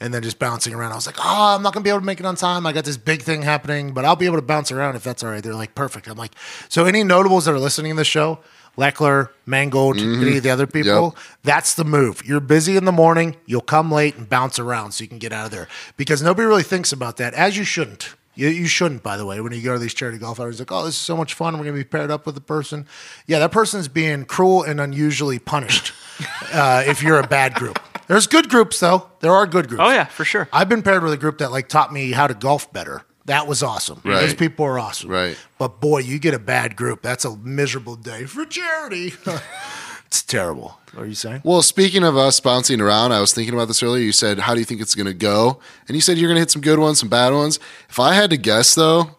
[0.00, 0.90] And then just bouncing around.
[0.90, 2.66] I was like, oh, I'm not going to be able to make it on time.
[2.66, 5.22] I got this big thing happening, but I'll be able to bounce around if that's
[5.22, 5.40] all right.
[5.40, 6.08] They're like, perfect.
[6.08, 6.32] I'm like,
[6.68, 8.40] so any notables that are listening to the show,
[8.78, 12.22] Lechler, Mangold, any of the other people, that's the move.
[12.24, 15.32] You're busy in the morning, you'll come late and bounce around so you can get
[15.32, 18.14] out of there because nobody really thinks about that, as you shouldn't.
[18.34, 20.72] You, you shouldn't, by the way, when you go to these charity golf outings, like,
[20.72, 21.52] oh, this is so much fun.
[21.58, 22.86] We're going to be paired up with a person.
[23.26, 25.92] Yeah, that person's being cruel and unusually punished
[26.52, 27.78] uh, if you're a bad group.
[28.08, 29.10] There's good groups, though.
[29.20, 29.82] There are good groups.
[29.84, 30.48] Oh yeah, for sure.
[30.52, 33.02] I've been paired with a group that like taught me how to golf better.
[33.26, 34.00] That was awesome.
[34.04, 34.20] Right.
[34.20, 35.10] Those people are awesome.
[35.10, 35.36] Right.
[35.58, 37.02] But boy, you get a bad group.
[37.02, 39.12] That's a miserable day for charity.
[40.06, 40.78] it's terrible.
[40.92, 41.42] What are you saying?
[41.44, 44.02] Well, speaking of us bouncing around, I was thinking about this earlier.
[44.04, 45.60] You said, How do you think it's going to go?
[45.88, 47.58] And you said you're going to hit some good ones, some bad ones.
[47.88, 49.16] If I had to guess, though,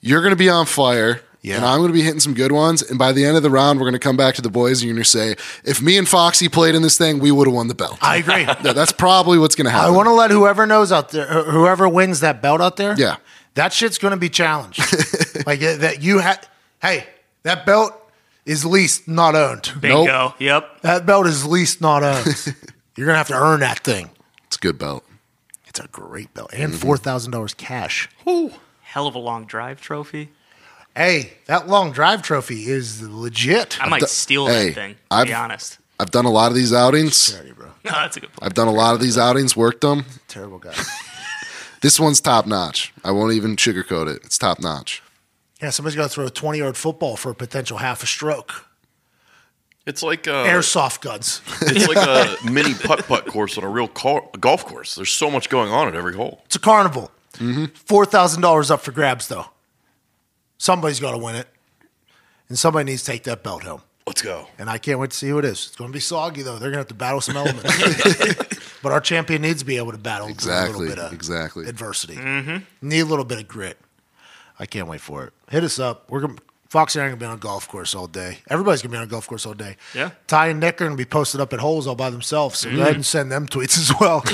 [0.00, 1.22] you're going to be on fire.
[1.42, 1.56] Yeah.
[1.56, 2.82] And I'm going to be hitting some good ones.
[2.82, 4.82] And by the end of the round, we're going to come back to the boys
[4.82, 7.46] and you're going to say, if me and Foxy played in this thing, we would
[7.46, 7.98] have won the belt.
[8.02, 8.42] I agree.
[8.64, 9.86] Yeah, that's probably what's going to happen.
[9.86, 13.16] I want to let whoever knows out there, whoever wins that belt out there, Yeah.
[13.56, 14.78] That shit's going to be challenged.
[15.46, 16.46] like that, you had.
[16.80, 17.04] Hey,
[17.42, 17.92] that belt
[18.46, 19.72] is leased, not owned.
[19.80, 20.34] Bingo.
[20.38, 20.82] Yep.
[20.82, 22.54] That belt is leased, not owned.
[22.96, 24.08] You're gonna have to earn that thing.
[24.46, 25.04] it's a good belt.
[25.66, 28.08] It's a great belt and four thousand dollars cash.
[28.24, 30.30] Hell of a long drive trophy.
[30.96, 33.76] Hey, that long drive trophy is legit.
[33.82, 34.94] I might d- steal hey, that thing.
[34.94, 35.78] To I've- be honest.
[35.98, 37.30] I've done a lot of these outings.
[37.32, 37.66] Charity, bro.
[37.84, 38.38] No, that's a good point.
[38.42, 40.04] I've done a lot of these outings, worked them.
[40.28, 40.74] Terrible guy.
[41.86, 42.92] This one's top notch.
[43.04, 44.24] I won't even sugarcoat it.
[44.24, 45.04] It's top notch.
[45.62, 48.66] yeah, somebody's got to throw a twenty-yard football for a potential half a stroke.
[49.86, 51.42] It's like uh, Airsoft guns.
[51.60, 54.96] it's like a mini putt putt course on a real car- golf course.
[54.96, 56.42] There's so much going on at every hole.
[56.46, 57.12] It's a carnival.
[57.74, 59.46] Four thousand dollars up for grabs, though.
[60.58, 61.46] Somebody's got to win it,
[62.48, 63.82] and somebody needs to take that belt home.
[64.06, 64.46] Let's go.
[64.58, 65.66] and I can't wait to see who it is.
[65.66, 66.52] It's going to be soggy though.
[66.58, 67.64] They're going to have to battle some elements.
[68.82, 71.66] but our champion needs to be able to battle Exactly, a little bit of exactly.
[71.66, 72.16] adversity.
[72.80, 73.78] Need a little bit of grit.
[74.58, 75.32] I can't wait for it.
[75.50, 76.10] Hit us up.
[76.10, 76.36] We're going.
[76.36, 78.38] to Fox and I are gonna be on a golf course all day.
[78.50, 79.76] Everybody's gonna be on a golf course all day.
[79.94, 80.10] Yeah.
[80.26, 82.58] Ty and Nick are gonna be posted up at holes all by themselves.
[82.58, 84.24] So go ahead and send them tweets as well.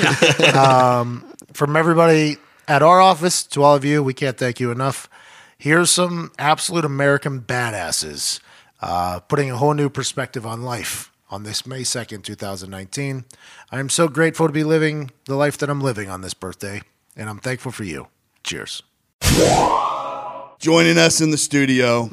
[0.59, 5.11] um, from everybody at our office to all of you, we can't thank you enough.
[5.59, 8.41] Here's some absolute American badasses
[8.83, 13.25] uh, putting a whole new perspective on life on this May 2nd, 2019.
[13.71, 16.83] I am so grateful to be living the life that I'm living on this birthday,
[17.17, 18.09] and I'm thankful for you.
[18.43, 18.83] Cheers.
[20.59, 22.11] Joining us in the studio,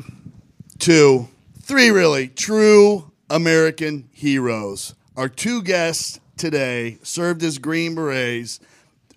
[0.77, 1.27] two,
[1.61, 4.95] three really true American heroes.
[5.17, 8.59] Our two guests today served as Green Berets,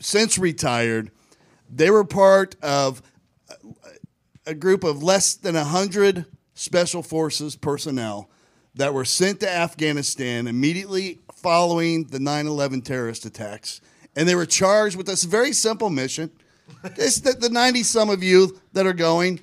[0.00, 1.10] since retired.
[1.70, 3.02] They were part of
[4.46, 6.26] a group of less than 100
[6.62, 8.30] Special Forces personnel
[8.76, 13.80] that were sent to Afghanistan immediately following the 9 11 terrorist attacks.
[14.14, 16.30] And they were charged with this very simple mission.
[16.82, 19.40] The 90 some of you that are going,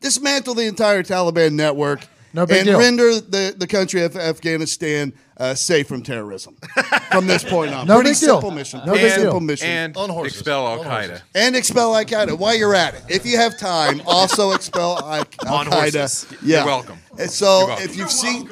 [0.00, 2.00] dismantle the entire Taliban network
[2.36, 2.78] No big and deal.
[2.78, 6.54] render the, the country of Afghanistan uh, safe from terrorism
[7.10, 7.86] from this point on.
[7.86, 8.28] No Pretty big deal.
[8.34, 8.80] simple mission.
[8.80, 9.22] No Pretty big deal.
[9.22, 10.36] simple mission and On horses.
[10.40, 11.22] expel Al Qaeda.
[11.34, 13.02] and expel Al Qaeda while you're at it.
[13.08, 16.36] If you have time, also expel Al On Qaeda.
[16.42, 16.58] Yeah.
[16.58, 16.98] You're welcome.
[17.18, 17.84] And so You're welcome.
[17.90, 18.48] if you've seen,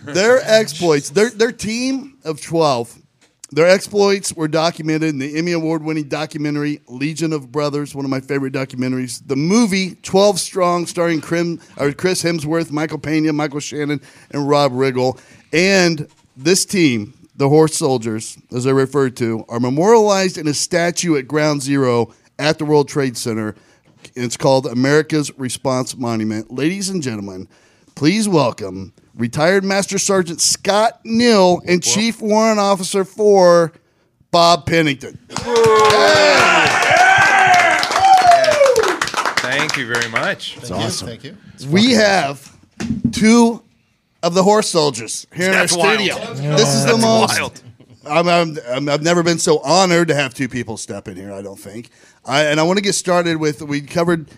[0.04, 2.96] their exploits, their their team of twelve,
[3.52, 8.10] their exploits were documented in the Emmy Award winning documentary Legion of Brothers, one of
[8.10, 9.26] my favorite documentaries.
[9.26, 14.00] The movie Twelve Strong, starring Chris Hemsworth, Michael Pena, Michael Shannon,
[14.30, 15.20] and Rob Riggle,
[15.52, 16.06] and
[16.36, 17.14] this team.
[17.36, 22.12] The horse soldiers, as they're referred to, are memorialized in a statue at Ground Zero
[22.38, 23.54] at the World Trade Center.
[24.14, 26.50] It's called America's Response Monument.
[26.50, 27.48] Ladies and gentlemen,
[27.94, 33.72] please welcome retired Master Sergeant Scott Neil and Chief Warrant Officer for
[34.30, 35.18] Bob Pennington.
[39.42, 40.56] Thank you very much.
[40.58, 41.08] Thank awesome.
[41.08, 41.36] Thank you.
[41.68, 42.56] We have
[43.12, 43.62] two
[44.22, 46.00] of the horse soldiers here in our wild.
[46.00, 46.16] studio.
[46.56, 47.38] This is the most.
[47.38, 47.62] Wild.
[48.06, 51.32] I'm, I'm, I'm, I've never been so honored to have two people step in here.
[51.32, 51.90] I don't think.
[52.24, 54.30] I, and I want to get started with we covered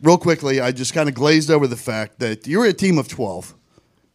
[0.00, 0.60] real quickly.
[0.60, 3.54] I just kind of glazed over the fact that you were a team of twelve.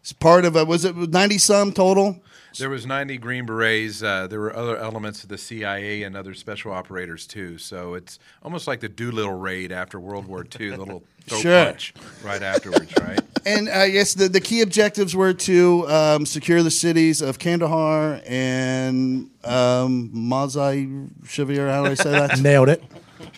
[0.06, 2.22] It's part of a was it ninety some total?
[2.60, 4.03] There was 90 Green Berets.
[4.03, 7.57] Uh, there were other elements of the CIA and other special operators too.
[7.57, 11.65] So it's almost like the Doolittle raid after World War II, the little throat Sure.
[11.65, 13.19] punch right afterwards, right?
[13.48, 18.22] And I guess the, the key objectives were to um, secure the cities of Kandahar
[18.27, 21.68] and um, Mazai Shavir.
[21.72, 22.40] How do I say that?
[22.44, 22.84] Nailed it.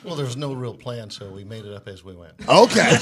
[0.03, 2.33] Well, there was no real plan, so we made it up as we went.
[2.47, 2.97] Okay.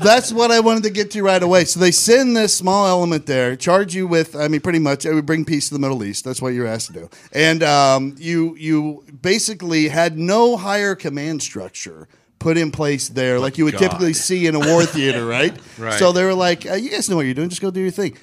[0.00, 1.64] That's what I wanted to get to right away.
[1.64, 5.14] So they send this small element there, charge you with, I mean, pretty much, it
[5.14, 6.24] would bring peace to the Middle East.
[6.24, 7.10] That's what you're asked to do.
[7.32, 12.08] And um, you, you basically had no higher command structure
[12.38, 13.80] put in place there like you would God.
[13.80, 15.56] typically see in a war theater, right?
[15.78, 15.98] Right.
[15.98, 17.90] So they were like, uh, you guys know what you're doing, just go do your
[17.90, 18.16] thing.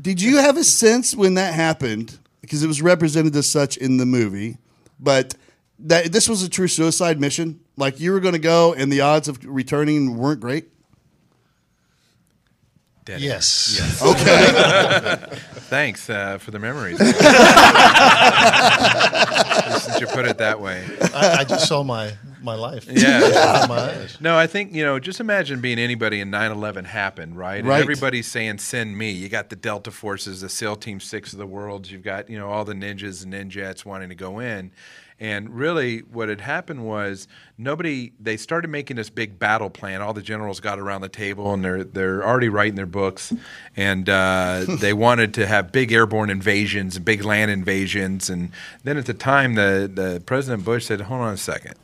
[0.00, 3.96] Did you have a sense when that happened, because it was represented as such in
[3.96, 4.58] the movie,
[5.00, 5.34] but
[5.82, 7.60] that this was a true suicide mission?
[7.76, 10.68] Like you were going to go and the odds of returning weren't great?
[13.04, 14.00] Dead Yes.
[14.02, 15.36] Okay.
[15.72, 16.98] Thanks uh, for the memories.
[19.82, 20.84] Since you put it that way.
[21.14, 22.86] I, I just saw my, my life.
[22.88, 23.62] Yeah.
[23.62, 24.06] in my.
[24.20, 27.58] No, I think, you know, just imagine being anybody and 9 11 happened, right?
[27.60, 27.80] And Right.
[27.80, 29.10] everybody's saying, send me.
[29.10, 31.90] You got the Delta Forces, the SEAL Team 6 of the world.
[31.90, 34.70] You've got, you know, all the ninjas and ninjets wanting to go in.
[35.22, 40.02] And really, what had happened was nobody, they started making this big battle plan.
[40.02, 43.32] All the generals got around the table and they're, they're already writing their books.
[43.76, 48.28] And uh, they wanted to have big airborne invasions and big land invasions.
[48.28, 48.50] And
[48.82, 51.74] then at the time, the, the President Bush said, hold on a second.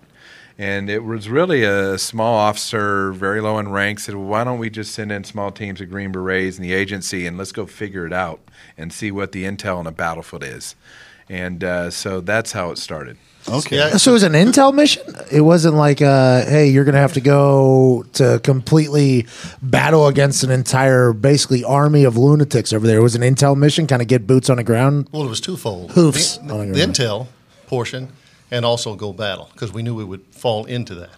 [0.58, 4.58] And it was really a small officer, very low in rank, said, well, why don't
[4.58, 7.66] we just send in small teams of Green Berets and the agency and let's go
[7.66, 8.40] figure it out
[8.76, 10.74] and see what the intel on a battlefield is.
[11.28, 13.16] And uh, so that's how it started.
[13.50, 13.76] Okay.
[13.76, 15.02] Yeah, So it was an intel mission.
[15.30, 19.26] It wasn't like, uh, hey, you're going to have to go to completely
[19.62, 22.98] battle against an entire, basically, army of lunatics over there.
[22.98, 25.08] It was an intel mission, kind of get boots on the ground.
[25.12, 25.92] Well, it was twofold.
[25.92, 27.26] Hoofs The, the the intel
[27.66, 28.12] portion
[28.50, 31.10] and also go battle because we knew we would fall into that.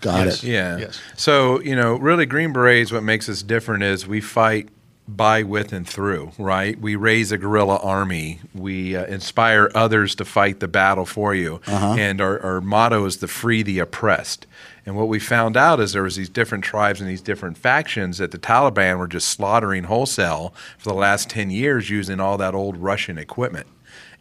[0.00, 0.42] Got Yes.
[0.44, 0.48] it.
[0.48, 0.76] Yeah.
[0.78, 1.00] Yes.
[1.16, 4.68] So, you know, really, Green Berets, what makes us different is we fight
[5.08, 6.78] by, with, and through, right?
[6.80, 8.40] We raise a guerrilla army.
[8.54, 11.60] We uh, inspire others to fight the battle for you.
[11.98, 14.46] And our, our motto is to free the oppressed.
[14.84, 18.18] And what we found out is there was these different tribes and these different factions
[18.18, 22.54] that the Taliban were just slaughtering wholesale for the last 10 years using all that
[22.54, 23.66] old Russian equipment.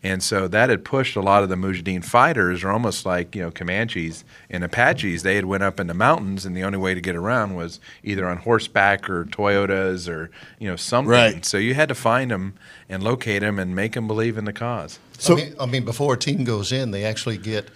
[0.06, 3.41] And so that had pushed a lot of the Mujahideen fighters, or almost like you
[3.41, 5.23] know Comanches and Apaches.
[5.23, 7.80] They had went up in the mountains, and the only way to get around was
[8.03, 10.30] either on horseback or Toyotas or
[10.60, 11.10] you know something.
[11.10, 11.44] Right.
[11.44, 12.53] So you had to find them
[12.88, 14.99] and locate them and make them believe in the cause.
[15.18, 17.69] So- I, mean, I mean, before a team goes in, they actually get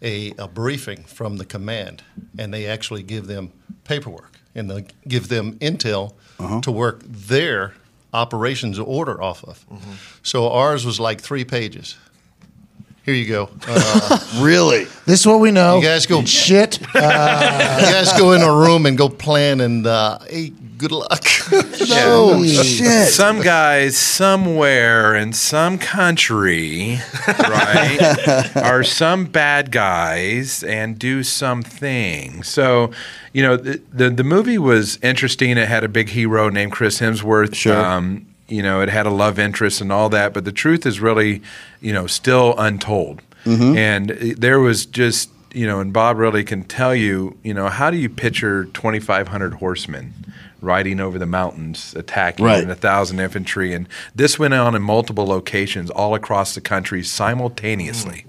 [0.00, 2.02] a, a briefing from the command,
[2.38, 3.52] and they actually give them
[3.84, 6.60] paperwork and they give them intel Uh-huh.
[6.62, 7.74] to work their
[8.14, 9.64] operations order off of.
[10.22, 11.96] So ours was like three pages.
[13.04, 13.50] Here you go.
[13.68, 14.84] Uh, Really?
[15.06, 15.76] This is what we know.
[15.76, 16.80] You guys go- shit.
[16.94, 21.24] you guys go in a room and go plan, and uh, hey, good luck.
[21.52, 23.08] Oh shit!
[23.08, 26.98] Some guys somewhere in some country,
[27.28, 32.42] right, are some bad guys and do something.
[32.42, 32.90] So,
[33.34, 35.50] you know, the, the the movie was interesting.
[35.58, 37.54] It had a big hero named Chris Hemsworth.
[37.54, 37.76] Sure.
[37.76, 41.00] Um, you know, it had a love interest and all that, but the truth is
[41.00, 41.42] really,
[41.80, 43.22] you know, still untold.
[43.46, 47.68] And uh, there was just, you know, and Bob really can tell you, you know,
[47.68, 50.14] how do you picture 2,500 horsemen
[50.62, 52.62] riding over the mountains, attacking, Right.
[52.62, 53.74] and a thousand infantry?
[53.74, 58.24] And this went on in multiple locations all across the country simultaneously.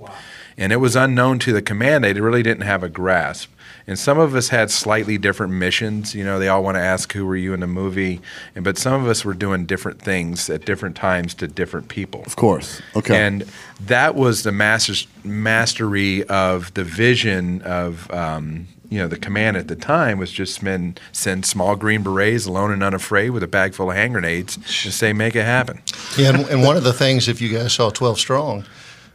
[0.57, 2.03] And it was unknown to the command.
[2.03, 3.51] They really didn't have a grasp.
[3.87, 6.15] And some of us had slightly different missions.
[6.15, 8.19] You know, they all want to ask, who were you in the movie?
[8.55, 12.23] And, but some of us were doing different things at different times to different people.
[12.25, 12.81] Of course.
[12.95, 13.15] Okay.
[13.15, 13.45] And
[13.81, 19.67] that was the master's, mastery of the vision of, um, you know, the command at
[19.67, 23.75] the time was just men send small green berets alone and unafraid with a bag
[23.75, 25.81] full of hand grenades and say, make it happen.
[26.17, 28.65] Yeah, and, and one of the things, if you guys saw 12 Strong,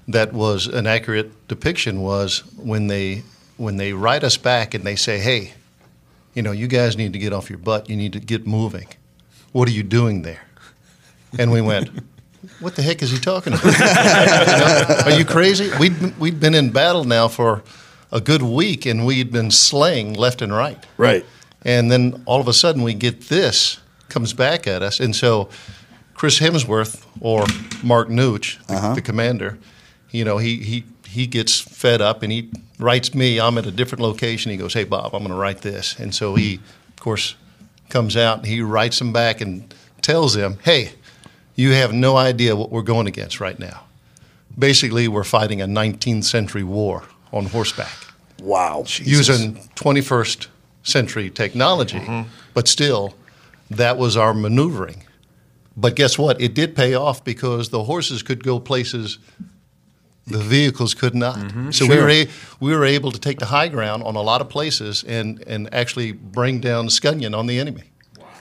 [0.06, 3.22] that was an accurate depiction was when they
[3.60, 5.52] when they write us back and they say, "Hey,
[6.34, 7.90] you know, you guys need to get off your butt.
[7.90, 8.88] You need to get moving.
[9.52, 10.42] What are you doing there?"
[11.38, 11.90] And we went,
[12.60, 13.64] "What the heck is he talking about?
[13.66, 15.70] You know, are you crazy?
[15.78, 17.62] We'd been- we'd been in battle now for
[18.10, 21.24] a good week, and we'd been slaying left and right." right.
[21.62, 24.98] And then all of a sudden we get this comes back at us.
[24.98, 25.50] And so
[26.14, 27.44] Chris Hemsworth or
[27.82, 28.94] Mark Nutsch, the, uh-huh.
[28.94, 29.58] the commander,
[30.10, 33.72] you know, he, he, he gets fed up and he writes me, I'm at a
[33.72, 34.52] different location.
[34.52, 35.98] He goes, Hey, Bob, I'm going to write this.
[35.98, 36.54] And so he,
[36.88, 37.34] of course,
[37.88, 40.92] comes out and he writes them back and tells them, Hey,
[41.56, 43.82] you have no idea what we're going against right now.
[44.56, 47.92] Basically, we're fighting a 19th century war on horseback
[48.40, 48.84] Wow.
[48.86, 50.46] using 21st
[50.82, 52.28] century technology, mm-hmm.
[52.54, 53.14] but still,
[53.68, 55.04] that was our maneuvering.
[55.76, 56.40] But guess what?
[56.40, 59.18] It did pay off because the horses could go places
[60.26, 61.36] the vehicles could not.
[61.74, 62.28] So we were a,
[62.60, 65.72] we were able to take the high ground on a lot of places and and
[65.74, 67.84] actually bring down Scunion on the enemy.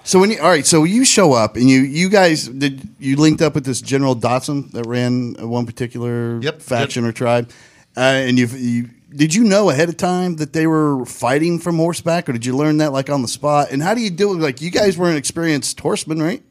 [0.03, 3.15] So when you all right, so you show up and you you guys did you
[3.15, 7.49] linked up with this General Dostum that ran one particular Yep, faction or tribe,
[7.97, 11.77] uh, and you've, you did you know ahead of time that they were fighting from
[11.77, 13.71] horseback, or did you learn that like on the spot?
[13.71, 14.37] And how do you do it?
[14.37, 16.43] Like you guys were an experienced horseman, right?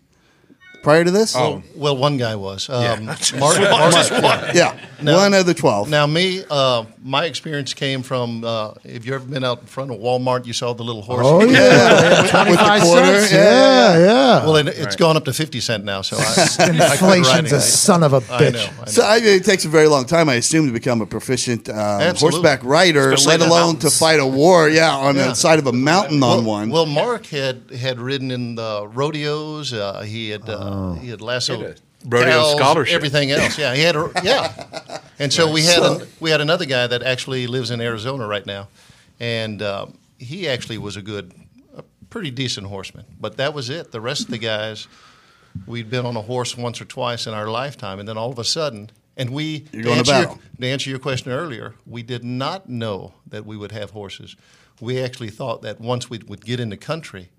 [0.82, 2.68] Prior to this, Well, well, one guy was.
[2.70, 3.04] Um,
[3.38, 3.60] Mark.
[3.60, 5.88] Mark- yeah, Now- one of the twelve.
[5.90, 8.44] Now, me, uh, my experience came from.
[8.44, 10.46] Uh, have you ever been out in front of Walmart?
[10.46, 11.22] You saw the little horse.
[11.24, 13.32] Oh yeah, twenty five quarter, cents.
[13.32, 14.44] yeah, Yeah, yeah.
[14.44, 16.20] Well, it, it's gone up to fifty cent now, so I,
[16.58, 17.60] I Inflation's riding a it.
[17.60, 18.52] son of a I bitch.
[18.54, 18.60] know.
[18.60, 18.84] I know.
[18.86, 21.68] So I mean, it takes a very long time, I assume, to become a proficient
[21.68, 24.68] um, horseback rider, Especially let alone to fight a war.
[24.68, 25.28] Yeah, on Yeah.
[25.28, 26.70] the side of a mountain on one.
[26.70, 29.72] Well, Mark had had ridden in the rodeos.
[29.72, 32.94] Uh, he had uh, he had lassoed He had a rodeo cows, scholarship.
[32.94, 35.00] Everything else, yeah, he had a, yeah.
[35.20, 38.46] And so we had an, we had another guy that actually lives in Arizona right
[38.46, 38.68] now,
[39.18, 41.32] and um, he actually was a good,
[41.76, 43.04] a pretty decent horseman.
[43.20, 43.90] But that was it.
[43.90, 44.86] The rest of the guys,
[45.66, 48.38] we'd been on a horse once or twice in our lifetime, and then all of
[48.38, 48.90] a sudden.
[49.16, 52.68] And we, You're going to answer your- to answer your question earlier, we did not
[52.68, 54.36] know that we would have horses.
[54.80, 57.30] We actually thought that once we would get in the country,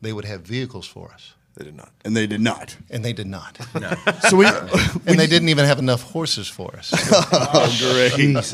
[0.00, 1.90] they would have vehicles for us, They did not.
[2.04, 2.76] and they did not.
[2.88, 3.58] and they did not.
[3.80, 3.90] No.
[4.28, 4.46] So we,
[5.06, 6.92] and they didn't even have enough horses for us.
[7.32, 8.44] Oh, great!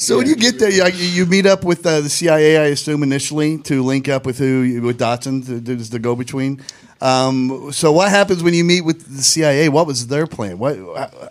[0.00, 3.02] so when you get there, you, you meet up with uh, the CIA, I assume
[3.02, 6.62] initially to link up with who with Dostum, the, the, the go between.
[7.00, 9.68] Um, so what happens when you meet with the CIA?
[9.68, 10.58] What was their plan?
[10.58, 10.76] What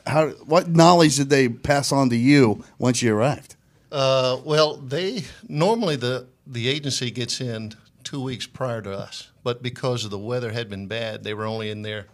[0.05, 3.55] how what knowledge did they pass on to you once you arrived?
[3.91, 7.73] Uh, well, they normally the the agency gets in
[8.03, 11.45] two weeks prior to us, but because of the weather had been bad, they were
[11.45, 12.05] only in there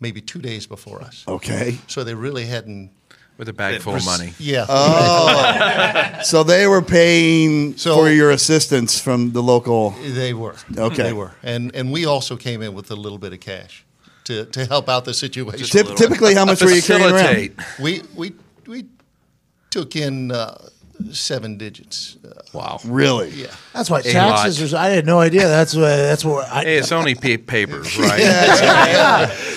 [0.00, 1.24] maybe two days before us.
[1.28, 1.78] Okay.
[1.86, 2.90] So they really hadn't.
[3.36, 4.32] with a bag full of money.
[4.38, 4.66] Yeah.
[6.24, 9.90] So they were paying So- for your assistance from the local.
[10.02, 10.54] They were.
[10.76, 11.02] Okay.
[11.02, 11.32] They were.
[11.42, 13.84] And and we also came in with a little bit of cash
[14.24, 15.66] to, to help out the situation.
[15.66, 17.50] Tip, typically, how much were you carrying around?
[17.80, 18.32] We we
[18.66, 18.84] we
[19.70, 20.68] took in uh,
[21.12, 22.16] seven digits.
[22.24, 22.80] Uh, Wow.
[22.84, 23.30] Really?
[23.30, 23.46] yeah.
[23.72, 24.74] That's why A taxes.
[24.74, 25.46] Are, I had no idea.
[25.46, 25.82] That's what.
[25.86, 26.50] That's what.
[26.50, 28.18] I, Hey, it's only pa- papers, right?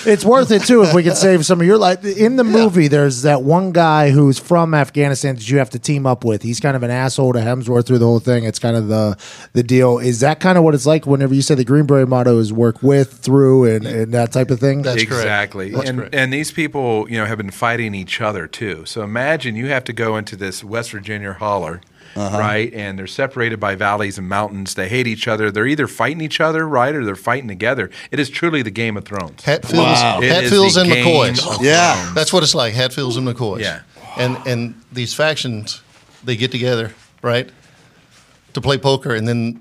[0.06, 2.04] it's worth it too if we can save some of your life.
[2.04, 6.06] In the movie, there's that one guy who's from Afghanistan that you have to team
[6.06, 6.42] up with.
[6.42, 8.44] He's kind of an asshole to Hemsworth through the whole thing.
[8.44, 9.16] It's kind of the
[9.54, 9.98] the deal.
[9.98, 12.52] Is that kind of what it's like whenever you say the Green Beret motto is
[12.52, 14.82] work with, through, and, and that type of thing?
[14.82, 15.22] That's correct.
[15.24, 15.70] exactly.
[15.70, 16.14] That's and correct.
[16.14, 18.84] and these people, you know, have been fighting each other too.
[18.86, 21.80] So imagine you have to go into this West Virginia holler,
[22.16, 22.38] Uh-huh.
[22.38, 22.72] right?
[22.72, 24.74] And they're separated by valleys and mountains.
[24.74, 25.50] They hate each other.
[25.50, 27.90] They're either fighting each other, right, or they're fighting together.
[28.10, 29.42] It is truly the Game of Thrones.
[29.44, 30.18] Hatfields, Wow.
[30.20, 31.62] It is Hatfields and McCoys.
[31.62, 31.94] Yeah.
[32.00, 32.14] Thrones.
[32.14, 32.74] That's what it's like.
[32.74, 33.60] Hatfields and McCoys.
[33.60, 33.80] Yeah.
[34.16, 35.82] And and these factions,
[36.22, 37.50] they get together, right,
[38.52, 39.60] to play poker, and then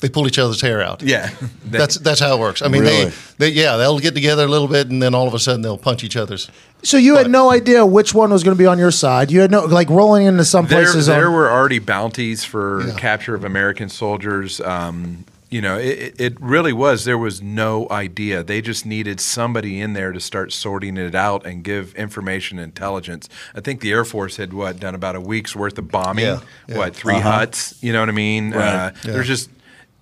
[0.00, 1.02] they pull each other's hair out.
[1.02, 1.30] Yeah,
[1.64, 2.62] That's that's how it works.
[2.62, 3.04] I mean, Really?
[3.06, 5.62] they, they yeah they'll get together a little bit, and then all of a sudden
[5.62, 6.50] they'll punch each other's.
[6.82, 9.30] So you had no idea which one was going to be on your side.
[9.30, 11.06] You had no like rolling into some there, places.
[11.06, 12.94] there on, were already bounties for Yeah.
[12.96, 14.60] capture of American soldiers.
[14.60, 17.04] Um, you know, it, it- it really was.
[17.04, 18.42] There was no idea.
[18.44, 22.66] They just needed somebody in there to start sorting it out and give information and
[22.66, 23.28] intelligence.
[23.54, 26.24] I think the Air Force had what done about a week's worth of bombing.
[26.24, 26.78] Yeah, yeah.
[26.78, 27.74] What 3 huts?
[27.82, 28.52] You know what I mean?
[28.52, 28.62] Right.
[28.62, 29.12] Uh, Yeah.
[29.12, 29.50] There's just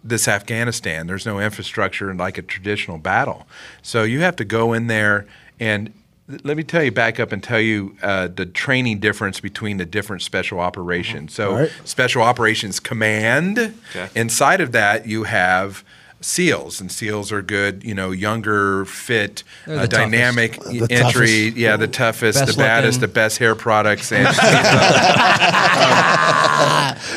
[0.03, 1.07] this Afghanistan.
[1.07, 3.47] There's no infrastructure like a traditional battle.
[3.83, 5.27] So you have to go in there
[5.61, 5.93] and
[6.45, 9.87] let me tell you, back up and tell you uh, the training difference between the
[9.87, 11.33] different special operations.
[11.33, 11.73] So, All right.
[11.85, 13.59] Special Operations Command.
[13.59, 14.09] Okay.
[14.15, 15.85] Inside of that, you have
[16.21, 19.91] SEALs, and SEALs are good, you know, younger, fit, uh, the toughest.
[19.93, 20.97] dynamic The entry.
[21.01, 21.57] toughest.
[21.57, 23.09] Yeah, the toughest, Best the baddest, looking.
[23.09, 24.27] the best hair products, and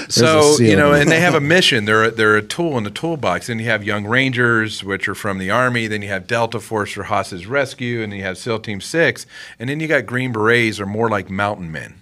[0.10, 1.86] so There's a SEAL you know, and they have a mission.
[1.86, 3.50] They're a, they're a tool in the toolbox.
[3.50, 5.88] And you have Young Rangers, which are from the Army.
[5.88, 9.26] Then you have Delta Force for hostage rescue, and then you have SEAL Team Six,
[9.60, 11.96] and then you got Green Berets, are more like mountain men.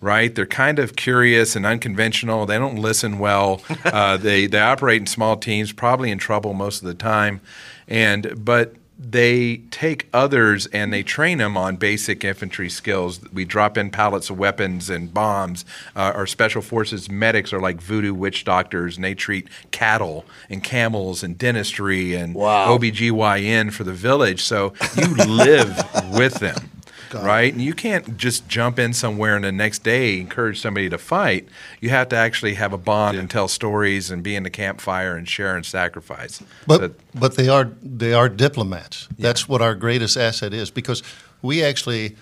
[0.00, 2.46] Right, they're kind of curious and unconventional.
[2.46, 3.60] They don't listen well.
[3.84, 7.40] Uh, they they operate in small teams, probably in trouble most of the time,
[7.88, 13.20] and but they take others and they train them on basic infantry skills.
[13.32, 15.64] We drop in pallets of weapons and bombs.
[15.94, 20.62] Uh, our special forces medics are like voodoo witch doctors, and they treat cattle and
[20.64, 22.76] camels and dentistry and Wow.
[22.76, 24.42] OBGYN for the village.
[24.42, 25.76] So you live
[26.12, 26.70] with them.
[27.14, 30.98] Right, and you can't just jump in somewhere and the next day encourage somebody to
[30.98, 31.48] fight.
[31.80, 35.16] You have to actually have a bond and tell stories and be in the campfire
[35.16, 36.42] and share and sacrifice.
[36.66, 39.08] But So- but they are they are diplomats.
[39.18, 41.02] That's what our greatest asset is because
[41.42, 42.16] we actually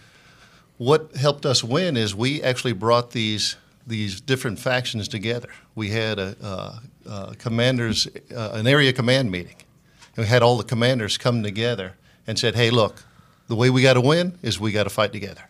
[0.78, 3.56] what helped us win is we actually brought these
[3.86, 5.48] these different factions together.
[5.74, 9.56] We had a, uh uh commanders uh, an area command meeting.
[10.16, 11.94] And we had all the commanders come together
[12.26, 13.04] and said, "Hey, look,
[13.48, 15.42] the way we got to win is we got to fight together."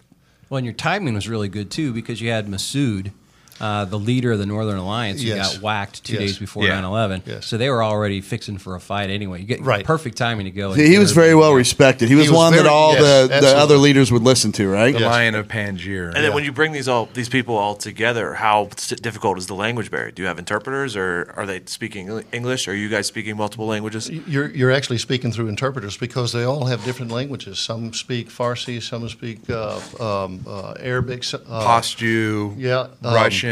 [0.48, 3.12] Well, and your timing was really good too because you had Masood,
[3.60, 5.54] uh, the leader of the Northern Alliance, who Yes.
[5.54, 6.20] got whacked two Yes.
[6.20, 6.80] days before Yeah.
[6.80, 7.22] 9/11.
[7.26, 7.46] Yes.
[7.46, 9.40] So they were already fixing for a fight anyway.
[9.40, 9.84] You get Right.
[9.84, 10.72] perfect timing to go.
[10.72, 12.08] He, he was very well respected.
[12.08, 14.68] He was, He was one that all yes, the, the other leaders would listen to,
[14.68, 14.92] right?
[14.94, 15.10] the Yes.
[15.10, 16.14] Lion of Panjshir.
[16.14, 18.68] And then when you bring these all these people all together, how
[19.02, 20.10] difficult is the language barrier?
[20.10, 22.68] Do you have interpreters, or are they speaking English?
[22.68, 24.08] Are you guys speaking multiple languages?
[24.10, 27.58] You're, you're actually speaking through interpreters because they all have different languages.
[27.58, 31.20] Some speak Farsi, some speak uh, um, uh, Arabic.
[31.20, 33.45] s- Uh, Pashtu, yeah, um, Russian.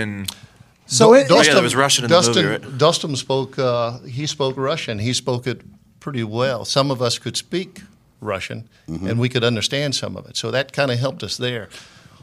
[0.86, 2.78] So it, Oh, yeah, there was Russian in the Dostum, movie, right?
[2.78, 3.58] Dostum spoke.
[3.58, 4.98] Uh, he spoke Russian.
[4.98, 5.62] He spoke it
[6.00, 6.64] pretty well.
[6.64, 7.80] Some of us could speak
[8.20, 10.36] Russian, and we could understand some of it.
[10.36, 11.68] So that kind of helped us there.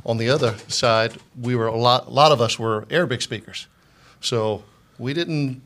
[0.05, 2.07] On the other side, we were a lot.
[2.07, 3.67] A lot of us were Arabic speakers,
[4.19, 4.63] so
[4.99, 5.61] we didn't.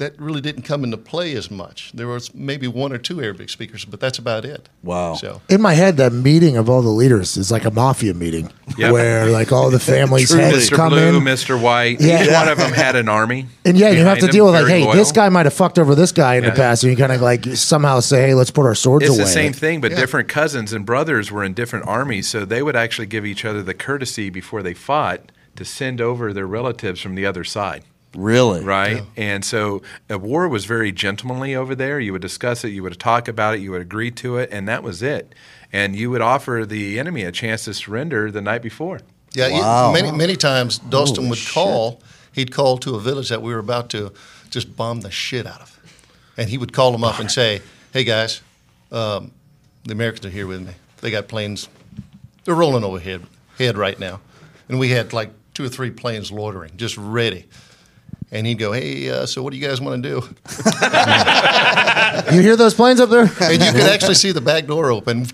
[0.00, 1.92] That really didn't come into play as much.
[1.94, 4.68] There was maybe one or two Arabic speakers, but that's about it.
[4.82, 5.14] Wow.
[5.14, 8.50] So in my head, that meeting of all the leaders is like a mafia meeting
[8.78, 8.92] Yep.
[8.92, 10.44] where like all the families Truly.
[10.44, 10.74] heads Mr.
[10.76, 11.22] come Blue, in.
[11.24, 11.60] Mr.
[11.62, 12.00] White.
[12.00, 12.24] Yeah.
[12.24, 13.46] Each one of them had an army.
[13.64, 14.94] And yeah, you have to deal with like, hey, loyal.
[14.96, 17.20] this guy might have fucked over this guy in the past, and you kind of
[17.20, 19.24] like somehow say, hey, let's put our swords It's away.
[19.24, 19.98] the same thing, but Yeah.
[20.00, 23.62] different cousins and brothers were in different armies, so they would actually give each other
[23.62, 27.84] the courtesy before they fought to send over their relatives from the other side.
[28.14, 28.62] Really?
[28.64, 29.02] right?
[29.16, 32.00] And so a war was very gentlemanly over there.
[32.00, 34.66] You would discuss it, you would talk about it, you would agree to it, and
[34.68, 35.32] that was it.
[35.72, 39.00] And you would offer the enemy a chance to surrender the night before.
[39.32, 43.52] Yeah, you- many many times Dostum would call he'd call to a village that we
[43.52, 44.12] were about to
[44.50, 45.78] just bomb the shit out of,
[46.36, 47.62] and he would call them up and say,
[47.92, 48.40] "Hey guys,
[48.90, 49.30] um,
[49.84, 50.72] the Americans are here with me.
[51.00, 51.68] They got planes.
[52.44, 53.22] They're rolling overhead
[53.58, 54.20] head right now,
[54.68, 57.46] and we had like two or three planes loitering, just ready."
[58.32, 60.22] And he'd go, "Hey, uh, so what do you guys want to do?"
[62.32, 63.22] You hear those planes up there?
[63.40, 65.26] and you could actually see the back door open,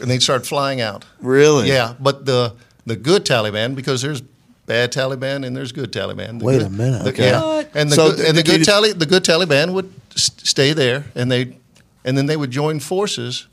[0.00, 1.04] and they'd start flying out.
[1.20, 1.68] Really?
[1.68, 2.54] Yeah, but the
[2.86, 4.22] the good Taliban, because there's
[4.66, 6.38] bad Taliban and there's good Taliban.
[6.38, 7.02] The Wait good- a minute.
[7.04, 7.26] the- Okay.
[7.30, 10.72] Yeah, and the So good, and the good Tali, the good Taliban would s- stay
[10.72, 11.56] there, and they
[12.04, 13.46] and then they would join forces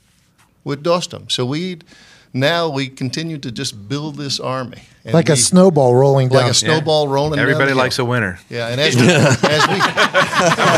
[0.64, 1.30] with Dostum.
[1.32, 1.80] So we
[2.40, 6.42] now we continue to just build this army, and Like a snowball rolling down.
[6.44, 7.38] like a snowball rolling.
[7.38, 8.40] down Everybody the likes a winner.
[8.50, 9.80] Yeah, and as we, as we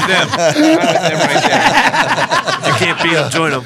[0.07, 0.27] them.
[0.31, 2.68] I've every guy.
[2.68, 3.64] You can't beat them, join them.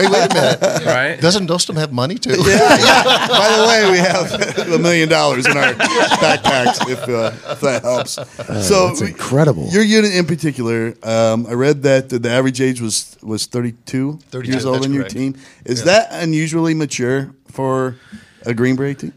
[0.00, 1.20] Hey, wait a minute, Right?
[1.20, 2.30] doesn't Dostum have money too?
[2.36, 7.82] By the way, we have a million dollars in our backpacks if, uh, if that
[7.82, 8.12] helps.
[8.66, 9.68] so that's incredible.
[9.68, 14.18] Your unit in particular, um, I read that the, the average age was was 32,
[14.30, 15.14] 32, years old that's on your correct.
[15.14, 15.36] team.
[15.64, 17.96] Is that unusually mature for
[18.46, 19.12] a Green Beret team?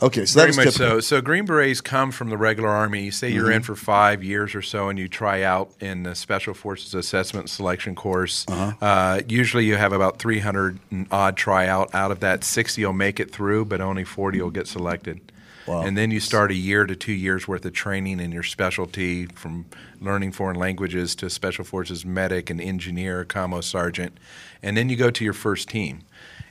[0.00, 1.00] Okay, so Very much typical.
[1.00, 1.00] so.
[1.00, 3.02] So Green Berets come from the regular Army.
[3.02, 6.14] You say you're in for five years or so, and you try out in the
[6.14, 8.46] Special Forces Assessment Selection course.
[8.48, 11.92] uh usually, you have about 300 and odd tryout.
[11.94, 15.20] Out of that, 60 will make it through, but only 40 will get selected.
[15.66, 15.82] Wow.
[15.82, 19.26] And then you start a year to two years worth of training in your specialty,
[19.26, 19.66] from
[20.00, 24.16] learning foreign languages to Special Forces medic and engineer, commo sergeant,
[24.62, 26.00] and then you go to your first team.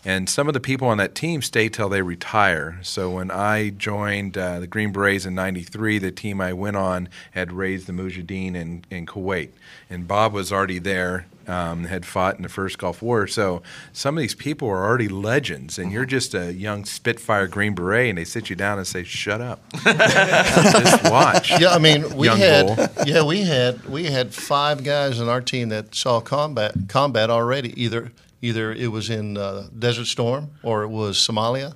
[0.06, 2.80] And some of the people on that team stay till they retire.
[2.82, 7.10] So when I joined uh, the Green Berets in '93, the team I went on
[7.32, 9.50] had raised the Mujahideen in, in Kuwait,
[9.90, 11.26] and Bob was already there.
[11.48, 13.62] Um, had fought in the first Gulf War, so
[13.94, 18.10] some of these people are already legends, and you're just a young Spitfire Green Beret,
[18.10, 22.28] and they sit you down and say, "Shut up, just watch." Yeah, I mean, we
[22.28, 23.06] Young had bull.
[23.06, 27.82] yeah, we had we had five guys in our team that saw combat combat already.
[27.82, 28.12] Either
[28.42, 31.76] either it was in uh, Desert Storm or it was Somalia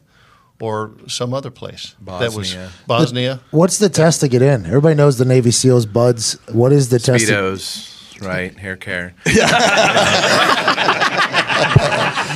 [0.59, 1.95] or some other place.
[2.01, 2.69] That was Bosnia.
[2.87, 3.39] Bosnia.
[3.51, 4.65] What's the test to get in?
[4.65, 6.37] Everybody knows the Navy SEALs BUD/S.
[6.51, 7.25] What is the test?
[7.27, 8.55] to- Speedos, right?
[8.57, 9.13] Hair care.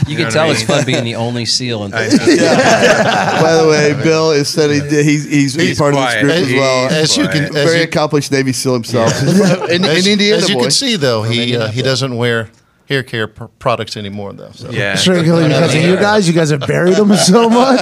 [0.07, 1.85] You know can tell I it's fun being the only SEAL.
[1.85, 2.17] In I know.
[3.41, 6.21] By the way, Bill is said he did, he's, he's, he's He's part quiet.
[6.21, 6.89] of this group as He's well.
[6.91, 9.11] As you can, as Very you, accomplished Navy SEAL himself.
[9.71, 10.61] in, as, in Indiana, as you boy.
[10.63, 12.49] can see, though, he uh, he doesn't wear
[12.87, 14.51] hair care pr- products anymore, though.
[14.51, 14.69] So.
[14.69, 14.95] Yeah.
[14.95, 16.27] Strictly because of you guys.
[16.27, 17.79] You guys have buried them so much.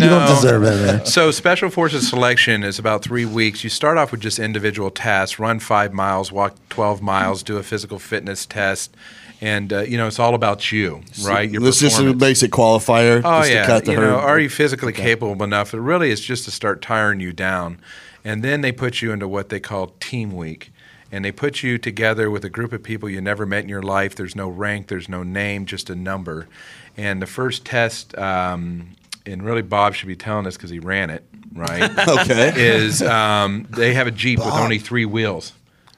[0.00, 1.06] you don't deserve it, man.
[1.06, 3.64] So, Special Forces selection is about three weeks.
[3.64, 7.62] You start off with just individual tasks run five miles, walk 12 miles, do a
[7.62, 8.96] physical fitness test.
[9.40, 11.48] And, uh, you know, it's all about you, right?
[11.48, 13.22] Your this is just a basic qualifier.
[13.24, 14.10] Oh just yeah, to cut the you herd.
[14.10, 15.72] know, are you physically capable enough?
[15.72, 17.78] It really is just to start tiring you down,
[18.24, 20.72] and then they put you into what they call team week,
[21.10, 23.82] and they put you together with a group of people you never met in your
[23.82, 24.14] life.
[24.14, 26.48] There's no rank, there's no name, just a number,
[26.96, 31.10] and the first test, um, and really Bob should be telling us because he ran
[31.10, 31.90] it, right?
[32.08, 32.52] Okay.
[32.56, 35.52] is um, they have a jeep with only three wheels,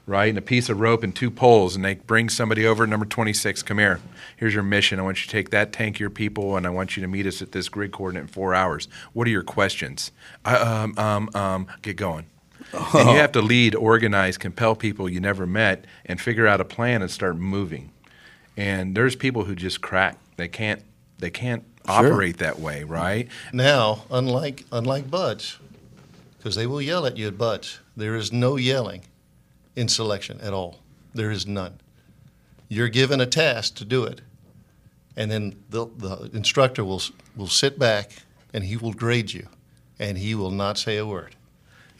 [0.06, 2.86] right, and a piece of rope and two poles, and they bring somebody over.
[2.86, 4.00] Number twenty six, come here.
[4.36, 4.98] Here's your mission.
[4.98, 7.08] I want you to take that tank of your people, and I want you to
[7.08, 8.88] meet us at this grid coordinate in four hours.
[9.12, 10.12] What are your questions?
[10.44, 12.26] I, um, um, um, get going.
[12.72, 16.64] And you have to lead, organize, compel people you never met, and figure out a
[16.64, 17.92] plan and start moving.
[18.56, 20.18] And there's people who just crack.
[20.36, 20.82] They can't.
[21.18, 23.28] They can't operate that way, right?
[23.52, 25.58] Now, unlike unlike BUD/S,
[26.38, 29.02] because they will yell at you at BUD/S, there is no yelling
[29.76, 30.80] in selection at all.
[31.14, 31.80] There is none.
[32.68, 34.20] You're given a task to do it,
[35.16, 37.02] and then the, the instructor will
[37.36, 38.12] will sit back
[38.52, 39.48] and he will grade you,
[39.98, 41.36] and he will not say a word.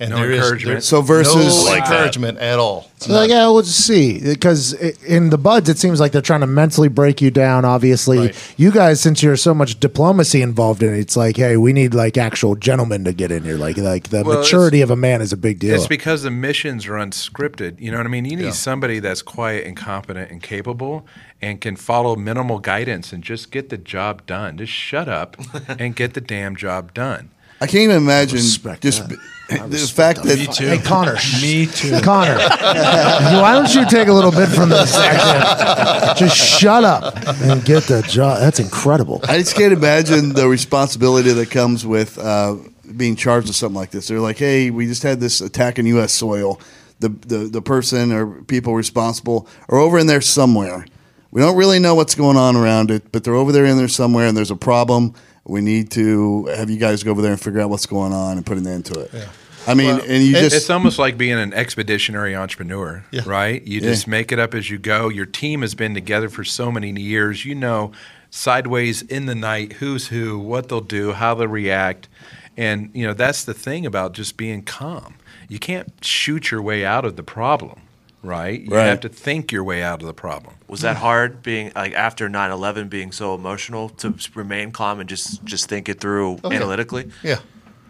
[0.00, 0.74] And No there is- encouragement.
[0.76, 1.92] there- So versus- no Like that.
[1.92, 2.90] encouragement at all.
[3.00, 4.18] So like, yeah, we'll just see.
[4.18, 7.66] Because in the BUD/S, it seems like they're trying to mentally break you down.
[7.66, 8.54] Obviously, Right.
[8.56, 11.92] you guys, since you're so much diplomacy involved in it, it's like, hey, we need
[11.92, 13.56] like actual gentlemen to get in here.
[13.58, 15.74] Like, like the Well, maturity of a man is a big deal.
[15.74, 17.74] It's because the missions are unscripted.
[17.78, 18.24] You know what I mean?
[18.24, 21.06] You need somebody that's quiet and competent and capable
[21.42, 24.56] and can follow minimal guidance and just get the job done.
[24.56, 25.36] Just shut up
[25.78, 27.28] and get the damn job done.
[27.62, 29.18] I can't even imagine respect just that.
[29.50, 32.00] The fact that Hey Connor, me too.
[32.00, 34.92] Connor, why don't you take a little bit from this?
[36.18, 38.40] Just shut up and get the job.
[38.40, 39.20] That's incredible.
[39.24, 42.56] I just can't imagine the responsibility that comes with uh,
[42.96, 44.08] being charged with something like this.
[44.08, 46.12] They're like, "Hey, we just had this attack in U.S.
[46.12, 46.60] soil.
[47.00, 50.84] The the the person or people responsible are over in there somewhere.
[51.30, 53.88] We don't really know what's going on around it, but they're over there in there
[53.88, 55.14] somewhere, and there's a problem.
[55.44, 58.36] We need to have you guys go over there and figure out what's going on
[58.36, 59.24] and put an end to it." Yeah.
[59.66, 63.22] I mean, and you It- just it's almost like being an expeditionary entrepreneur, Yeah.
[63.26, 63.64] right?
[63.66, 65.08] You just make it up as you go.
[65.10, 67.44] Your team has been together for so many years.
[67.44, 67.92] You know,
[68.30, 72.08] sideways in the night, who's who, what they'll do, how they'll react,
[72.56, 75.14] and you know that's the thing about just being calm.
[75.48, 77.80] You can't shoot your way out of the problem,
[78.22, 78.60] right?
[78.60, 78.86] You Right.
[78.86, 80.54] have to think your way out of the problem.
[80.68, 85.44] Was that hard being like after 9/11 being so emotional to remain calm and just
[85.44, 87.10] just think it through Oh, analytically?
[87.22, 87.38] Yeah,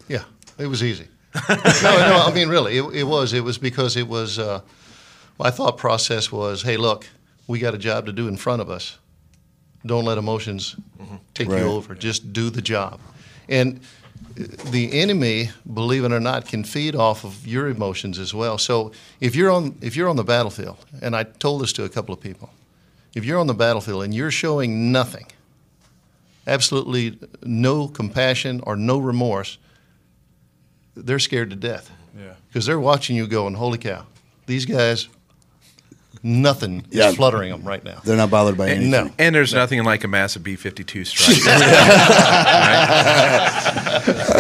[0.09, 0.25] yeah,
[0.59, 1.09] it was easy.
[1.49, 3.33] no, no, I mean really, it, it was.
[3.33, 4.39] It was because it was.
[4.39, 4.61] Uh,
[5.39, 7.07] my thought process was, hey, look,
[7.47, 8.99] we got a job to do in front of us.
[9.87, 10.77] Don't let emotions
[11.35, 11.61] take Right.
[11.61, 11.95] you over.
[11.95, 13.01] Just do the job,
[13.49, 13.81] and
[14.35, 18.59] the enemy, believe it or not, can feed off of your emotions as well.
[18.59, 21.89] So if you're on if you're on the battlefield, and I told this to a
[21.89, 22.51] couple of people,
[23.15, 25.27] if you're on the battlefield and you're showing nothing,
[26.47, 29.59] absolutely no compassion or no remorse,
[30.95, 31.91] they're scared to death.
[32.17, 32.35] Yeah.
[32.49, 34.07] Because they're watching you going, holy cow,
[34.47, 35.09] these guys,
[36.23, 37.09] nothing Yeah.
[37.09, 38.01] is fluttering them right now.
[38.05, 38.91] they're not bothered by anything.
[38.91, 39.11] no.
[39.19, 41.37] And there's nothing like a massive B-52 strike.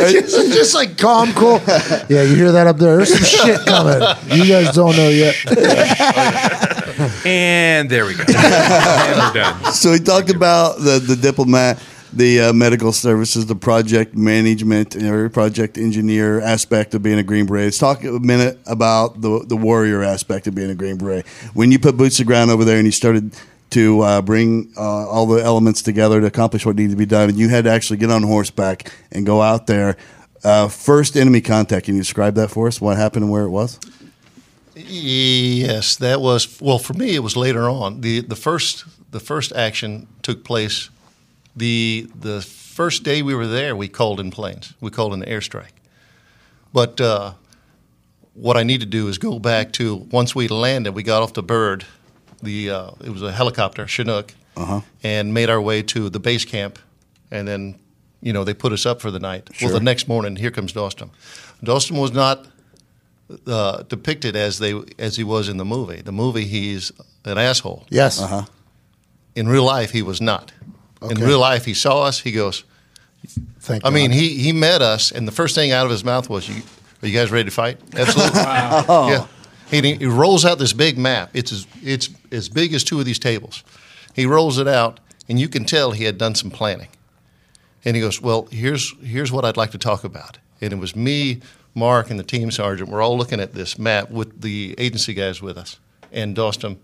[0.10, 1.60] just, just like calm, cool.
[2.08, 2.96] Yeah, you hear that up there?
[2.96, 4.00] There's some shit coming.
[4.28, 5.36] You guys don't know yet.
[7.26, 8.24] and there we go.
[8.28, 9.72] and we're done.
[9.72, 11.82] So he talked about the the diplomat,
[12.12, 17.46] the uh, medical services, the project management, or project engineer aspect of being a Green
[17.46, 17.64] Beret.
[17.66, 21.26] Let's talk a minute about the the warrior aspect of being a Green Beret.
[21.54, 23.34] When you put boots to ground over there and you started
[23.70, 27.28] to uh, bring uh, all the elements together to accomplish what needed to be done,
[27.28, 29.96] and you had to actually get on horseback and go out there.
[30.42, 31.86] Uh, first enemy contact.
[31.86, 32.80] Can you describe that for us?
[32.80, 33.78] What happened and where it was?
[34.74, 37.14] Yes, that was well for me.
[37.14, 38.00] It was later on.
[38.00, 40.90] the the first The first action took place
[41.56, 43.74] the the first day we were there.
[43.76, 44.74] We called in planes.
[44.80, 45.72] We called in the airstrike.
[46.72, 47.32] But uh,
[48.34, 50.94] what I need to do is go back to once we landed.
[50.94, 51.84] We got off the bird.
[52.42, 54.80] The uh, it was a helicopter Chinook, Uh-huh.
[55.02, 56.78] and made our way to the base camp,
[57.30, 57.74] and then
[58.22, 59.48] you know they put us up for the night.
[59.52, 59.68] Sure.
[59.68, 61.10] Well, the next morning, here comes Dostum.
[61.62, 62.46] Dostum was not
[63.46, 66.00] uh, depicted as they as he was in the movie.
[66.02, 66.92] The movie, he's
[67.24, 67.84] an asshole.
[67.90, 68.20] Yes.
[68.20, 68.44] Uh-huh.
[69.34, 70.52] In real life, he was not.
[71.02, 72.20] In real life, he saw us.
[72.20, 72.64] He goes.
[73.60, 73.88] Thank you.
[73.88, 76.48] I mean, he he met us, and the first thing out of his mouth was,
[76.48, 76.62] "You
[77.02, 78.40] are you guys ready to fight?" Absolutely.
[78.90, 79.26] Yeah.
[79.70, 81.30] He, he rolls out this big map.
[81.32, 83.62] It's as, it's as big as two of these tables.
[84.16, 84.98] He rolls it out,
[85.28, 86.88] and you can tell he had done some planning.
[87.84, 90.96] And he goes, "Well, here's here's what I'd like to talk about." And it was
[90.96, 91.40] me,
[91.74, 92.90] Mark, and the team sergeant.
[92.90, 95.78] We're all looking at this map with the agency guys with us,
[96.12, 96.76] and Dostum,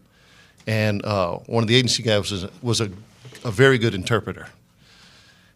[0.66, 2.90] and uh, one of the agency guys was was a,
[3.45, 4.49] a very good interpreter.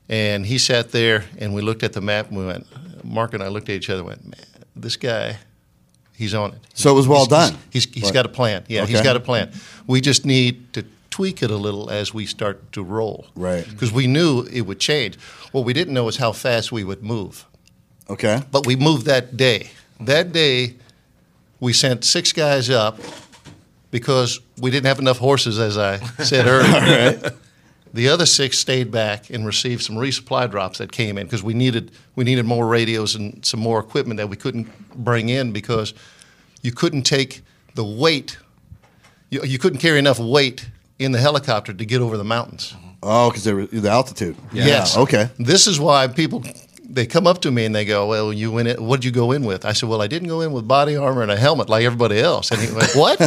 [0.09, 2.66] And he sat there, and we looked at the map, and we went.
[3.05, 4.44] Mark and I looked at each other, and went, "Man,
[4.74, 5.36] this guy,
[6.16, 7.59] he's on it." So it was well He's- done.
[7.70, 8.15] He's, he's Right.
[8.15, 8.65] got a plan.
[8.69, 9.05] Yeah, he's Okay.
[9.05, 9.52] got a plan.
[9.86, 13.27] We just need to tweak it a little as we start to roll.
[13.36, 13.69] Right.
[13.69, 15.16] Because we knew it would change.
[15.52, 17.47] What we didn't know is how fast we would move.
[18.09, 18.43] Okay.
[18.51, 19.70] But we moved that day.
[20.01, 20.74] That day,
[21.61, 22.98] we sent six guys up
[23.90, 27.32] because we didn't have enough horses, as I said earlier.
[27.92, 31.54] The other six stayed back and received some resupply drops that came in because we
[31.54, 35.94] needed we needed more radios and some more equipment that we couldn't bring in because
[36.62, 37.42] you couldn't take
[37.74, 38.38] the weight.
[39.30, 40.68] You, you couldn't carry enough weight
[40.98, 42.74] in the helicopter to get over the mountains.
[43.02, 44.36] Oh, because the altitude.
[44.52, 44.96] Yes.
[44.96, 45.30] Okay.
[45.38, 46.44] This is why people
[46.90, 48.84] they come up to me and they go, "Well, you went in.
[48.84, 50.96] What did you go in with?" I said, "Well, I didn't go in with body
[50.96, 53.20] armor and a helmet like everybody else." And he went, "What?"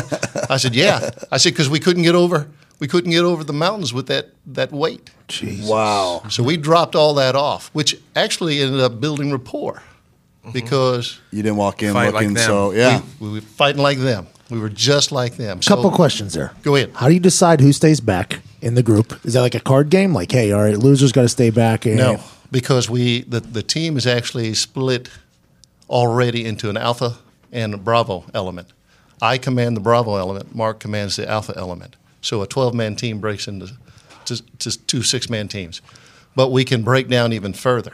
[0.52, 2.48] I said, "Yeah." I said, "Because we couldn't get over.
[2.84, 5.10] We couldn't get over the mountains with that that weight.
[5.62, 6.24] Wow.
[6.30, 9.76] So we dropped all that off, which actually ended up building rapport
[10.42, 10.52] mm-hmm.
[10.52, 12.46] because You didn't walk in Fight like looking them.
[12.46, 13.02] so yeah.
[13.22, 14.28] we, we were fighting like them.
[14.50, 15.62] We were just like them.
[15.62, 16.52] So- Couple questions there.
[16.62, 16.92] Go ahead.
[16.94, 19.18] How do you decide who stays back in the group?
[19.26, 20.14] Is that like a card game?
[20.14, 21.86] Like, hey, all right, losers got to stay back.
[21.86, 22.20] And No,
[22.52, 25.10] because we the, the team is actually split
[25.90, 27.16] already into an alpha
[27.50, 28.74] and a bravo element.
[29.22, 30.54] I command the bravo element.
[30.54, 31.96] Mark commands the alpha element.
[32.24, 33.74] So a 12 man team breaks into
[34.26, 35.82] to, to two six man teams.
[36.36, 37.94] But we can break down even further.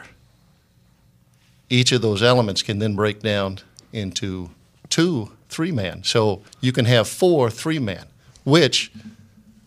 [1.68, 3.58] Each of those elements can then break down
[3.92, 4.50] into
[4.88, 6.02] two three man.
[6.04, 8.06] So you can have four three man,
[8.44, 8.90] which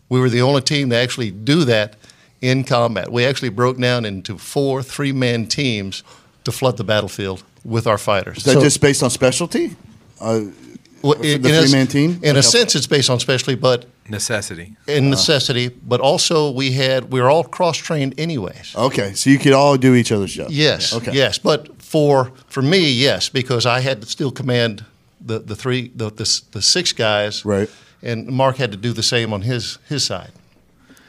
[0.08, 1.96] we were the only team to actually do that
[2.40, 3.12] in combat.
[3.12, 6.02] We actually broke down into four three man teams
[6.44, 8.38] to flood the battlefield with our fighters.
[8.38, 9.76] Is that So- just based on specialty?
[10.20, 10.42] Uh,
[11.04, 12.18] Well, the three-man team?
[12.22, 14.74] In a sense, it's based on specialty, but Necessity.
[14.86, 15.10] in uh-huh.
[15.10, 15.68] necessity.
[15.68, 18.74] But also, we had we were all cross trained anyways.
[18.74, 20.48] okay, so you could all do each other's job.
[20.50, 21.12] Yes, Okay.
[21.12, 21.38] yes.
[21.38, 24.84] But For for me, yes, because I had to still command
[25.26, 27.68] the the three the the, the six guys, Right.
[28.02, 30.30] And Mark had to do the same on his his side.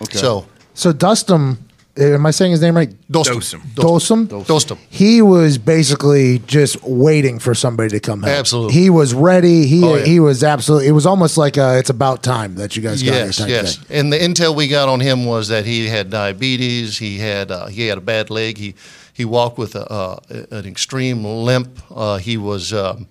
[0.02, 0.18] Okay.
[0.20, 1.58] So So Dustum,
[1.98, 2.90] am I saying his name right?
[3.12, 3.62] Dostum.
[3.76, 4.28] Dosum.
[4.28, 4.78] Dostum.
[4.90, 8.38] He was basically just waiting for somebody to come help.
[8.38, 8.74] Absolutely.
[8.74, 9.66] He was ready.
[9.66, 10.06] He Oh, yeah.
[10.06, 10.88] he was absolutely.
[10.88, 13.48] It was almost like uh it's about time that you guys got Yes, here.
[13.48, 13.80] type yes.
[13.90, 16.98] And the intel we got on him was that he had diabetes.
[16.98, 18.58] He had uh, he had a bad leg.
[18.58, 18.76] He
[19.14, 20.20] he walked with a, uh,
[20.52, 21.80] an extreme limp.
[21.90, 23.08] Uh, he was um,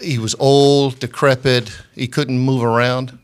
[0.00, 1.72] he was old, decrepit.
[1.94, 3.18] He couldn't move around.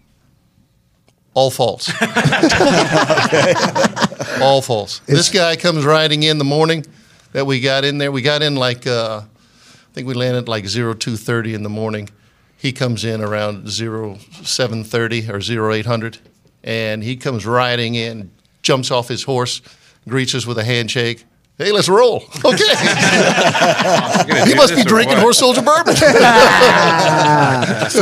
[1.37, 1.93] All false.
[4.41, 5.01] All false.
[5.01, 6.87] this guy comes riding in the morning
[7.33, 8.11] that we got in there.
[8.11, 11.69] We got in like uh, I think we landed like zero two thirty in the
[11.69, 12.09] morning.
[12.57, 16.17] He comes in around zero seven thirty or zero eight hundred,
[16.65, 18.31] and he comes riding in,
[18.63, 19.61] jumps off his horse,
[20.09, 21.27] greets us with a handshake.
[21.59, 22.25] Hey, let's roll.
[22.45, 22.65] Okay.
[24.47, 25.97] he must be drinking horse soldier bourbon.
[25.97, 26.11] so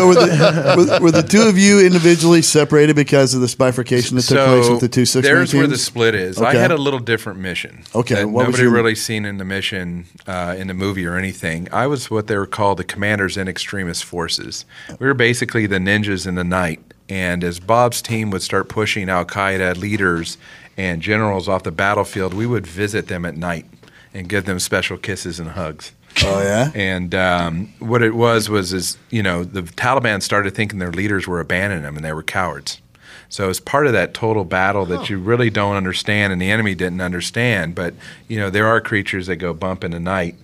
[0.08, 4.22] were the, were, were the two of you individually separated because of this bifurcation that
[4.22, 6.38] took place with the two six man there's where the split is.
[6.42, 7.84] I had a little different mission.
[7.94, 11.06] Okay, that what was nobody your- really seen in the mission uh, in the movie
[11.06, 11.68] or anything.
[11.72, 14.66] I was what they were called the commanders in extremist forces.
[14.98, 16.80] We were basically the ninjas in the night.
[17.08, 20.38] And as Bob's team would start pushing Al Qaeda leaders
[20.76, 23.66] and generals off the battlefield, we would visit them at night
[24.12, 25.92] and give them special kisses and hugs.
[26.22, 26.70] Oh yeah.
[26.74, 31.26] And um, what it was was is you know the Taliban started thinking their leaders
[31.26, 32.80] were abandoning them and they were cowards.
[33.28, 36.76] So it's part of that total battle that you really don't understand and the enemy
[36.76, 37.74] didn't understand.
[37.74, 37.94] But
[38.28, 40.36] you know there are creatures that go bump in the night,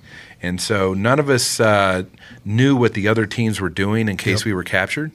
[0.43, 2.05] and so none of us uh,
[2.45, 5.13] knew what the other teams were doing in case we were captured.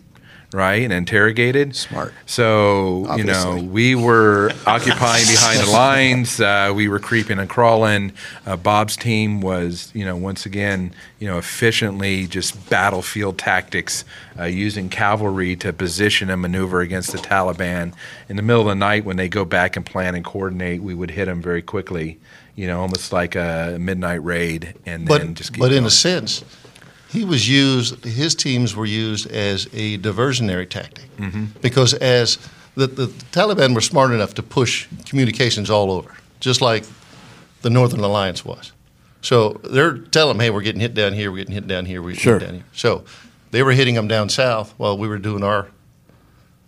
[0.56, 1.76] Right and interrogated.
[1.76, 2.14] Smart.
[2.26, 6.40] So you know we were occupying behind the lines.
[6.40, 8.14] Uh, we were creeping and crawling.
[8.46, 14.06] Uh, Bob's team was, you know, once again, you know, efficiently just battlefield tactics,
[14.40, 17.94] uh, using cavalry to position and maneuver against the Taliban.
[18.30, 20.94] In the middle of the night, when they go back and plan and coordinate, we
[20.94, 22.18] would hit them very quickly.
[22.56, 26.46] You know, almost like a midnight raid, and but then just but in a sense,
[27.16, 28.04] he was used.
[28.06, 31.46] His teams were used as a diversionary tactic Mm-hmm.
[31.62, 32.38] because as
[32.76, 36.12] the, the Taliban were smart enough to push communications all over,
[36.42, 36.84] just like
[37.62, 38.74] the Northern Alliance was.
[39.22, 41.32] So they're telling them, "Hey, we're getting hit down here.
[41.32, 42.02] We're getting hit down here.
[42.02, 42.40] We're getting Sure.
[42.40, 43.04] hit down here." So
[43.52, 45.68] they were hitting them down south while we were doing our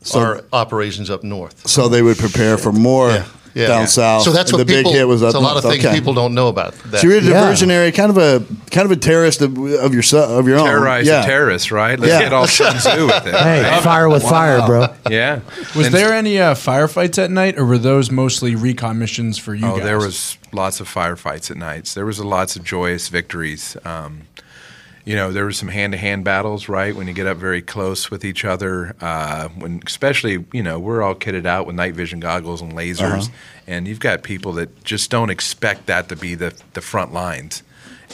[0.02, 1.68] So- our operations up north.
[1.68, 3.26] So they would prepare for more Yeah,
[3.58, 3.68] yeah.
[3.68, 3.86] down Yeah.
[3.86, 4.24] south.
[4.24, 4.92] So that's and what the people.
[4.92, 5.74] big hit was up it's a lot of north.
[5.74, 5.96] things Okay.
[5.96, 7.02] people don't know about that.
[7.02, 7.34] So you're a Yeah.
[7.44, 10.66] diversionary, kind of a kind of a terrorist of, of your of your own.
[10.66, 11.22] terrorize yeah.
[11.22, 12.00] the terrorists, right?
[12.00, 12.22] Let's Yeah.
[12.22, 13.34] get all Sun Tzu with it.
[13.48, 13.84] Hey, right?
[13.84, 14.88] fire with fire, bro.
[15.10, 15.40] Yeah.
[15.76, 19.54] Was And- there any uh, firefights at night, or were those mostly recon missions for
[19.56, 19.84] you oh, guys?
[19.86, 21.94] there was lots of firefights at nights.
[21.94, 23.76] There was lots of joyous victories.
[23.86, 24.22] Um,
[25.08, 26.94] you know, there were some hand-to-hand battles, right?
[26.94, 31.02] When you get up very close with each other, uh, when especially you know we're
[31.02, 33.30] all kitted out with night vision goggles and lasers,
[33.68, 37.64] and you've got people that just don't expect that to be the the front lines.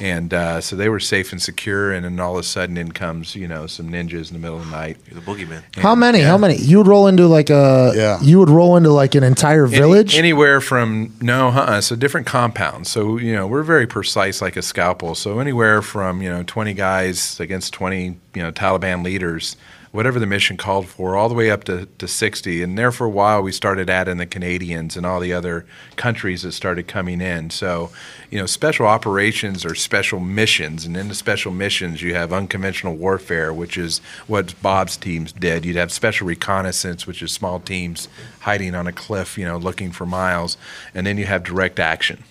[0.02, 2.92] And uh, so they were safe and secure, and then all of a sudden in
[2.94, 4.98] comes you know some ninjas in the middle of the night.
[5.10, 5.62] You're the boogeyman.
[5.78, 6.20] How many?
[6.20, 6.28] Yeah.
[6.30, 6.56] How many?
[6.56, 7.92] You would roll into like a.
[7.96, 8.20] Yeah.
[8.22, 10.16] You would roll into like an entire Any- village.
[10.18, 12.90] anywhere from no, uh-uh, so different compounds.
[12.90, 15.14] So you know we're very precise, like a scalpel.
[15.14, 19.56] So anywhere from you know twenty guys against twenty you know Taliban leaders,
[19.94, 22.64] whatever the mission called for, all the way up to, to sixty.
[22.64, 25.66] And there for a while, we started adding the Canadians and all the other
[25.96, 27.52] countries that started coming in.
[27.52, 27.92] So
[28.32, 32.96] you know special operations or special missions, and in the special missions you have unconventional
[32.96, 35.64] warfare, which is what Bob's teams did.
[35.64, 38.10] You'd have special reconnaissance, which is small teams
[38.40, 40.58] hiding on a cliff, you know, looking for miles,
[40.96, 42.24] and then you have direct action,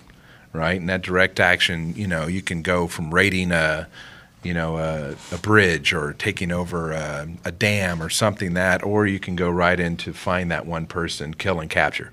[0.51, 0.79] right?
[0.79, 3.87] And that direct action, you know, you can go from raiding a,
[4.43, 9.07] you know, a, a bridge or taking over a, a dam or something that, or
[9.07, 12.11] you can go right in to find that one person, kill and capture.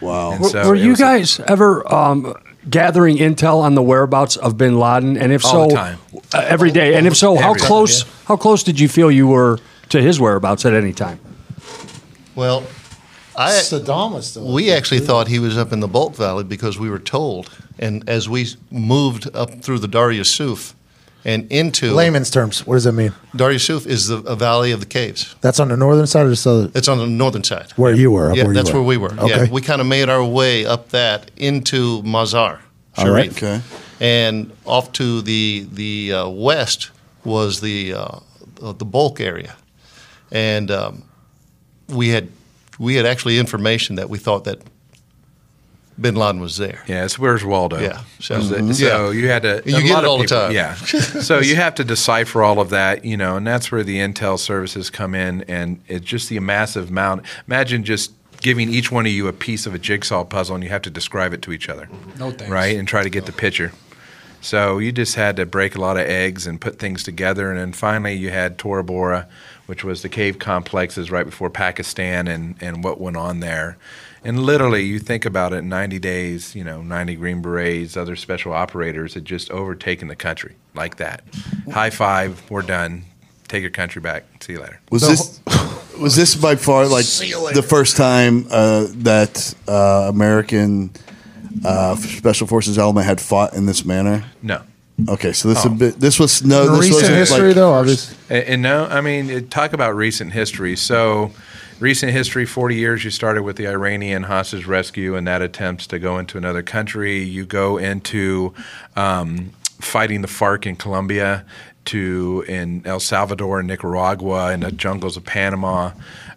[0.00, 0.32] Wow.
[0.32, 2.34] And Were, so were you was a- guys ever um,
[2.68, 5.16] gathering intel on the whereabouts of Bin Laden?
[5.16, 5.98] And if All so, the time.
[6.34, 6.94] Uh, every day.
[6.94, 8.02] And if so, how Every day, close?
[8.26, 9.58] How close did you feel you were
[9.90, 11.18] to his whereabouts at any time?
[12.34, 12.64] Well,
[13.36, 14.52] I Saddam was still.
[14.52, 18.06] we actually thought he was up in the Balkh Valley because we were told, and
[18.08, 20.74] as we moved up through the Dar Yusuf
[21.26, 22.64] and into layman's terms.
[22.66, 23.12] What does that mean?
[23.34, 25.34] Dar Yusuf is the a valley of the caves.
[25.40, 26.70] That's on the northern side or the southern?
[26.74, 27.72] It's on the northern side.
[27.72, 28.32] Where you were?
[28.34, 28.80] yeah, where you that's were.
[28.80, 29.12] where we were.
[29.12, 29.44] Okay.
[29.44, 32.60] Yeah, we kind of made our way up that into Mazar
[32.96, 33.30] All right.
[33.30, 33.60] Okay.
[34.00, 36.90] and off to the the uh, west
[37.24, 38.20] was the uh,
[38.60, 39.56] the Balkh area,
[40.30, 41.02] and um,
[41.88, 42.28] we had
[42.78, 44.60] we had actually information that we thought that
[45.98, 46.82] Bin Laden was there.
[46.86, 47.78] Yeah, it's where's Waldo.
[47.78, 48.74] Yeah, so- so, Mhm.
[48.74, 49.18] so Yeah.
[49.18, 49.62] you had to.
[49.64, 50.52] You a get lot it of all the time.
[50.52, 53.96] Yeah, so you have to decipher all of that, you know, and that's where the
[53.98, 57.22] intel services come in, and it's just the massive amount.
[57.46, 58.12] Imagine just
[58.42, 60.90] giving each one of you a piece of a jigsaw puzzle, and you have to
[60.90, 62.50] describe it to each other, No thanks.
[62.52, 63.72] right, and try to get the picture.
[64.42, 67.58] So you just had to break a lot of eggs and put things together, and
[67.58, 69.26] then finally you had Tora Bora,
[69.64, 73.78] which was the cave complexes right before Pakistan, and and what went on there.
[74.26, 78.52] And literally, you think about it, 90 days, you know, 90 Green Berets, other special
[78.52, 81.22] operators had just overtaken the country like that.
[81.72, 83.04] High five, we're done.
[83.46, 84.24] Take your country back.
[84.42, 84.80] See you later.
[84.90, 85.40] Was this
[86.00, 90.90] was this by far like the first time uh, that uh, American
[91.64, 94.24] uh, Special Forces element had fought in this manner?
[94.42, 94.60] No.
[95.08, 95.68] Okay, so this Oh.
[95.68, 96.00] a bit.
[96.00, 96.66] This was no.
[96.66, 98.16] In This recent history, like, though, obviously.
[98.28, 100.74] And, and no, I mean, it, talk about recent history.
[100.74, 101.30] So,
[101.78, 105.98] recent history 40 years, you started with the Iranian hostage rescue and that attempts to
[105.98, 107.18] go into another country.
[107.22, 108.54] You go into
[108.96, 109.50] um,
[109.80, 111.44] fighting the FARC in Colombia,
[111.86, 115.92] to in El Salvador and Nicaragua, in the jungles of Panama.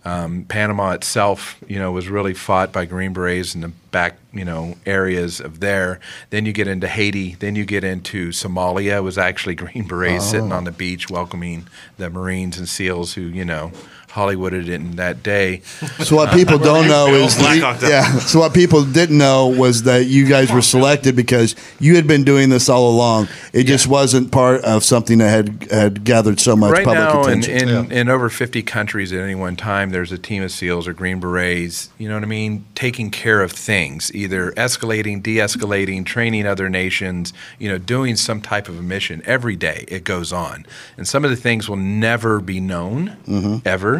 [0.05, 4.45] Um, Panama itself, you know, was really fought by Green Berets in the back, you
[4.45, 5.99] know, areas of there.
[6.29, 7.33] Then you get into Haiti.
[7.33, 8.97] Then you get into Somalia.
[8.97, 10.55] It was actually Green Berets sitting Oh.
[10.57, 11.65] on the beach welcoming
[11.97, 13.71] the Marines and SEAls who, you know,
[14.09, 15.61] Hollywooded it in that day.
[16.03, 17.89] So what people don't know is Blackhawk down.
[17.89, 18.19] yeah.
[18.19, 22.23] So what people didn't know was that you guys were selected because you had been
[22.23, 23.27] doing this all along.
[23.53, 27.23] It just wasn't part of something that had had gathered so much right public now,
[27.27, 27.69] in, attention.
[27.85, 30.93] in, in over 50 countries at any one time, there's a team of SEALs or
[30.93, 36.05] Green Berets, you know what I mean, taking care of things, either escalating, de escalating,
[36.05, 39.21] training other nations, you know, doing some type of a mission.
[39.25, 40.65] Every day it goes on.
[40.97, 43.67] And some of the things will never be known, Mm-hmm.
[43.67, 43.98] ever.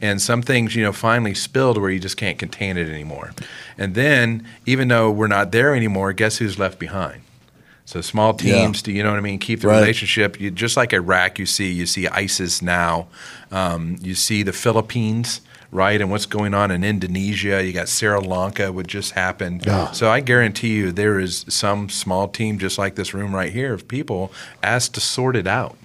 [0.00, 3.32] And some things, you know, finally spilled where you just can't contain it anymore.
[3.78, 7.22] And then, even though we're not there anymore, guess who's left behind?
[7.86, 8.66] So small Yeah.
[8.66, 9.38] teams, do you know what I mean?
[9.38, 9.78] Keep the Right.
[9.80, 10.40] relationship.
[10.40, 13.06] You, just like Iraq, you see, you see ISIS now.
[13.52, 15.40] Um, you see the Philippines,
[15.70, 17.62] right, and what's going on in Indonesia.
[17.64, 19.64] You got Sri Lanka, what just happened.
[19.66, 19.90] Yeah.
[19.92, 23.72] So I guarantee you, there is some small team, just like this room right here,
[23.74, 24.32] of people
[24.62, 25.76] asked to sort it out.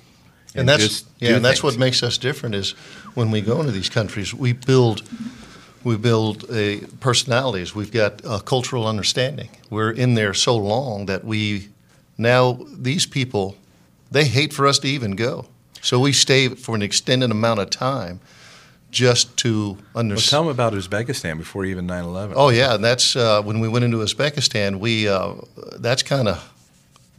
[0.55, 1.73] And that's just yeah, and that's things.
[1.75, 2.71] what makes us different is
[3.13, 5.03] when we go into these countries, we build
[5.83, 7.75] we build a personalities.
[7.75, 9.49] We've got a cultural understanding.
[9.69, 11.69] We're in there so long that we
[12.17, 13.55] now these people
[14.11, 15.45] they hate for us to even go.
[15.81, 18.19] So we stay for an extended amount of time
[18.91, 20.29] just to Well, understand.
[20.29, 22.33] tell them about Uzbekistan before even 9/11.
[22.35, 24.79] Oh yeah, and that's uh, when we went into Uzbekistan.
[24.79, 25.33] We uh,
[25.77, 26.43] that's kind of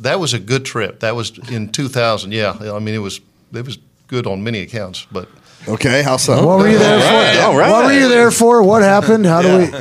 [0.00, 1.00] that was a good trip.
[1.00, 2.32] That was in 2000.
[2.32, 3.20] Yeah, I mean it was
[3.52, 5.28] it was good on many accounts, but
[5.68, 6.46] okay, how so?
[6.46, 7.42] What were you there for?
[7.42, 7.70] All right.
[7.70, 8.62] What were you there for?
[8.62, 9.26] What happened?
[9.26, 9.66] How do we?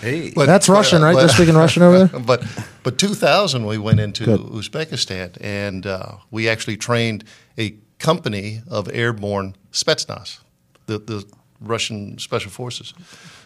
[0.00, 1.16] Hey, That's Russian, right?
[1.16, 2.20] They're speaking Russian over there?
[2.26, 2.44] But
[2.82, 7.24] but 2000 we went into Uzbekistan and uh, we actually trained
[7.58, 10.40] a company of airborne Spetsnaz,
[10.86, 11.24] the the
[11.60, 12.94] Russian special forces.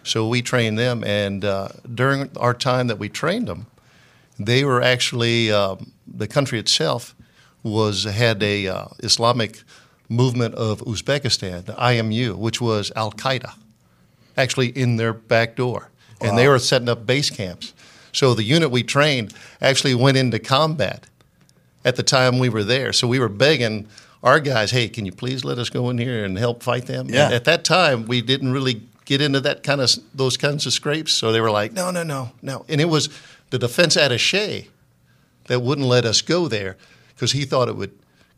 [0.03, 3.67] So we trained them, and uh, during our time that we trained them,
[4.39, 7.15] they were actually um, the country itself
[7.63, 9.63] was had a uh, Islamic
[10.09, 13.55] movement of Uzbekistan, the IMU, which was Al Qaeda,
[14.37, 15.91] actually in their back door,
[16.21, 17.75] and they were setting up base camps.
[18.13, 21.07] So the unit we trained actually went into combat
[21.85, 22.93] at the time we were there.
[22.93, 23.87] So we were begging
[24.23, 27.09] our guys, "Hey, can you please let us go in here and help fight them?"
[27.09, 27.27] Yeah.
[27.27, 30.73] And at that time, we didn't really get into that kind of those kinds of
[30.73, 31.13] scrapes.
[31.13, 33.09] So they were like, "No, no, no, no," and it was
[33.51, 34.67] the defense attaché
[35.47, 36.77] that wouldn't let us go there
[37.15, 37.93] because he thought it would,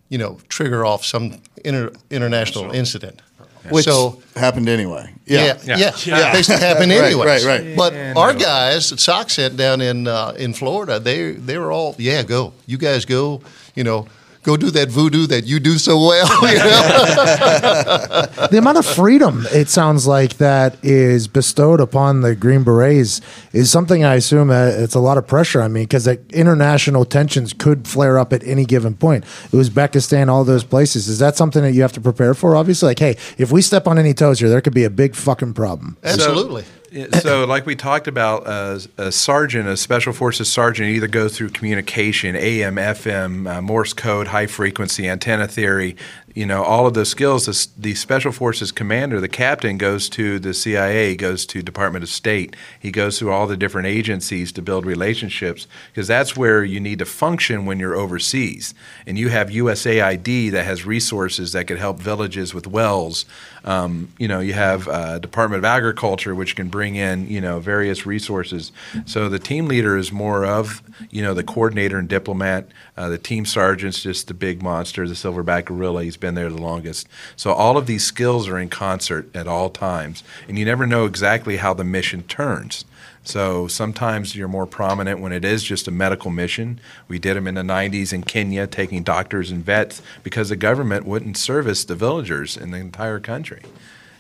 [0.09, 3.23] you know, trigger off some inter- international incident.
[3.71, 5.13] Which so happened anyway.
[5.27, 7.27] yeah, yeah, yeah, basically happened Right, anyway.
[7.27, 7.77] right, right.
[7.77, 8.39] But Yeah, our no.
[8.39, 12.79] guys at SOCCENT down in uh, in Florida, they they were all, yeah, go, you
[12.79, 13.43] guys go,
[13.75, 14.07] you know,
[14.43, 16.29] go do that voodoo that you do so well.
[16.51, 18.27] You know?
[18.51, 23.21] the amount of freedom it sounds like that is bestowed upon the Green Berets
[23.53, 25.63] is something I assume uh, it's a lot of pressure.
[25.63, 29.25] I mean, because international tensions could flare up at any given point.
[29.53, 31.09] Uzbekistan, all those places.
[31.09, 32.57] Is that something that you have to prepare for?
[32.57, 35.15] Obviously, like, hey, if we step on any toes here, there could be a big
[35.15, 35.97] fucking problem.
[36.03, 36.63] Absolutely.
[36.63, 36.80] Yeah,
[37.21, 41.51] so, like we talked about, uh, a sergeant, a special forces sergeant, either goes through
[41.51, 45.97] communication, AM, FM, uh, Morse code, high frequency, antenna theory.
[46.35, 47.47] You know, all of those skills.
[47.47, 52.09] The, the Special Forces commander, the captain, goes to the CIA, goes to Department of
[52.09, 52.55] State.
[52.79, 57.01] He goes through all the different agencies to build relationships because that's where you need
[57.01, 58.75] to function when you're overseas.
[59.07, 63.25] And you have USAID that has resources that could help villages with wells.
[63.65, 67.61] Um, you know, you have uh, Department of Agriculture, which can bring in you know
[67.61, 68.73] various resources.
[69.05, 72.69] So the team leader is more of you know the coordinator and diplomat.
[72.97, 76.05] Uh, the team sergeant's just the big monster, the silverback gorilla.
[76.05, 77.09] He's been there the longest.
[77.37, 81.07] So all of these skills are in concert at all times, and you never know
[81.07, 82.85] exactly how the mission turns.
[83.23, 86.81] So sometimes you're more prominent when it is just a medical mission.
[87.07, 91.05] We did them in the 90s in Kenya, taking doctors and vets because the government
[91.05, 93.63] wouldn't service the villagers in the entire country.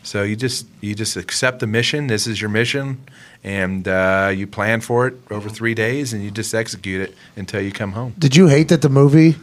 [0.02, 2.06] So you just you just accept the mission.
[2.06, 3.04] This is your mission,
[3.44, 7.60] and uh, you plan for it over three days, and you just execute it until
[7.60, 8.14] you come home.
[8.18, 9.36] Did you hate that the movie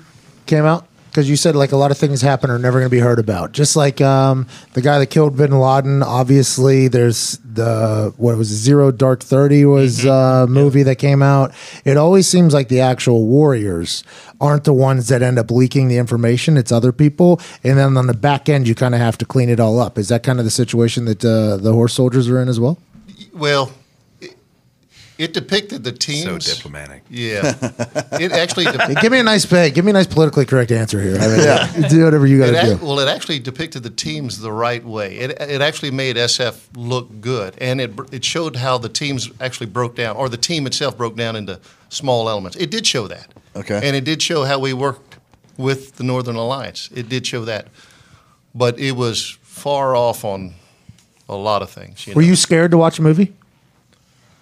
[0.48, 0.88] came out?
[1.18, 3.18] Because you said like a lot of things happen are never going to be heard
[3.18, 3.52] about.
[3.52, 6.04] Just like um, the guy that killed Bin Laden.
[6.04, 11.56] Obviously, there's the what was it, Zero Dark Thirty was a movie that came out.
[11.86, 14.04] It always seems like the actual warriors
[14.40, 16.56] aren't the ones that end up leaking the information.
[16.56, 19.50] It's other people, and then on the back end, you kind of have to clean
[19.50, 19.98] it all up.
[19.98, 22.78] Is that kind of the situation that uh, the horse soldiers are in as well?
[23.34, 23.72] Well,
[25.18, 26.46] it, it depicted the teams.
[26.46, 27.04] So diplomatic.
[27.10, 27.54] Yeah,
[28.14, 28.66] it actually.
[28.66, 29.72] Hey, give me a nice pay.
[29.72, 31.18] Give me a nice politically correct answer here.
[31.20, 32.86] I mean, do whatever you got to do.
[32.86, 35.18] well, it actually depicted the teams the right way.
[35.18, 39.68] It, it actually made SF look good, and it it showed how the teams actually
[39.68, 42.58] broke down, or the team itself broke down into small elements.
[42.58, 43.34] It did show that.
[43.56, 43.80] Okay.
[43.84, 45.18] And it did show how we worked
[45.58, 46.90] with the Northern Alliance.
[46.94, 47.68] It did show that,
[48.54, 50.54] but it was far off on
[51.28, 52.06] a lot of things.
[52.08, 52.28] You Were know?
[52.28, 53.34] you scared to watch a movie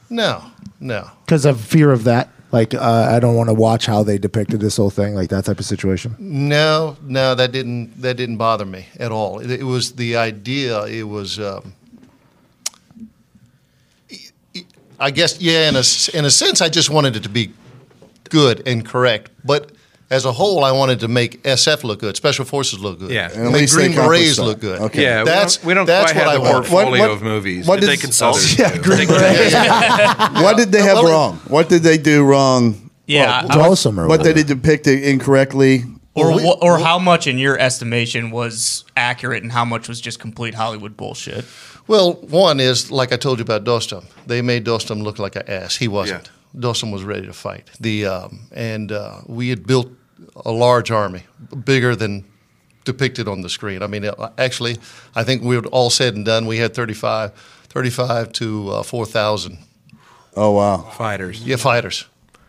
[0.10, 0.44] No,
[0.80, 1.10] no.
[1.26, 2.30] because of fear of that?
[2.52, 5.46] Like, uh, I don't want to watch how they depicted this whole thing, like that
[5.46, 6.16] type of situation.
[6.20, 9.40] No, no, that didn't that didn't bother me at all.
[9.40, 10.86] It, it was the idea.
[10.86, 11.74] It was, um,
[15.00, 15.68] I guess, yeah.
[15.70, 15.84] In a
[16.18, 17.52] in a sense, I just wanted it to be
[18.30, 19.32] good and correct.
[19.44, 19.72] But
[20.10, 23.30] as a whole, I wanted to make SF look good, Special Forces look good, Yeah.
[23.32, 24.80] And at make least Green Berets look good.
[24.82, 25.02] Okay.
[25.04, 26.54] Yeah, we that's don't, we don't that's quite what have I the want.
[26.68, 27.66] portfolio What- what- of movies.
[27.68, 28.38] what that did- they consult.
[28.60, 29.52] Yeah, Green Beret.
[30.44, 31.40] What did they have Well, wrong?
[31.48, 32.90] What did they do wrong?
[33.08, 35.84] Yeah, I- Dawson or What they did depict it incorrectly?
[36.14, 40.00] or Well, we- or how much in your estimation was accurate and how much was
[40.00, 41.46] just complete Hollywood bullshit?
[41.88, 44.06] Well, one is like I told you about Dostum.
[44.26, 45.76] They made Dostum look like an ass.
[45.76, 46.30] He wasn't.
[46.56, 47.70] Dostum was ready to fight.
[47.80, 49.88] The um, and uh, we had built
[50.46, 51.24] a large army,
[51.66, 52.24] bigger than
[52.86, 53.82] depicted on the screen.
[53.82, 54.78] I mean, uh, actually,
[55.16, 56.46] I think we were all said and done.
[56.46, 59.58] We had 35, 35 to uh, four thousand
[60.38, 60.78] Oh wow.
[60.98, 61.42] Fighters.
[61.46, 62.06] yeah, fighters.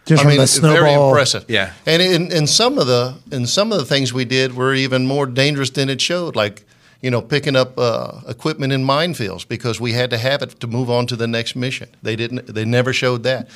[0.06, 1.44] Just I mean, it's very snowball- impressive.
[1.48, 1.72] Yeah.
[1.84, 5.06] and in, in some of the in some of the things we did were even
[5.06, 6.36] more dangerous than it showed.
[6.36, 6.64] Like
[7.02, 10.66] you know, picking up uh, equipment in minefields because we had to have it to
[10.66, 11.88] move on to the next mission.
[12.02, 12.46] They didn't.
[12.46, 13.48] They never showed that.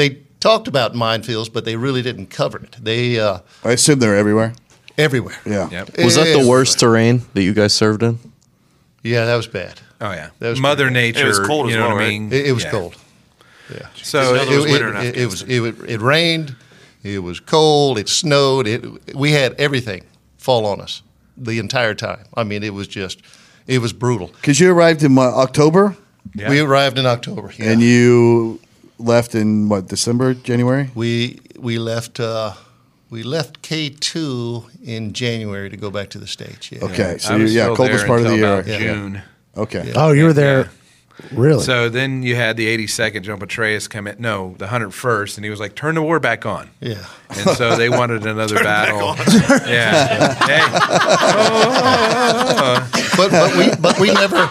[0.00, 2.76] They talked about minefields, but they really didn't cover it.
[2.80, 4.54] They uh, I assume they're everywhere.
[4.96, 5.36] everywhere.
[5.44, 5.68] Yeah.
[5.70, 5.98] Yep.
[5.98, 8.18] Was that the worst terrain that you guys served in?
[9.02, 9.80] Yeah, that was bad.
[10.00, 10.30] Oh yeah.
[10.38, 10.92] That was Mother bad.
[10.94, 11.24] Nature.
[11.24, 12.20] It was cold you as know well, what I right?
[12.20, 12.32] mean?
[12.32, 12.70] It, it was Yeah.
[12.70, 12.96] cold.
[13.74, 13.86] Yeah.
[14.02, 15.84] So It it, was it, winter it- it was Afghanistan.
[15.88, 16.56] it, it rained,
[17.02, 20.02] it was cold, it snowed, it we had everything
[20.38, 21.02] fall on us
[21.36, 22.24] the entire time.
[22.34, 23.20] I mean, it was just
[23.66, 24.28] it was brutal.
[24.40, 25.94] Because you arrived in what, October
[26.34, 26.48] Yeah.
[26.50, 27.70] We arrived in October, yeah.
[27.70, 28.58] and you
[29.00, 30.90] left in what December, January.
[30.94, 32.52] we we left uh,
[33.10, 36.70] we left K two in January to go back to the states.
[36.70, 36.84] Yeah.
[36.84, 38.44] Okay, so you, yeah, coldest part of the year.
[38.60, 38.78] about Yeah.
[38.78, 39.22] June.
[39.56, 39.92] Okay.
[39.96, 40.70] Oh, you were there.
[41.32, 41.62] Really?
[41.62, 44.16] So then you had the 82nd John Petraeus come in.
[44.18, 47.04] No, the 101st, and he was like, "Turn the war back on." Yeah.
[47.28, 49.14] And so they wanted another battle.
[49.68, 50.34] Yeah.
[50.46, 50.60] Hey.
[53.16, 54.46] But but we but we never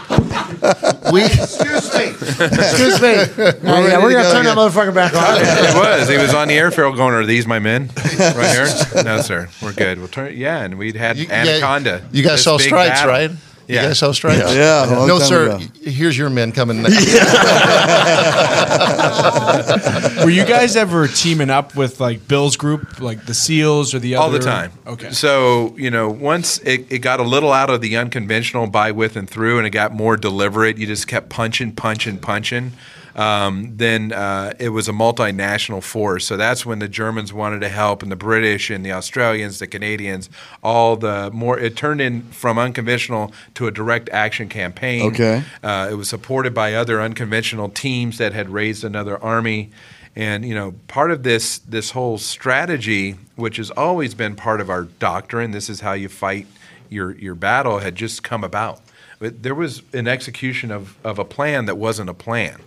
[1.11, 2.05] we Excuse me.
[2.09, 3.13] Excuse me.
[3.13, 5.37] Uh, yeah, we're gonna go turn that motherfucker back on.
[5.41, 6.09] it was.
[6.09, 9.49] He was on the airfield going, "Are these my men right here?" No, sir.
[9.61, 9.99] We're good.
[9.99, 10.35] We'll turn.
[10.35, 12.07] Yeah, and we'd had you, Anaconda.
[12.11, 13.11] You guys this saw big stripes, battle.
[13.11, 13.31] right?
[13.69, 13.83] You Yeah.
[13.89, 14.51] guys saw stripes?
[14.55, 15.51] Yeah, a long No, sir.
[15.51, 15.59] ago.
[15.83, 16.89] Here's your men coming now.
[20.23, 24.15] Were you guys ever teaming up with like Bill's group, like the SEALs or the
[24.15, 24.23] other?
[24.23, 24.71] all the time.
[24.87, 25.11] Okay.
[25.11, 29.15] So you know, once it, it got a little out of the unconventional by, with,
[29.15, 32.71] and through, and it got more deliberate, you just kept punching, punching, punching.
[33.19, 36.25] Um, then uh, it was a multinational force.
[36.25, 39.67] So that's when the Germans wanted to help, and the British, and the Australians, the
[39.67, 40.29] Canadians,
[40.63, 41.59] all the more.
[41.59, 45.11] It turned in from unconventional to a direct action campaign.
[45.11, 45.43] Okay.
[45.61, 49.69] Uh, it was supported by other unconventional teams that had raised another army.
[50.15, 54.69] And you know, part of this this whole strategy, which has always been part of
[54.69, 56.47] our doctrine, this is how you fight,
[56.87, 58.79] your your battle had just come about.
[59.19, 62.61] But there was an execution of, of a plan that wasn't a plan.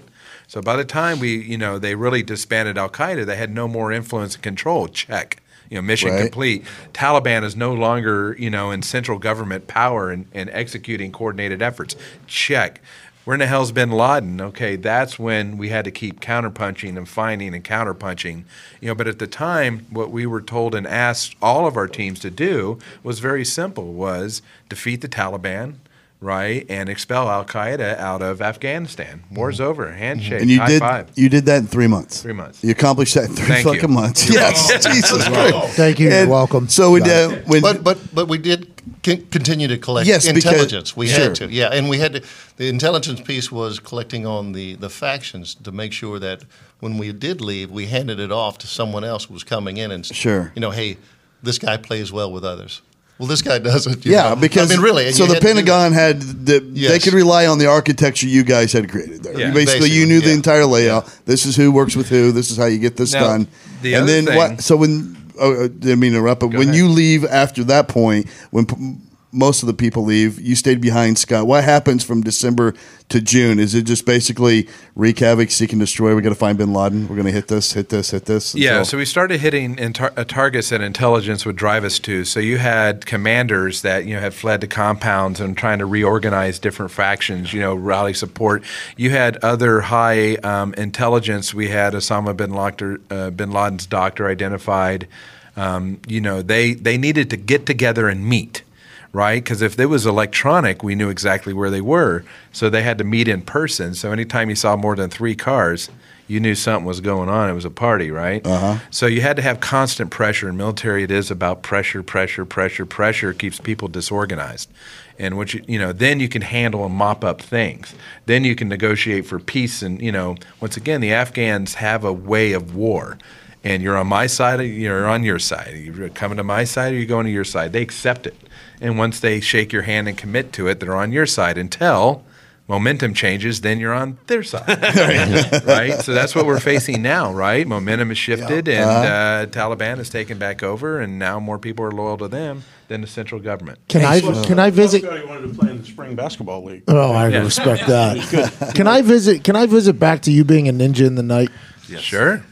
[0.46, 3.66] So by the time we, you know, they really disbanded Al Qaeda, they had no
[3.68, 4.88] more influence and control.
[4.88, 5.42] Check.
[5.70, 6.20] You know, mission Right.
[6.20, 6.64] complete.
[6.92, 11.96] Taliban is no longer, you know, in central government power and, and executing coordinated efforts.
[12.26, 12.82] Check.
[13.24, 14.40] Where in the hell's bin Laden?
[14.40, 18.42] Okay, that's when we had to keep counterpunching and finding and counterpunching.
[18.80, 21.86] You know, but at the time, what we were told and asked all of our
[21.86, 25.76] teams to do was very simple: was defeat the Taliban,
[26.22, 29.24] right, and expel Al Qaeda out of Afghanistan.
[29.30, 29.92] War's over.
[29.92, 30.32] Handshake.
[30.34, 30.42] Mm-hmm.
[30.42, 31.10] and you high did five.
[31.16, 32.22] you did that in three months.
[32.22, 32.62] Three months.
[32.64, 33.74] You accomplished that in three Thank you.
[33.74, 34.28] fucking months.
[34.28, 34.92] You're yes, welcome.
[34.94, 35.76] Jesus Christ.
[35.76, 36.08] Thank you.
[36.08, 36.68] You're And welcome.
[36.68, 37.32] So we did.
[37.46, 37.62] it.
[37.62, 38.70] But but but we did
[39.02, 40.96] con- continue to collect Yes, because- intelligence.
[40.96, 41.24] we sure.
[41.24, 42.22] had to, yeah, and we had to.
[42.56, 46.44] The intelligence piece was collecting on the the factions to make sure that
[46.80, 49.90] when we did leave, we handed it off to someone else who was coming in
[49.90, 50.52] and Sure.
[50.54, 50.96] you know, hey,
[51.42, 52.82] this guy plays well with others.
[53.18, 54.04] Well, this guy doesn't.
[54.04, 54.36] you yeah, know.
[54.36, 55.12] because I mean, really.
[55.12, 55.54] So the had to do that.
[55.54, 59.22] Pentagon had the, they could rely on the architecture you guys had created.
[59.22, 59.38] There.
[59.38, 61.06] Yeah, You basically, you basically, knew the entire layout.
[61.24, 62.32] This is who works with who.
[62.32, 63.48] This is how you get this Now, done.
[63.82, 64.60] the and other then thing- what?
[64.60, 66.74] So when oh, I didn't mean to interrupt, but when ahead.
[66.74, 68.96] you leave after that point, when p-
[69.32, 71.46] most of the people leave, you stayed behind Scott.
[71.46, 72.74] What happens from December
[73.08, 73.58] to June?
[73.58, 76.14] Is it just basically wreak havoc, seek and destroy?
[76.14, 77.08] We got to find Bin Laden.
[77.08, 78.54] We're going to hit this, hit this, hit this.
[78.54, 82.26] Yeah, until- so we started hitting tar- uh, targets that intelligence would drive us to.
[82.26, 86.58] So you had commanders that you know had fled to compounds and trying to reorganize
[86.58, 88.62] different factions, you know, rally support.
[88.98, 91.54] You had other high um, intelligence.
[91.54, 95.08] We had Osama bin, Laden, uh, bin Laden's doctor identified.
[95.56, 98.62] Um, you know, they they needed to get together and meet
[99.12, 99.42] right?
[99.42, 102.24] Because if it was electronic, we knew exactly where they were.
[102.52, 103.94] So they had to meet in person.
[103.94, 105.90] So anytime you saw more than three cars,
[106.28, 107.50] you knew something was going on.
[107.50, 108.46] It was a party, right?
[108.46, 108.78] Uh-huh.
[108.90, 110.48] So you had to have constant pressure.
[110.48, 114.70] In military, it is about pressure, pressure, pressure, pressure keeps people disorganized.
[115.18, 117.94] And you you know, then you can handle and mop up things.
[118.26, 119.82] Then you can negotiate for peace.
[119.82, 123.18] And you know, once again, the Afghans have a way of war.
[123.64, 125.74] And you're on my side, or you're on your side.
[125.76, 127.72] You're coming to my side, or you're going to your side.
[127.72, 128.34] They accept it.
[128.80, 132.24] And once they shake your hand and commit to it, they're on your side until
[132.68, 134.66] momentum changes, then you're on their side.
[135.66, 136.00] right?
[136.00, 137.66] So that's what we're facing now, right?
[137.66, 141.92] Momentum has shifted and uh, Taliban has taken back over, and now more people are
[141.92, 143.78] loyal to them than the central government.
[143.88, 145.02] Can I can I visit?
[145.02, 146.84] He wanted to play in the spring basketball league.
[146.88, 147.42] Oh, I Yeah.
[147.44, 148.72] respect that.
[148.74, 149.44] Can I visit?
[149.44, 151.50] Can I visit back to you being a ninja in the night?
[151.88, 152.00] Yes.
[152.00, 152.42] Sure.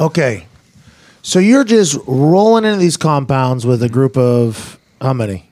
[0.00, 0.46] Okay,
[1.22, 5.44] so you're just rolling into these compounds with a group of how many?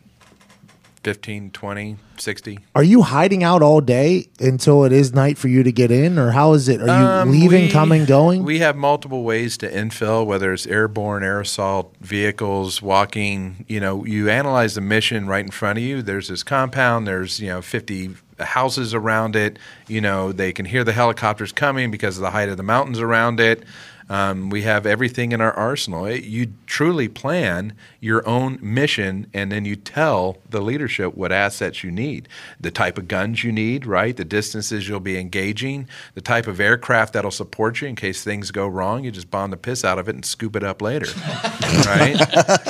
[1.03, 2.59] 15, 20, 60.
[2.75, 6.19] Are you hiding out all day until it is night for you to get in,
[6.19, 6.81] or how is it?
[6.83, 8.43] Are you Um, leaving, we- coming, going?
[8.43, 13.65] We have multiple ways to infill, whether it's airborne, aerosol, vehicles, walking.
[13.69, 16.03] You know, you analyze the mission right in front of you.
[16.03, 17.07] There's this compound.
[17.07, 19.61] There's you know 50 houses around it.
[19.87, 22.99] You know, they can hear the helicopters coming because of the height of the mountains
[22.99, 23.63] around it.
[24.09, 26.05] Um, we have everything in our arsenal.
[26.07, 31.83] It- you truly plan your own mission, and then you tell the leadership what assets
[31.83, 32.29] you need,
[32.61, 34.17] the type of guns you need, right?
[34.17, 38.51] The distances you'll be engaging, the type of aircraft that'll support you in case things
[38.51, 39.05] go wrong.
[39.05, 41.07] You just bomb the piss out of it and scoop it up later,
[41.87, 42.17] right?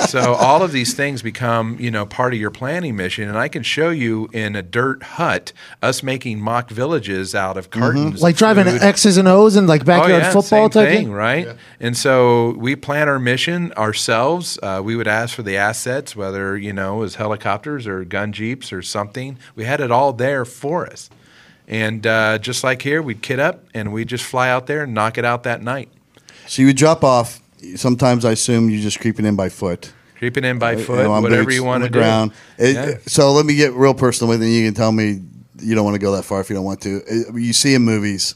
[0.09, 3.27] so all of these things become, you know, part of your planning mission.
[3.29, 5.53] And I can show you in a dirt hut
[5.83, 8.81] us making mock villages out of cartons, like driving food.
[8.81, 11.26] X's and O's and like backyard Oh, yeah, football same type thing, right?
[11.79, 14.57] And so we plan our mission ourselves.
[14.61, 18.71] Uh, we would ask for the assets, whether you know, as helicopters or gun jeeps
[18.73, 19.37] or something.
[19.55, 21.09] We had it all there for us.
[21.67, 24.93] And uh, just like here, we'd kit up and we'd just fly out there and
[24.93, 25.89] knock it out that night.
[26.47, 27.41] So you would drop off.
[27.75, 29.91] Sometimes I assume you're just creeping in by foot.
[30.15, 31.99] Creeping in by foot, on whatever boots, you on want the to do.
[31.99, 32.31] ground.
[32.57, 32.97] It- Yeah.
[33.05, 34.47] So let me get real personal with you.
[34.49, 35.21] You can tell me
[35.59, 37.01] you don't want to go that far if you don't want to.
[37.03, 38.35] Uh, You see in movies,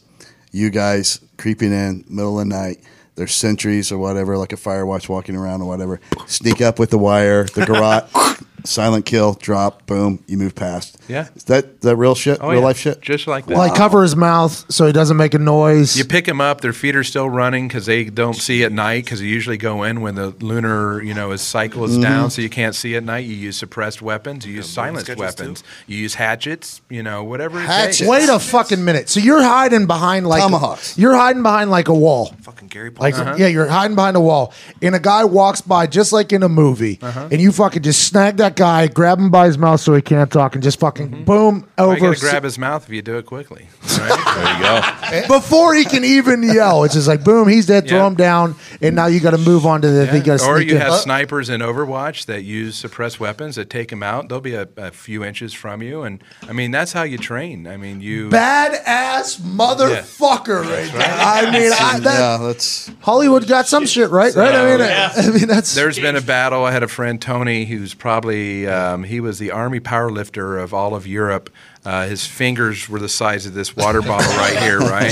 [0.51, 2.79] you guys creeping in middle of the night.
[3.15, 5.99] There's sentries or whatever, like a fire watch walking around or whatever.
[6.27, 8.09] Sneak up with the wire, the garage,
[8.63, 10.97] silent kill, drop, boom, you move past.
[11.07, 11.27] Yeah.
[11.35, 12.37] Is that that real shit?
[12.41, 12.65] Oh, real yeah.
[12.65, 13.01] life shit?
[13.01, 13.57] Just like that.
[13.57, 15.97] Like cover his mouth so he doesn't make a noise.
[15.97, 19.03] You pick him up; their feet are still running because they don't see at night.
[19.05, 22.01] Because they usually go in when the lunar, you know, his cycle is Mhm.
[22.03, 23.25] down, so you can't see at night.
[23.25, 24.45] You use suppressed weapons.
[24.45, 25.63] You use silenced sketches, weapons.
[25.87, 26.81] You use hatchets.
[26.89, 27.59] You know, whatever.
[27.59, 27.97] It Hatchets.
[27.99, 28.09] takes.
[28.09, 29.09] Wait a fucking minute.
[29.09, 30.97] So you're hiding behind like Tomahawks.
[30.97, 32.33] You're hiding behind like a wall.
[32.41, 33.37] Fucking Gary Like Paulson.
[33.37, 36.49] yeah, you're hiding behind a wall, and a guy walks by just like in a
[36.49, 37.27] movie, Uh-huh.
[37.31, 40.01] and you fucking just snag that that guy, grab him by his mouth so he
[40.01, 41.23] can't talk, and just fucking mm-hmm.
[41.23, 41.99] boom I over.
[41.99, 43.67] got to grab his mouth if you do it quickly.
[44.01, 44.35] Right?
[44.35, 45.15] there you go.
[45.15, 45.27] Eh?
[45.27, 47.87] Before he can even yell, it's just like boom, he's dead.
[47.87, 48.07] Throw Yeah.
[48.07, 50.05] him down, and now you got to move on to the.
[50.17, 50.81] You got to or sneak you in.
[50.81, 54.27] have uh, snipers in Overwatch that use suppressed weapons that take them out.
[54.27, 57.67] They'll be a, a few inches from you, and I mean that's how you train.
[57.67, 61.17] I mean you Badass motherfucker, right there.
[61.19, 64.55] I mean, I, that, yeah, that's Hollywood got some shit right, right?
[64.55, 65.13] I mean, Yeah.
[65.15, 65.75] I, I mean that's.
[65.75, 66.65] There's been a battle.
[66.65, 70.95] I had a friend Tony, who's probably um, he was the army powerlifter of all
[70.95, 71.49] of Europe.
[71.83, 75.11] Uh, his fingers were the size of this water bottle right here, right?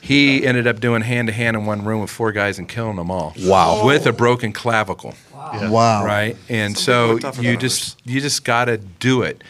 [0.00, 2.96] he ended up doing hand to hand in one room with four guys and killing
[2.96, 3.34] them all.
[3.40, 3.84] Wow.
[3.84, 5.14] With a broken clavicle.
[5.34, 5.70] Wow.
[5.70, 6.04] Wow.
[6.04, 9.42] Right, and so you just you just got to do it.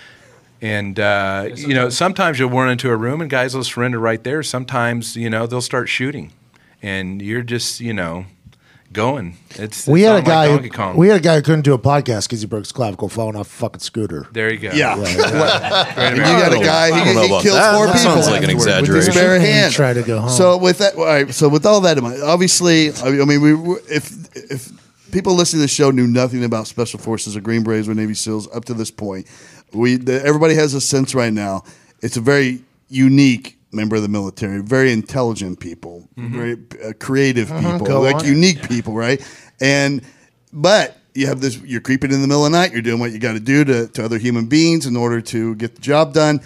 [0.60, 4.22] And uh, you know, sometimes you'll run into a room and guys will surrender right
[4.22, 4.42] there.
[4.42, 6.32] Sometimes you know they'll start shooting,
[6.82, 8.26] and you're just you know
[8.92, 9.36] going.
[9.56, 10.46] It's we it's had a not like guy.
[10.48, 10.96] Donkey Who, Kong.
[10.96, 13.36] we had a guy who couldn't do a podcast because he broke his clavicle falling
[13.36, 14.26] off a fucking scooter.
[14.32, 14.70] There you go.
[14.72, 14.96] Yeah.
[14.96, 15.94] Yeah.
[15.96, 17.74] And you got a guy I he, don't he about kills that.
[17.76, 19.46] four That people sounds like an afterward with his bare exaggeration.
[19.54, 19.72] hand.
[19.74, 20.30] Try to go home.
[20.30, 21.32] So with that, all right.
[21.34, 24.70] So with all that in mind, obviously, I mean, we we- if if
[25.12, 28.14] people listening to the show knew nothing about Special Forces or Green Berets or Navy
[28.14, 29.26] SEALs up to this point,
[29.72, 31.62] we the, everybody has a sense right now.
[32.00, 36.32] It's a very unique member of the military, very intelligent people, Mhm.
[36.32, 38.24] very uh, creative Mhm, people, like on.
[38.24, 39.20] unique people, right?
[39.60, 40.00] And
[40.52, 43.12] but you have this you're creeping in the middle of the night you're doing what
[43.12, 46.14] you got to do to to other human beings in order to get the job
[46.14, 46.40] done.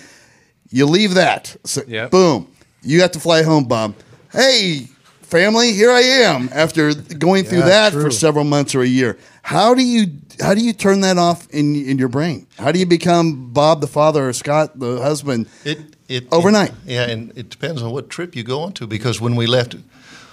[0.71, 1.55] You leave that.
[1.65, 2.49] So, boom.
[2.83, 3.95] You have to fly home bob.
[4.33, 4.89] Hey
[5.23, 8.03] family here i am after going through Yeah, that true.
[8.03, 9.17] for several months or a year.
[9.43, 10.07] How do you
[10.41, 12.47] how do you turn that off in in your brain?
[12.59, 15.47] How do you become bob the father or scott the husband?
[15.65, 15.79] It,
[16.13, 19.35] it overnight yeah, and it depends on what trip you go on to because when
[19.37, 19.75] we left,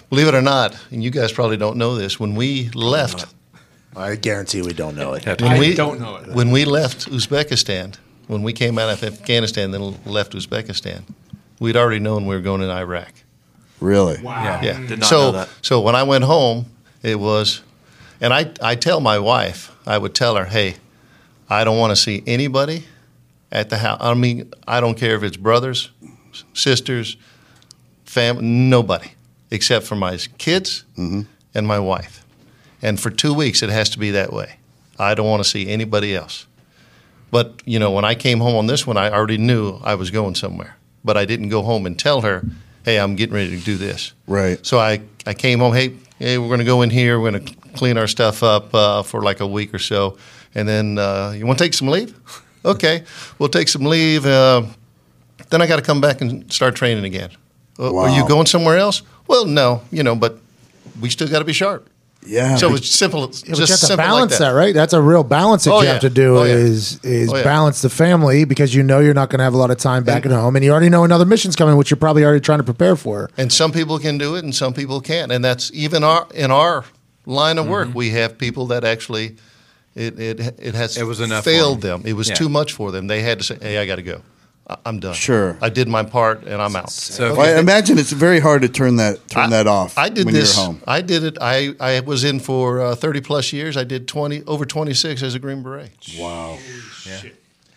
[0.10, 3.26] believe it or not, and you guys probably don't know this, when we left,
[3.96, 5.26] I guarantee we don't know it.
[5.26, 6.28] when I we, don't know it.
[6.30, 7.96] When we left Uzbekistan,
[8.28, 11.04] when we came out of Afghanistan, then left Uzbekistan,
[11.60, 13.14] we'd already known we were going to Iraq.
[13.80, 14.44] really Wow.
[14.44, 14.62] Yeah.
[14.62, 14.88] yeah.
[14.88, 15.50] Did not so, know that.
[15.62, 16.66] so when I went home,
[17.02, 17.62] it was,
[18.22, 20.76] and I, I tell my wife, I would tell her, hey,
[21.50, 22.86] I don't want to see anybody
[23.52, 23.98] at the house.
[24.02, 25.90] I mean, I don't care if it's brothers,
[26.54, 27.18] sisters,
[28.06, 29.12] family, nobody,
[29.52, 30.84] except for my kids
[31.54, 32.26] and my wife.
[32.82, 34.58] And for two weeks, it has to be that way.
[34.98, 36.46] I don't want to see anybody else.
[37.32, 40.12] But, you know, when I came home on this one, I already knew I was
[40.12, 40.76] going somewhere.
[41.04, 42.44] But I didn't go home and tell her,
[42.84, 44.14] hey, I'm getting ready to do this.
[44.28, 44.64] Right.
[44.66, 47.20] So I, I came home, hey, hey, we're going to go in here.
[47.20, 50.18] We're going to clean our stuff up uh, for like a week or so.
[50.56, 52.16] And then, uh, you want to take some leave?
[52.66, 53.04] okay,
[53.38, 54.26] we'll take some leave.
[54.26, 54.64] Uh,
[55.50, 57.30] then I got to come back and start training again.
[57.80, 59.02] "Uh, Are you going somewhere else?
[59.28, 60.38] Well, no, you know, but
[61.02, 61.90] we still got to be sharp.
[62.26, 62.58] Yeah.
[62.58, 63.22] So it's simple.
[63.22, 64.50] Yeah, but you just have to simple balance like that.
[64.50, 64.74] right?
[64.76, 65.94] That's a real balance that Oh, you yeah.
[65.94, 66.54] have to do Oh, yeah.
[66.56, 67.44] is is Oh, yeah.
[67.44, 70.04] balance the family because you know you're not going to have a lot of time
[70.04, 72.60] back at home, and you already know another mission's coming, which you're probably already trying
[72.60, 73.30] to prepare for.
[73.38, 75.32] And some people can do it, and some people can't.
[75.32, 76.84] And that's even our in our
[77.26, 77.72] line of Mm-hmm.
[77.72, 77.90] work.
[77.96, 79.38] We have people that actually
[80.00, 82.02] it it it has It was enough for failed them.
[82.02, 82.10] them.
[82.10, 82.36] It was Yeah.
[82.36, 83.08] too much for them.
[83.08, 84.22] They had to say, "Hey, I got to go.
[84.70, 85.16] I- I'm done.
[85.16, 85.58] Sure.
[85.62, 88.70] I did my part, and I'm out." So Well, I imagine it's very hard to
[88.70, 90.56] turn that turn that off I did when this.
[90.56, 91.38] you're home I did it.
[91.42, 93.76] I, I was in for uh, 30 plus years.
[93.78, 95.90] I did 20 over 26 as a Green Beret.
[96.20, 96.58] wow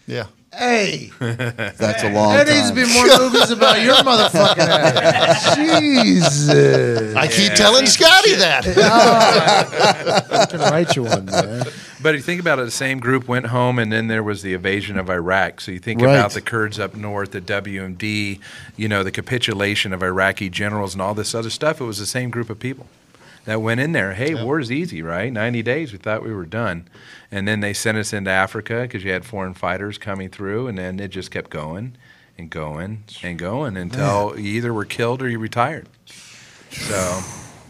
[0.07, 0.25] Yeah.
[0.55, 5.57] Hey, that's a long there time needs to be more movies about your motherfucking ass.
[5.57, 8.67] Jesus, I keep telling Scotty that.
[10.53, 11.65] I'm gonna write you one, man.
[12.03, 14.55] But you think about it, the same group went home, and then there was the
[14.55, 15.61] invasion of Iraq.
[15.61, 16.15] So you think Right.
[16.15, 18.41] about the Kurds up north, the WMD,
[18.77, 21.81] you know, the capitulation of Iraqi generals, and all this other stuff.
[21.81, 22.87] It was the same group of people
[23.45, 24.15] that went in there.
[24.15, 25.33] Hey, war's easy, right?
[25.33, 26.89] Ninety days, we thought we were done,
[27.31, 30.77] and then they sent us into Africa because you had foreign fighters coming through, and
[30.77, 31.95] then it just kept going
[32.39, 35.87] and going and going until you either were killed or you retired.
[36.71, 37.21] So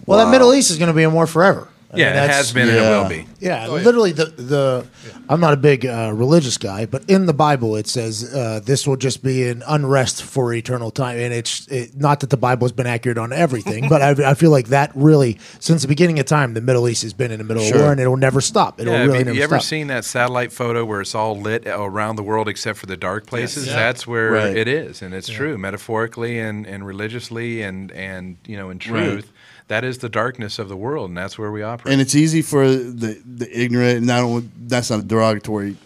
[0.06, 1.68] Well, that Middle East is going to be in war forever.
[1.94, 3.26] I yeah, mean, it that's- has been and it will be.
[3.38, 4.86] Yeah, literally the the.
[5.28, 8.86] I'm not a big uh, religious guy, but in the Bible it says uh, this
[8.86, 12.64] will just be an unrest for eternal time, and it's it, not that the Bible
[12.64, 16.18] has been accurate on everything, but I, I feel like that really since the beginning
[16.18, 17.74] of time, the Middle East has been in the middle Sure.
[17.76, 18.80] of war, and it'll never stop.
[18.80, 19.68] It'll Yeah, I really mean, never you ever stop.
[19.68, 23.26] seen that satellite photo where it's all lit around the world except for the dark
[23.26, 23.66] places?
[23.66, 23.76] Yeah.
[23.76, 24.56] That's where Right.
[24.56, 29.30] it is, and it's true metaphorically and, and religiously and and you know in truth.
[29.72, 31.92] That is the darkness of the world, and that's where we operate.
[31.92, 33.96] and it's easy for the the ignorant.
[34.02, 34.68] and I don't.
[34.68, 35.76] That's not a derogatory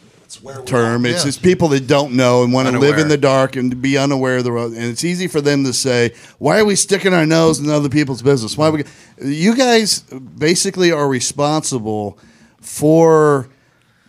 [0.65, 1.07] term.
[1.07, 1.25] It's Yeah.
[1.31, 4.39] just people that don't know and want to live in the dark and be unaware
[4.39, 4.73] of the road.
[4.73, 7.89] And it's easy for them to say, "Why are we sticking our nose in other
[7.89, 8.57] people's business?
[8.59, 8.83] Why we?"
[9.25, 10.03] You guys
[10.37, 12.19] basically are responsible
[12.61, 13.47] for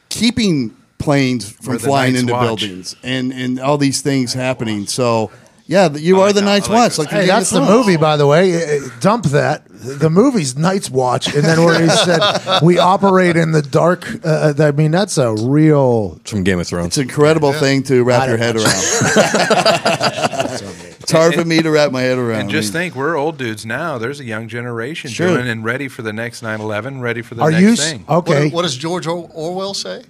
[0.10, 2.48] keeping planes from flying into Watch.
[2.48, 4.88] buildings and and all these things happening.
[4.88, 5.30] So
[5.68, 6.98] yeah, you are the Night's Watch.
[6.98, 7.86] Like Hey, Game that's the Thrones.
[7.88, 8.78] movie, by the way.
[8.78, 9.66] Uh, Dump that.
[9.70, 12.20] The movie's Night's Watch, and then where he said
[12.64, 14.08] we operate in the dark.
[14.26, 16.20] Uh, I mean, that's a real.
[16.26, 16.88] From Game of Thrones.
[16.88, 18.66] It's an incredible thing to wrap your head around.
[21.00, 22.42] it's hard for me to wrap my head around.
[22.42, 23.98] And just think, we're old dudes now.
[23.98, 25.28] There's a young generation Sure.
[25.36, 28.06] doing and ready for the next 9/11, ready for the Are next you s- thing.
[28.10, 28.46] okay?
[28.46, 30.04] What, what does George Or- Orwell say?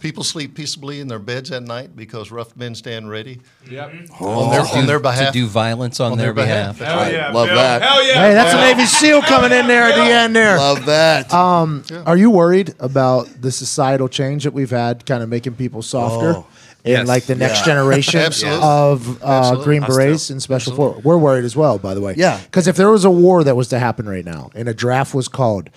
[0.00, 3.40] People sleep peaceably in their beds at night because rough men stand ready
[3.70, 3.92] Yep.
[4.20, 6.78] on, their, on their To do violence on, their, behalf.
[6.78, 7.12] That's Hell right.
[7.12, 7.56] yeah, Love Bill.
[7.56, 7.82] that.
[7.82, 8.14] Hell yeah.
[8.14, 10.58] Hey, that's a Navy SEAL coming in there at the end there.
[10.58, 11.32] Love that.
[11.32, 15.82] Um, Are you worried about the societal change that we've had, kind of making people
[15.82, 16.34] softer?
[16.36, 16.46] Oh.
[16.84, 17.08] And Yes.
[17.08, 17.64] like the next Yeah.
[17.74, 18.20] generation
[18.62, 19.94] of uh, Green Us too.
[19.94, 21.02] Berets and Special Forces.
[21.04, 22.14] We're worried as well, by the way.
[22.16, 22.38] Yeah.
[22.44, 25.12] Because if there was a war that was to happen right now and a draft
[25.12, 25.68] was called,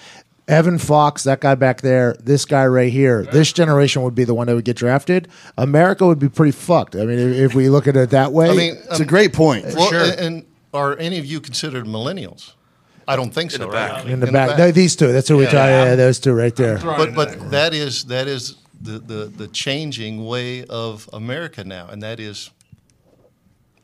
[0.50, 4.34] Evan Fox, that guy back there, this guy right here, this generation would be the
[4.34, 5.28] one that would get drafted.
[5.58, 6.96] America would be pretty fucked.
[6.96, 8.50] I mean, if, if we look at it that way.
[8.50, 9.66] I mean, it's a um, great point.
[9.76, 12.54] well, and, and are any of you considered millennials?
[13.08, 13.60] I don't think so.
[13.60, 13.92] the back.
[13.92, 14.08] right?
[14.08, 15.52] in the back, th- these two, that's who we Yeah.
[15.52, 15.70] try.
[15.70, 16.78] Yeah, those two right there.
[16.78, 22.04] But but that is that is the, the, the changing way of America now, and
[22.04, 22.52] that is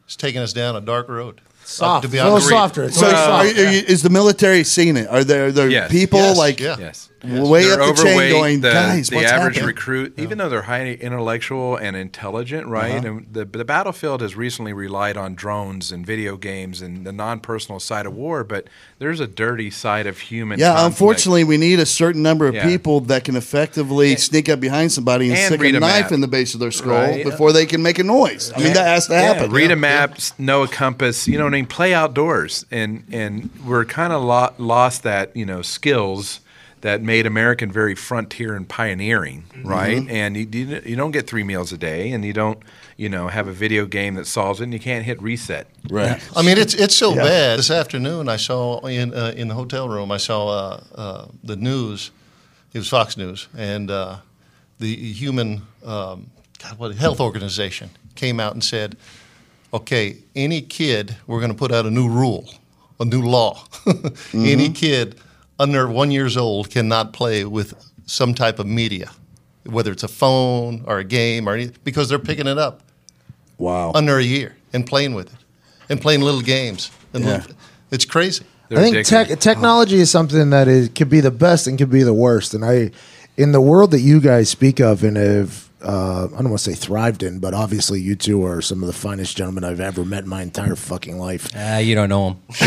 [0.04, 1.42] it's taking us down a dark road.
[1.68, 2.50] Soft, to be a little honest.
[2.50, 2.84] softer.
[2.84, 3.58] It's So, very are, soft.
[3.58, 5.08] you- are you- is the military seeing it?
[5.10, 5.92] Are there, are there Yes.
[5.92, 6.38] people Yes.
[6.38, 6.76] like Yeah.
[6.80, 7.10] Yes.
[7.26, 9.66] Way They're up the chain going, the, guys, the average happening?
[9.76, 12.96] recruit, even though they're highly intellectual and intelligent, right?
[12.96, 13.08] Uh-huh.
[13.08, 17.80] And the, the battlefield has recently relied on drones and video games and the non-personal
[17.80, 18.68] side of war, but
[19.00, 20.60] there's a dirty side of human.
[20.60, 20.92] Yeah, conflict.
[20.94, 22.66] unfortunately, we need a certain number of Yeah.
[22.66, 26.22] people that can effectively sneak up behind somebody and, and stick a a knife in
[26.22, 27.24] the base of their skull Right.
[27.24, 28.52] before they can make a noise.
[28.56, 29.52] I mean, that has to Yeah, happen.
[29.52, 31.28] read a map, know a compass.
[31.28, 31.66] You know what I mean.
[31.66, 36.40] Play outdoors, and and we're kind of lo- lost that you know skills
[36.86, 39.68] that made American very frontier and pioneering, Mm-hmm.
[39.68, 40.08] right?
[40.08, 42.60] And you, you you don't get three meals a day, and you don't
[42.96, 45.66] you know have a video game that solves it, and you can't hit reset.
[45.90, 46.22] Right.
[46.36, 47.58] I mean, it's it's so bad.
[47.58, 51.56] This afternoon, I saw in uh, in the hotel room, I saw uh, uh, the
[51.56, 52.12] news.
[52.74, 54.18] It was Fox News, and uh,
[54.78, 56.30] the Human um,
[56.62, 58.96] God, what Health Organization came out and said,
[59.72, 62.46] "Okay, any kid, we're going to put out a new rule,
[63.00, 63.64] a new law.
[64.34, 65.16] Any kid
[65.60, 67.74] under one years old cannot play with
[68.06, 69.12] some type of media,
[69.66, 72.82] whether it's a phone or a game or anything, because they're picking it up."
[73.58, 73.94] Wow.
[73.96, 75.40] under a year and playing with it
[75.90, 76.92] and playing little games.
[77.14, 77.38] And Yeah.
[77.38, 77.52] little-
[77.90, 78.44] it's crazy.
[78.70, 82.04] I think tech, technology is something that is could be the best and could be
[82.04, 82.54] the worst.
[82.54, 82.92] And I,
[83.38, 86.72] in the world that you guys speak of and have, uh, I don't want to
[86.72, 90.04] say thrived in, but obviously you two are some of the finest gentlemen I've ever
[90.04, 91.50] met in my entire fucking life.
[91.68, 92.38] Ah, you don't know him.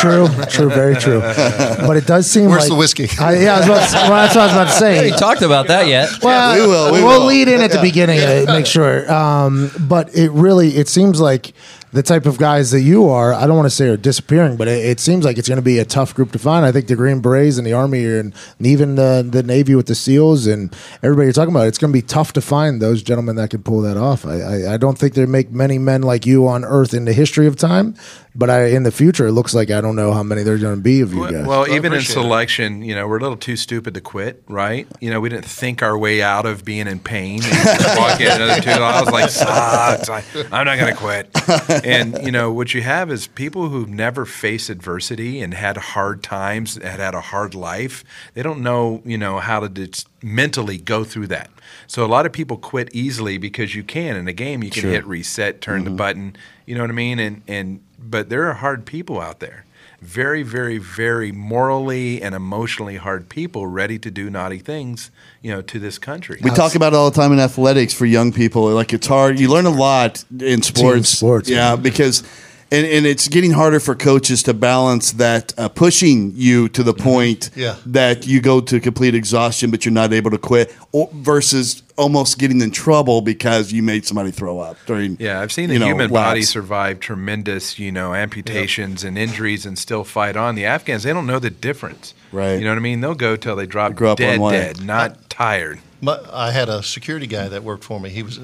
[0.00, 1.20] True, true, very true.
[1.20, 3.08] But it does seem Where's like the whiskey?
[3.20, 5.10] I, yeah, I was about to, well, that's what I was about to say.
[5.10, 6.08] We talked about that yet.
[6.22, 7.26] Well, we will, we will will.
[7.26, 9.10] lead in at the beginning to make sure.
[9.12, 11.52] Um, but it really, it seems like
[11.92, 13.32] the type of guys that you are.
[13.32, 15.62] I don't want to say are disappearing, but it, it seems like it's going to
[15.62, 16.64] be a tough group to find.
[16.64, 19.86] I think the Green Berets and the Army and, and even the, the Navy with
[19.86, 21.66] the SEALs and everybody you're talking about.
[21.66, 24.24] It's going to be tough to find those gentlemen that can pull that off.
[24.24, 27.12] I, I, I don't think they make many men like you on Earth in the
[27.12, 27.96] history of time.
[28.32, 30.76] But I, in the future, it looks like I don't know how many there's going
[30.76, 31.44] to be of you guys.
[31.44, 32.22] Well, even in appreciate it.
[32.22, 34.86] selection, you know, we're a little too stupid to quit, right?
[35.00, 37.40] You know, we didn't think our way out of being in pain.
[37.70, 38.70] And walk in another two.
[38.70, 40.08] I was like, sucks.
[40.08, 41.30] I, I'm not going to quit.
[41.84, 46.22] And you know, what you have is people who've never faced adversity and had hard
[46.22, 48.04] times, had had a hard life.
[48.34, 51.50] They don't know, you know, how to mentally go through that.
[51.86, 54.62] So a lot of people quit easily because you can in a game.
[54.62, 54.90] You can Sure.
[54.90, 55.96] hit reset, turn the mm-hmm.
[55.96, 56.36] button.
[56.66, 57.18] You know what I mean?
[57.18, 59.64] And and but there are hard people out there
[60.00, 65.10] very, very, very morally and emotionally hard people ready to do naughty things,
[65.42, 66.40] you know, to this country.
[66.42, 68.70] We talk about it all the time in athletics for young people.
[68.70, 69.38] Like it's hard.
[69.38, 71.10] You learn a lot in sports.
[71.10, 72.22] sports, yeah, because
[72.70, 76.94] and, and it's getting harder for coaches to balance that uh, pushing you to the
[76.94, 77.76] point Yeah.
[77.86, 82.38] that you go to complete exhaustion, but you're not able to quit, or, versus almost
[82.38, 85.16] getting in trouble because you made somebody throw up during.
[85.20, 89.66] Yeah, I've seen the you know, human body survive tremendous, you know, amputations and injuries
[89.66, 90.54] and still fight on.
[90.54, 92.14] The Afghans, they don't know the difference.
[92.32, 92.54] Right.
[92.54, 93.00] You know what I mean?
[93.00, 95.80] They'll go till they drop grow up dead, one dead, not tired.
[96.00, 98.08] My, I had a security guy that worked for me.
[98.10, 98.38] He was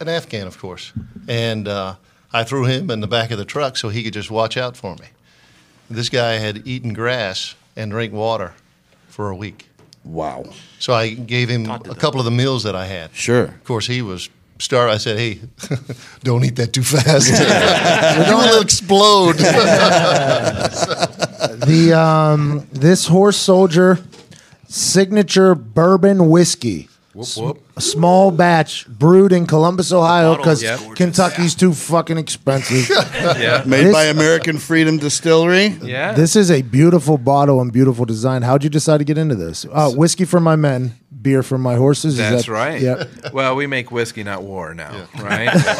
[0.00, 0.92] an Afghan, of course.
[1.26, 1.94] And uh,
[2.32, 4.76] I threw him in the back of the truck so he could just watch out
[4.76, 5.06] for me.
[5.90, 8.52] This guy had eaten grass and drank water
[9.08, 9.68] for a week.
[10.04, 10.44] Wow.
[10.78, 13.14] So I gave him a couple of the meals that I had.
[13.14, 13.44] Sure.
[13.44, 14.28] Of course, he was
[14.58, 14.92] starved.
[14.92, 15.40] I said, "Hey,
[16.22, 17.28] don't eat that too fast.
[18.28, 19.36] you will explode."
[21.66, 23.98] the um, this horse soldier
[24.68, 26.88] signature bourbon whiskey.
[27.18, 27.62] Whoop, whoop.
[27.76, 30.94] A small batch brewed in Columbus, Ohio, because gorgeous.
[30.94, 32.88] Kentucky's too fucking expensive.
[33.38, 33.62] Yeah.
[33.66, 35.66] Made This- by American Freedom Distillery.
[35.82, 36.12] Yeah.
[36.12, 38.42] This is a beautiful bottle and beautiful design.
[38.42, 39.66] How'd you decide to get into this?
[39.70, 42.12] Uh, whiskey for my men, beer for my horses.
[42.14, 42.80] Is That's that- right.
[42.80, 43.04] Yeah.
[43.32, 45.50] Well, we make whiskey, not war now, right?
[45.58, 45.72] so,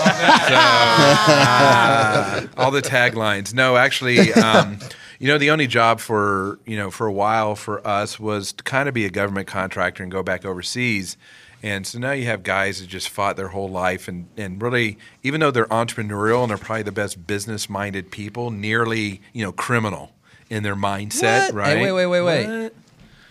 [1.39, 3.55] uh, all the taglines.
[3.55, 4.78] No, actually, um,
[5.19, 8.65] you know, the only job for you know for a while for us was to
[8.65, 11.16] kind of be a government contractor and go back overseas.
[11.61, 14.97] And so now you have guys that just fought their whole life and, and really,
[15.24, 19.51] even though they're entrepreneurial and they're probably the best business minded people, nearly, you know,
[19.51, 20.12] criminal
[20.49, 21.55] in their mindset, What?
[21.55, 21.77] right?
[21.78, 22.62] Hey, wait, wait, wait, wait.
[22.62, 22.74] What?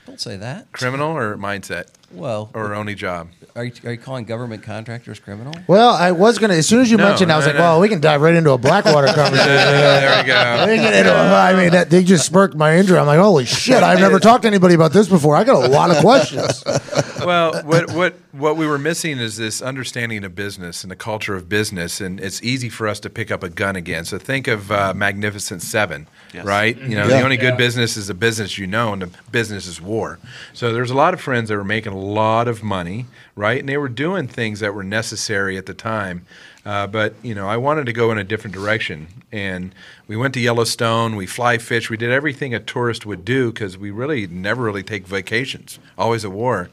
[0.07, 0.69] Don't say that.
[0.73, 1.88] Criminal or mindset?
[2.11, 3.29] Well, Or only job?
[3.55, 5.53] Are you, are you calling government contractors criminal?
[5.67, 6.53] Well, I was gonna.
[6.53, 7.63] As soon as you No, mentioned, I was no, like, no.
[7.63, 10.65] "Well, we can dive right into a Blackwater conversation." there we go.
[10.71, 12.97] We can get into- I mean, that, they just sparked my injury.
[12.99, 13.81] I'm like, "Holy shit!
[13.84, 15.35] I've never talked to anybody about this before.
[15.35, 16.63] I got a lot of questions."
[17.25, 21.35] well, what what what we were missing is this understanding of business and the culture
[21.35, 24.05] of business, and it's easy for us to pick up a gun again.
[24.05, 26.45] So think of uh, Magnificent Seven, Yes.
[26.45, 26.77] right?
[26.77, 27.17] You know, Yeah.
[27.17, 30.19] the only good business is a business you know, and the business is war.
[30.53, 33.06] So there's a lot of friends that were making a lot of money,
[33.36, 33.60] right?
[33.60, 36.26] And they were doing things that were necessary at the time.
[36.65, 39.74] Uh, but you know, I wanted to go in a different direction, and
[40.07, 41.15] we went to Yellowstone.
[41.15, 41.90] We fly fish.
[41.90, 45.80] We did everything a tourist would do because we really never really take vacations.
[45.98, 46.69] Always at war.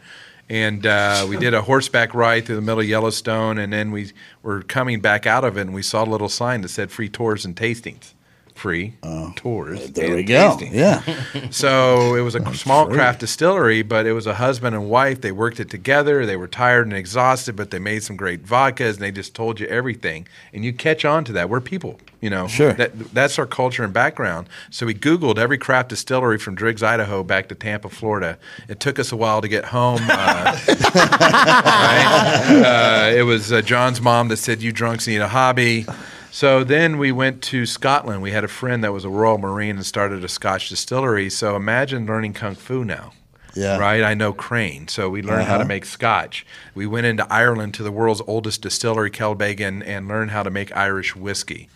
[0.49, 4.13] And uh, we did a horseback ride through the middle of Yellowstone, and then we
[4.43, 7.09] were coming back out of it, and we saw a little sign that said "free
[7.09, 8.15] tours and tastings."
[8.55, 8.95] Free
[9.37, 9.81] tours.
[9.83, 10.57] Oh, There and we go.
[10.57, 10.73] tastings.
[10.73, 11.03] Yeah.
[11.51, 15.21] So it was a small craft distillery, but it was a husband and wife.
[15.21, 16.25] They worked it together.
[16.25, 19.61] They were tired and exhausted, but they made some great vodkas, and they just told
[19.61, 20.27] you everything.
[20.53, 21.51] And you catch on to that.
[21.51, 22.47] We're people, you know.
[22.49, 22.73] Sure.
[22.73, 24.49] That, that's our culture and background.
[24.71, 28.39] So we Googled every craft distillery from Driggs, Idaho, back to Tampa, Florida.
[28.69, 30.01] It took us a while to get home.
[30.09, 32.63] Uh, right?
[32.65, 35.87] uh, it was uh, John's mom that said, "You drunks need a hobby."
[36.35, 38.21] So then we went to Scotland.
[38.21, 41.31] We had a friend that was a Royal Marine and started a Scotch distillery.
[41.31, 43.13] So imagine learning kung fu now.
[43.55, 43.79] Yeah.
[43.79, 44.03] Right?
[44.03, 44.89] I know Crane.
[44.89, 45.69] So we learned how to Uh-huh.
[45.69, 46.45] make scotch.
[46.75, 50.77] We went into Ireland to the world's oldest distillery, Kilbeggan, and learned how to make
[50.77, 51.69] Irish whiskey.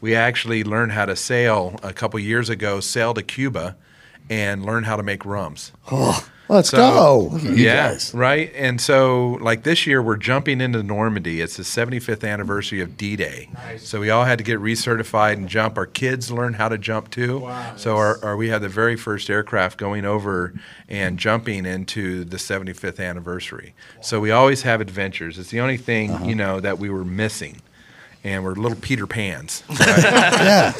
[0.00, 3.74] We actually learned how to sail a couple years ago, sail to Cuba,
[4.30, 5.72] and learn how to make rums.
[6.48, 7.18] Let's So- go.
[7.32, 8.52] Look at you yeah, right.
[8.54, 11.40] And so, like this year, we're jumping into Normandy.
[11.40, 13.48] It's the 75th anniversary of D-Day.
[13.78, 15.78] So we all had to get recertified and jump.
[15.78, 17.38] Our kids learned how to jump too.
[17.40, 17.76] Wow.
[17.76, 20.52] so our, our, we had the very first aircraft going over
[20.88, 23.74] and jumping into the 75th anniversary.
[24.02, 25.38] So we always have adventures.
[25.38, 26.24] It's the only thing Uh-huh.
[26.26, 27.62] you know that we were missing,
[28.22, 29.62] and we're little Peter Pans.
[29.80, 30.72] Yeah.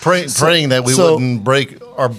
[0.00, 2.10] Pray, praying that we so- wouldn't break our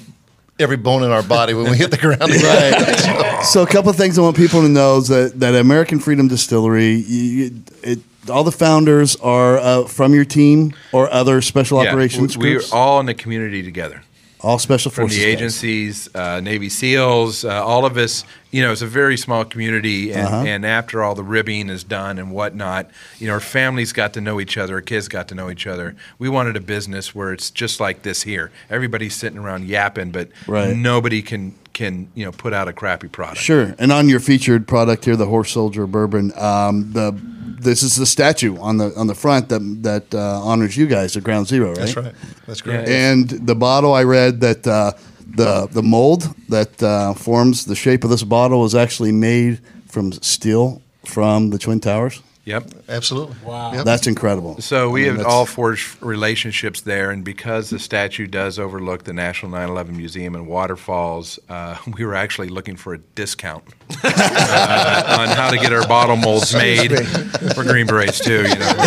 [0.59, 2.21] every bone in our body when we hit the ground.
[2.21, 3.43] Right.
[3.45, 6.27] so a couple of things I want people to know is that that American Freedom
[6.27, 7.99] Distillery, you, you- it,
[8.30, 12.71] all the founders are uh, from your team or other special Yeah, operations we- groups.
[12.71, 14.01] We're all in the community together.
[14.44, 15.18] All special forces.
[15.18, 15.36] from the guys.
[15.41, 18.26] agencies, uh, Navy SEALs, uh, all of us.
[18.52, 20.44] You know, it's a very small community, and, Uh-huh.
[20.45, 24.22] and after all the ribbing is done and whatnot, you know, our families got to
[24.22, 25.95] know each other, our kids got to know each other.
[26.20, 28.52] We wanted a business where it's just like this here.
[28.70, 30.76] Everybody's sitting around yapping, but Right.
[30.76, 33.39] nobody can can you know put out a crappy product.
[33.39, 33.75] Sure.
[33.77, 37.11] And on your featured product here, the Horse Soldier Bourbon, um, the
[37.59, 41.17] this is the statue on the on the front that that uh, honors you guys
[41.17, 41.77] at Ground Zero, right?
[41.77, 42.15] That's right.
[42.45, 42.87] That's great.
[42.87, 44.93] And the bottle, I read that uh,
[45.35, 50.11] the the mold that uh, forms the shape of this bottle is actually made from
[50.11, 52.21] steel from the Twin Towers.
[52.45, 52.72] Yep.
[52.90, 53.36] Absolutely.
[53.45, 53.84] Wow.
[53.84, 54.60] That's incredible.
[54.60, 58.60] So we I mean, have that's- all forged relationships there, and because the statue does
[58.60, 63.64] overlook the National 9/11 Museum and waterfalls, uh, we were actually looking for a discount
[64.03, 66.91] uh, on how to get our bottle molds made.
[66.91, 68.74] We're Green Berets too, you know.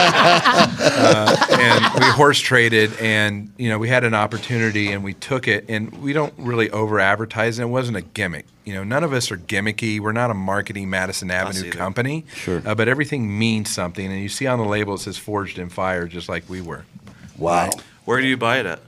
[0.00, 5.46] uh, and we horse traded, and you know we had an opportunity, and we took
[5.46, 8.46] it, and we don't really over advertise, and it wasn't a gimmick.
[8.68, 9.98] You know, none of us are gimmicky.
[9.98, 12.26] We're not a marketing Madison Avenue company.
[12.34, 12.62] Sure.
[12.66, 15.70] Uh, but everything means something, and you see on the label it says "Forged in
[15.70, 16.84] Fire," just like we were.
[17.38, 17.70] Wow.
[18.04, 18.80] Where do you buy it at?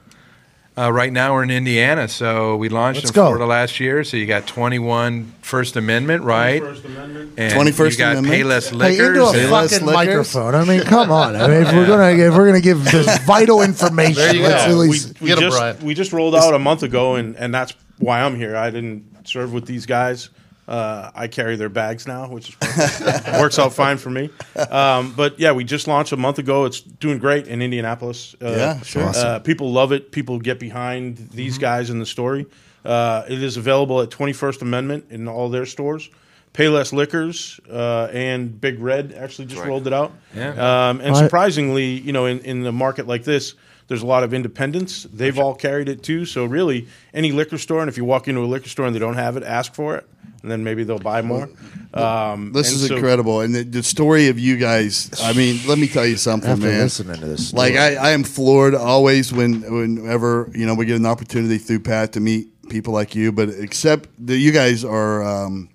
[0.76, 3.24] Uh, right now we're in Indiana, so we launched Let's in go.
[3.26, 4.04] Florida last year.
[4.04, 6.60] So you got 21 First Amendment, right?
[6.62, 7.32] First Amendment.
[7.38, 8.34] And 21st you got Amendment.
[8.44, 9.08] Payless Hey, Liquors.
[9.08, 10.06] into a Payless fucking liquors?
[10.06, 10.54] microphone.
[10.54, 11.36] I mean, come on.
[11.36, 14.66] I mean, if we're gonna if we're gonna give this vital information, There you let's
[14.66, 14.72] go.
[14.72, 15.76] at we, least we Get 'em, just Brian.
[15.82, 18.56] we just rolled out a month ago, and and that's why I'm here.
[18.56, 20.30] I didn't serve with these guys.
[20.68, 23.00] Uh, I carry their bags now, which is
[23.40, 24.30] works out fine for me.
[24.70, 26.64] Um, but yeah, we just launched a month ago.
[26.64, 28.36] It's doing great in Indianapolis.
[28.40, 29.10] Uh, Yeah, sure.
[29.12, 30.12] Uh, people love it.
[30.12, 32.46] People get behind these guys in the story.
[32.84, 36.08] Uh, it is available at 21st Amendment in all their stores.
[36.54, 39.68] Payless Liquors uh, and Big Red actually just right.
[39.68, 40.12] rolled it out.
[40.34, 40.88] Yeah.
[40.88, 43.54] Um, and surprisingly, you know, in, in the market like this,
[43.90, 45.02] there's a lot of independents.
[45.12, 46.24] They've all carried it too.
[46.24, 49.00] So really, any liquor store, and if you walk into a liquor store and they
[49.00, 50.06] don't have it, ask for it,
[50.42, 51.48] and then maybe they'll buy more.
[51.92, 55.10] Um, This is so- incredible, and the, the story of you guys.
[55.20, 56.80] I mean, let me tell you something, After man.
[56.82, 57.74] listening to this like.
[57.74, 62.12] I, I am floored always when whenever you know we get an opportunity through Pat
[62.12, 63.32] to meet people like you.
[63.32, 65.24] But except that you guys are.
[65.24, 65.68] Um,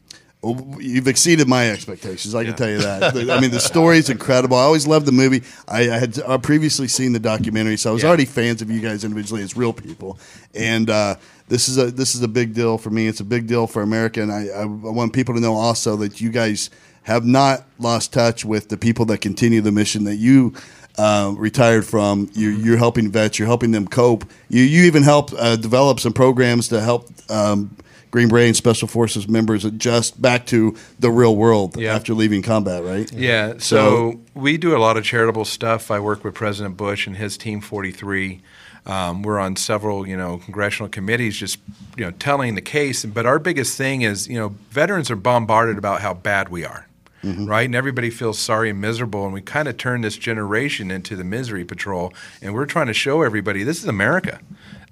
[0.79, 2.35] You've exceeded my expectations.
[2.35, 3.15] I can tell you that.
[3.29, 4.57] I mean, the story is incredible.
[4.57, 5.43] I always loved the movie.
[5.67, 8.79] I, I had uh, previously seen the documentary, so I was already fans of you
[8.81, 10.19] guys individually as real people.
[10.53, 11.15] And uh,
[11.47, 13.07] this is a this is a big deal for me.
[13.07, 16.21] It's a big deal for America, and I, I, want people to know also that
[16.21, 16.69] you guys
[17.03, 20.53] have not lost touch with the people that continue the mission that you
[20.97, 22.29] uh, retired from.
[22.33, 23.37] You're, you're helping vets.
[23.37, 24.25] You're helping them cope.
[24.49, 27.09] You you even help uh, develop some programs to help.
[27.29, 27.75] Um,
[28.15, 31.93] Green Beret and Special Forces members adjust back to the real world Yeah.
[31.93, 33.11] after leaving combat, right?
[33.11, 35.91] Yeah, so, we do a lot of charitable stuff.
[35.91, 38.39] I work with President Bush and his Team 43.
[38.85, 41.57] Um, we're on several, you know, congressional committees, just
[41.97, 43.03] you know, telling the case.
[43.03, 46.84] But our biggest thing is, you know, veterans are bombarded about how bad we are,
[47.25, 47.45] Mm-hmm.
[47.45, 47.65] right?
[47.65, 49.25] And everybody feels sorry and miserable.
[49.25, 52.13] And we kind of turn this generation into the misery patrol.
[52.41, 54.39] And we're trying to show everybody this is America.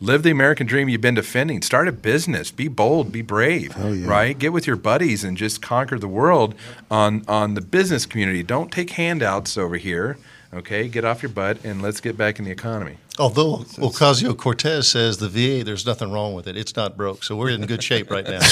[0.01, 1.61] Live the American dream you've been defending.
[1.61, 2.51] Start a business.
[2.51, 3.11] Be bold.
[3.11, 3.77] Be brave.
[3.77, 4.37] Right?
[4.37, 6.55] Get with your buddies and just conquer the world
[6.89, 8.43] on on the business community.
[8.43, 10.17] Don't take handouts over here.
[10.55, 12.97] Okay, get off your butt and let's get back in the economy.
[13.19, 16.57] Although Ocasio Cortez says the VA, there's nothing wrong with it.
[16.57, 18.39] It's not broke, so we're in good shape right now.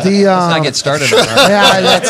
[0.00, 2.08] The, Let's not um, get started on our yeah, that's,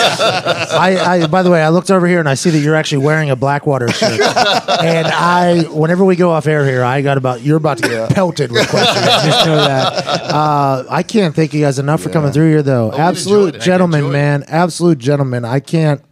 [0.72, 3.04] I, I, by the way, I looked over here and I see that you're actually
[3.04, 4.20] wearing a Blackwater shirt.
[4.20, 8.10] and I, whenever we go off air here, I got about, you're about to get
[8.10, 9.04] pelted with questions.
[9.04, 10.04] Just know that.
[10.06, 12.92] Uh, I can't thank you guys enough for coming through here, though.
[12.92, 13.60] Oh, Absolute it.
[13.62, 14.44] Gentlemen, man.
[14.46, 15.44] Absolute gentlemen.
[15.44, 16.02] I can't.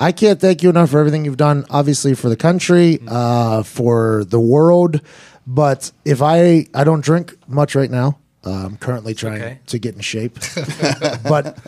[0.00, 4.24] I can't thank you enough for everything you've done, obviously for the country, uh, for
[4.24, 5.00] the world.
[5.46, 9.58] But if I I don't drink much right now, uh, I'm currently trying okay.
[9.66, 10.38] to get in shape.
[11.28, 11.58] but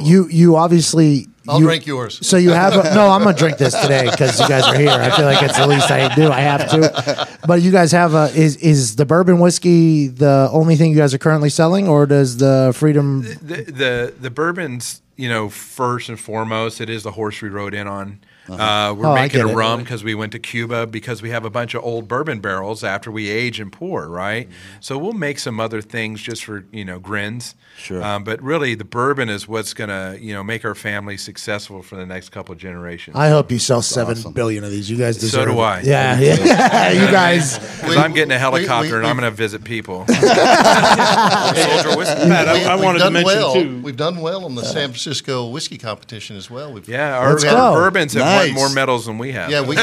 [0.00, 2.26] you you obviously I'll you- drink yours.
[2.26, 3.08] So you have a, no.
[3.10, 4.90] I'm gonna drink this today because you guys are here.
[4.90, 6.30] I feel like it's the least I do.
[6.30, 7.28] I have to.
[7.46, 11.12] But you guys have a is is the bourbon whiskey the only thing you guys
[11.12, 13.22] are currently selling, or does the Freedom?
[13.22, 17.74] The the, the bourbon's you know first and foremost it is the horse we rode
[17.74, 18.20] in on.
[18.48, 19.54] Uh we're Oh, making a it.
[19.54, 22.82] rum because we went to Cuba because we have a bunch of old bourbon barrels
[22.82, 24.48] after we age and pour, right?
[24.80, 27.54] So we'll make some other things just for you know grins.
[27.78, 28.02] Sure.
[28.02, 31.96] Um, but really, the bourbon is what's gonna you know make our family successful for
[31.96, 33.16] the next couple of generations.
[33.16, 34.90] I hope you sell seven billion of these.
[34.90, 35.46] You guys So deserve.
[35.48, 35.62] do it.
[35.64, 35.80] I.
[35.82, 36.90] Yeah, yeah.
[37.06, 37.58] you guys.
[37.80, 40.04] 'Cause I'm getting a helicopter we- and I'm going to visit people.
[40.06, 42.20] Soldier whiskey.
[42.28, 43.54] Pat, I, I We've wanted to done mention well.
[43.54, 43.80] too.
[43.82, 46.72] We've done well in the San Francisco whiskey competition as well.
[46.72, 47.74] We've, Yeah, our, Let's our go.
[47.74, 48.31] bourbons have Nice.
[48.36, 49.50] Won more medals than we have.
[49.50, 49.76] yeah, we.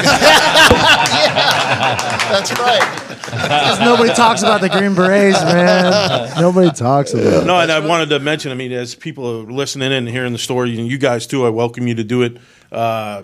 [2.30, 3.16] That's right.
[3.24, 6.40] Because nobody talks about the Green Berets, man.
[6.40, 7.42] Nobody talks about.
[7.42, 7.46] it.
[7.46, 8.50] No, and I wanted to mention.
[8.52, 11.44] I mean, as people are listening in and hearing the story, and you guys too,
[11.46, 12.38] I welcome you to do it.
[12.72, 13.22] Uh,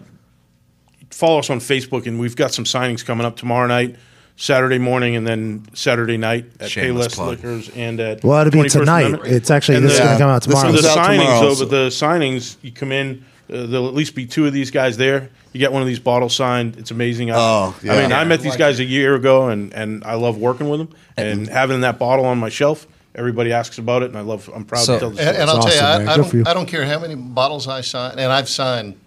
[1.11, 3.97] follow us on Facebook, and we've got some signings coming up tomorrow night,
[4.37, 7.29] Saturday morning, and then Saturday night at Shameless Payless plug.
[7.31, 8.23] Liquors and at.
[8.25, 9.07] Well, it'll be tonight.
[9.07, 9.33] Amendment.
[9.33, 10.77] It's actually And this is going to come out this tomorrow.
[10.77, 11.65] So the out signings, tomorrow though, also.
[11.65, 13.25] but the signings, you come in.
[13.49, 15.31] Uh, there'll at least be two of these guys there.
[15.53, 16.77] You get one of these bottles signed.
[16.77, 17.31] It's amazing.
[17.31, 17.93] I- Oh, yeah.
[17.95, 20.81] I mean, I met these guys a year ago, and, and I love working with
[20.81, 20.89] them.
[21.17, 24.51] And having that bottle on my shelf, everybody asks about it, and I love.
[24.55, 25.29] I'm proud So- to tell the story.
[25.29, 26.09] And, and I'll That's tell awesome, you.
[26.09, 26.45] I, I Good for you.
[26.45, 28.99] don't, I don't care how many bottles I sign, and I've signed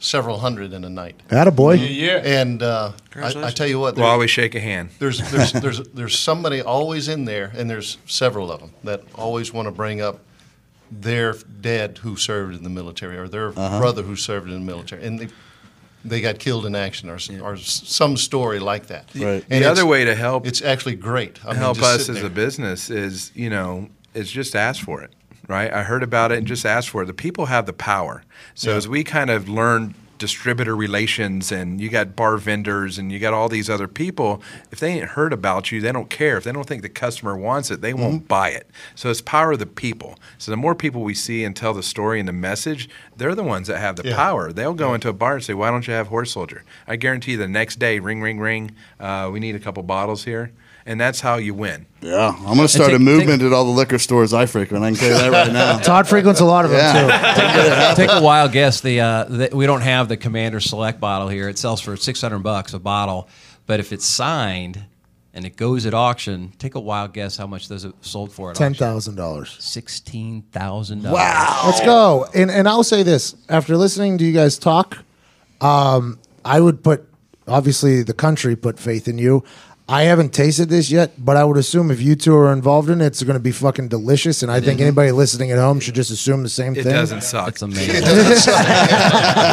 [0.00, 1.14] several hundred in a night.
[1.28, 1.78] Attaboy.
[2.24, 4.90] And uh, I, I tell you what, We'll there- always shake a hand.
[4.98, 9.52] there's there's there's there's somebody always in there, and there's several of them that always
[9.52, 10.18] want to bring up
[11.00, 13.78] their dad who served in the military or their uh-huh.
[13.78, 15.28] brother who served in the military, and they
[16.04, 19.08] they got killed in action or, s- or some story like that.
[19.14, 19.48] Right.
[19.48, 21.44] The other way to help it's actually great.
[21.44, 22.26] I help just us as there.
[22.26, 25.12] a business is you know is just ask for it
[25.48, 28.22] right i heard about it and just ask for it the people have the power
[28.54, 33.18] so as we kind of learn distributor relations and you got bar vendors and you
[33.18, 36.36] got all these other people if they ain't heard about you they don't care.
[36.36, 38.68] If they don't think the customer wants it they won't buy it.
[38.94, 40.18] So it's power of the people.
[40.38, 43.42] So the more people we see and tell the story and the message they're the
[43.42, 44.16] ones that have the Yeah.
[44.16, 44.52] power.
[44.52, 46.62] They'll go into a bar and say why don't you have horse soldier?
[46.86, 50.24] I guarantee you the next day ring ring ring uh, we need a couple bottles
[50.24, 50.52] here
[50.86, 53.64] and that's how you win Yeah, I'm going to start take- a movement at all
[53.64, 54.84] the liquor stores I frequent.
[54.84, 55.78] I can tell you that right now.
[55.82, 57.06] Todd frequents a lot of them too.
[57.08, 57.94] Yeah.
[57.96, 58.80] Take a wild guess.
[58.80, 61.48] The, uh, the we don't have the Commander Select bottle here.
[61.48, 63.28] It sells for six hundred bucks a bottle,
[63.66, 64.84] but if it's signed,
[65.32, 68.50] and it goes at auction, take a wild guess how much those are sold for
[68.50, 68.86] at Ten auction.
[68.86, 69.56] thousand dollars.
[69.58, 71.16] Sixteen thousand dollars.
[71.18, 71.62] Wow.
[71.66, 72.26] Let's go.
[72.34, 74.98] And and I'll say this: after listening to you guys talk,
[75.60, 77.08] um, I would put
[77.48, 79.42] obviously the country put faith in you.
[79.86, 83.02] I haven't tasted this yet, but I would assume if you two are involved in
[83.02, 84.42] it, it's going to be fucking delicious.
[84.42, 84.84] And I think Mhm.
[84.84, 86.80] anybody listening at home should just assume the same thing.
[86.80, 86.94] It thing.
[86.94, 87.48] doesn't suck.
[87.50, 88.02] It's amazing.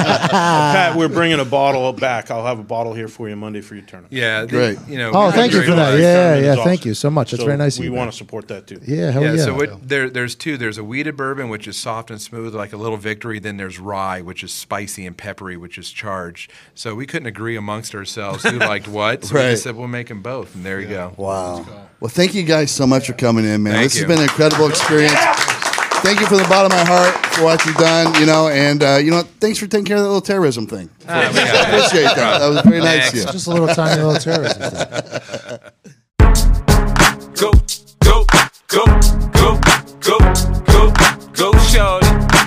[0.10, 2.32] Pat, we're bringing a bottle back.
[2.32, 4.14] I'll have a bottle here for you Monday for your tournament.
[4.14, 5.12] Yeah, the- You know.
[5.14, 5.92] Oh, thank you for that.
[5.92, 6.54] Great Yeah, yeah.
[6.54, 7.32] is Thank you so much.
[7.32, 7.76] That's So very nice.
[7.76, 8.80] of We you, want to support that too.
[8.86, 9.36] Yeah, hell yeah.
[9.44, 10.56] So what, there, there's two.
[10.58, 13.40] There's a wheated bourbon, which is soft and smooth, like a little victory.
[13.40, 16.52] Then there's rye, which is spicy and peppery, which is charged.
[16.74, 19.26] So we couldn't agree amongst ourselves who liked what.
[19.26, 19.50] So we Right.
[19.52, 21.14] just said we'll make them both, and there you go.
[21.18, 21.66] Wow.
[22.00, 23.74] Well, thank you guys so much for coming in, man.
[23.74, 24.08] Thank this you.
[24.08, 25.14] has been an incredible experience.
[26.02, 28.82] Thank you from the bottom of my heart for what you've done, you know, and
[28.84, 30.90] uh, you know, thanks for taking care of that little terrorism thing.
[31.08, 31.68] Ah, we got.
[31.68, 32.40] Appreciate that.
[32.40, 33.26] That was very nice of you.
[33.26, 34.62] Just a little tiny little terrorism.
[34.62, 35.60] thing.
[37.36, 37.52] Go,
[38.04, 38.26] go,
[38.68, 38.86] go,
[39.32, 39.60] go,
[40.00, 40.18] go,
[40.66, 40.92] go,
[41.34, 42.01] go, shorty.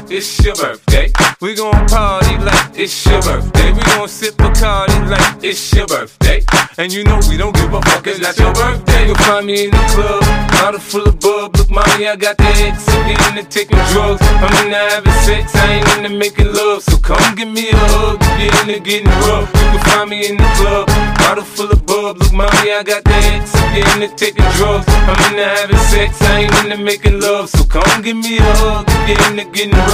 [0.06, 1.10] It's your birthday.
[1.40, 3.72] We gon' party like it's your birthday.
[3.72, 6.44] We gon' sip Bacardi like it's your birthday.
[6.76, 9.06] And you know we don't give a fuck, it's your birthday.
[9.06, 11.56] You'll find me in the club, bottle full of bub.
[11.56, 14.20] Look, mommy, I got the X, I'm into taking drugs.
[14.22, 16.82] I'm into having sex, I ain't into making love.
[16.82, 19.48] So come give me a hug, you're into getting rough.
[19.54, 20.86] You can find me in the club,
[21.18, 22.18] bottle full of bub.
[22.18, 24.84] Look, mommy, I got the X, I'm into taking drugs.
[24.88, 27.48] I'm into having sex, I ain't into making love.
[27.48, 29.93] So come give me a hug, you're into getting rough.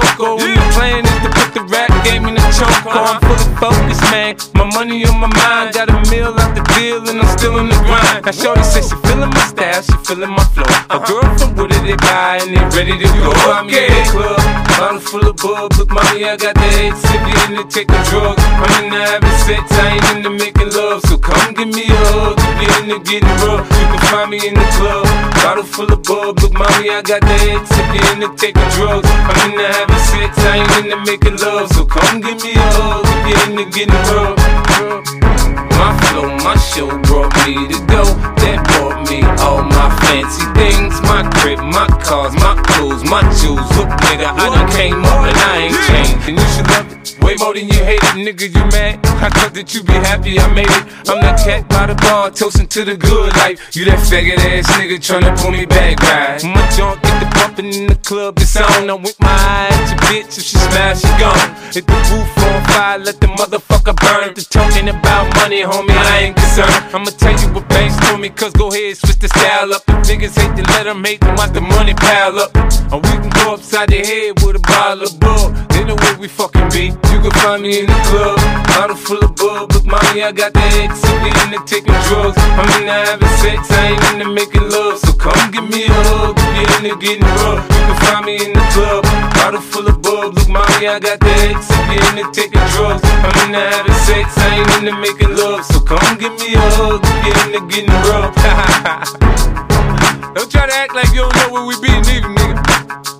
[0.01, 0.41] loco.
[0.41, 2.69] And the plan is to put the rap game in the choke.
[2.89, 4.35] I'm fully focused, man.
[4.55, 7.69] My money on my mind, got a meal out the deal, and I'm still in
[7.69, 8.25] the grind.
[8.25, 10.69] Now, Shorty says she feeling my style, she feeling my flow.
[10.89, 13.31] A girl from Wooded, they buy, and they ready to go.
[13.51, 14.41] I'm in the club,
[14.77, 15.73] bottle full of bub.
[15.77, 18.41] Look, mommy, I got the head sip, you into taking drugs.
[18.41, 21.01] I'm into having sex, I ain't into making love.
[21.05, 23.65] So come give me a hug, if you're into getting rough.
[23.65, 25.05] You can find me in the club,
[25.41, 26.39] bottle full of bub.
[26.39, 29.09] Look, mommy, I got the head sip, you into taking drugs.
[29.09, 31.69] I'm into having sex, I ain't into making love.
[31.73, 35.40] So come give me a hug, if you're into getting rough.
[35.77, 38.03] My flow, my show brought me to go.
[38.41, 40.99] That brought me all my fancy things.
[41.01, 43.67] My crib, my cars, my clothes, my jewels.
[43.77, 46.29] Look, nigga, I done came up and I ain't changed.
[46.29, 47.01] And you should love it.
[47.21, 48.99] Way more than you hate it, nigga, you mad?
[49.21, 50.83] I thought that you be happy I made it.
[51.09, 53.75] I'm that cat by the bar, toasting to the good life.
[53.75, 56.43] You that faggot ass nigga tryna pull me back, right?
[56.43, 58.89] My junk get the bumping in the club, it's on.
[58.89, 61.37] I'm with my eye at your bitch, if she smash, she gone.
[61.69, 64.33] Hit the roof on fire, let the motherfucker burn.
[64.33, 66.73] The talking about money, homie, I ain't concerned.
[66.93, 69.83] I'ma tell you what banks told me, cause go ahead, switch the style up.
[69.85, 72.53] The niggas hate to let them hate them, watch the money pile up.
[72.93, 75.55] Or we can go upside the head with a bottle of bug.
[75.71, 76.93] They know where we fucking be.
[77.09, 78.37] You can find me in the club,
[78.69, 79.73] bottle full of bug.
[79.73, 82.37] Look, mommy, I got the X, if you into taking drugs.
[82.37, 84.99] I'm into having sex, I ain't into making love.
[84.99, 87.65] So come give me a hug, if you into getting rough.
[87.65, 89.03] You can find me in the club,
[89.33, 90.35] bottle full of bug.
[90.37, 93.01] Look, mommy, I got the X, if you into taking drugs.
[93.25, 97.01] I'm into having sex, I ain't into making love, so come give me a hug.
[97.23, 98.35] Getting to getting rough.
[100.35, 102.57] don't try to act like you don't know where we be, neither, nigga.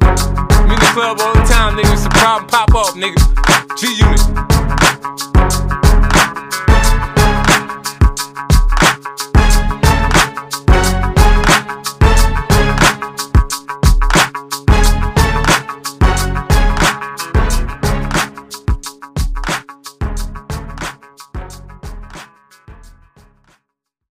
[0.02, 1.94] I'm in the club all the time, nigga.
[1.94, 3.18] It's a problem, pop off, nigga.
[3.78, 4.22] G Unit.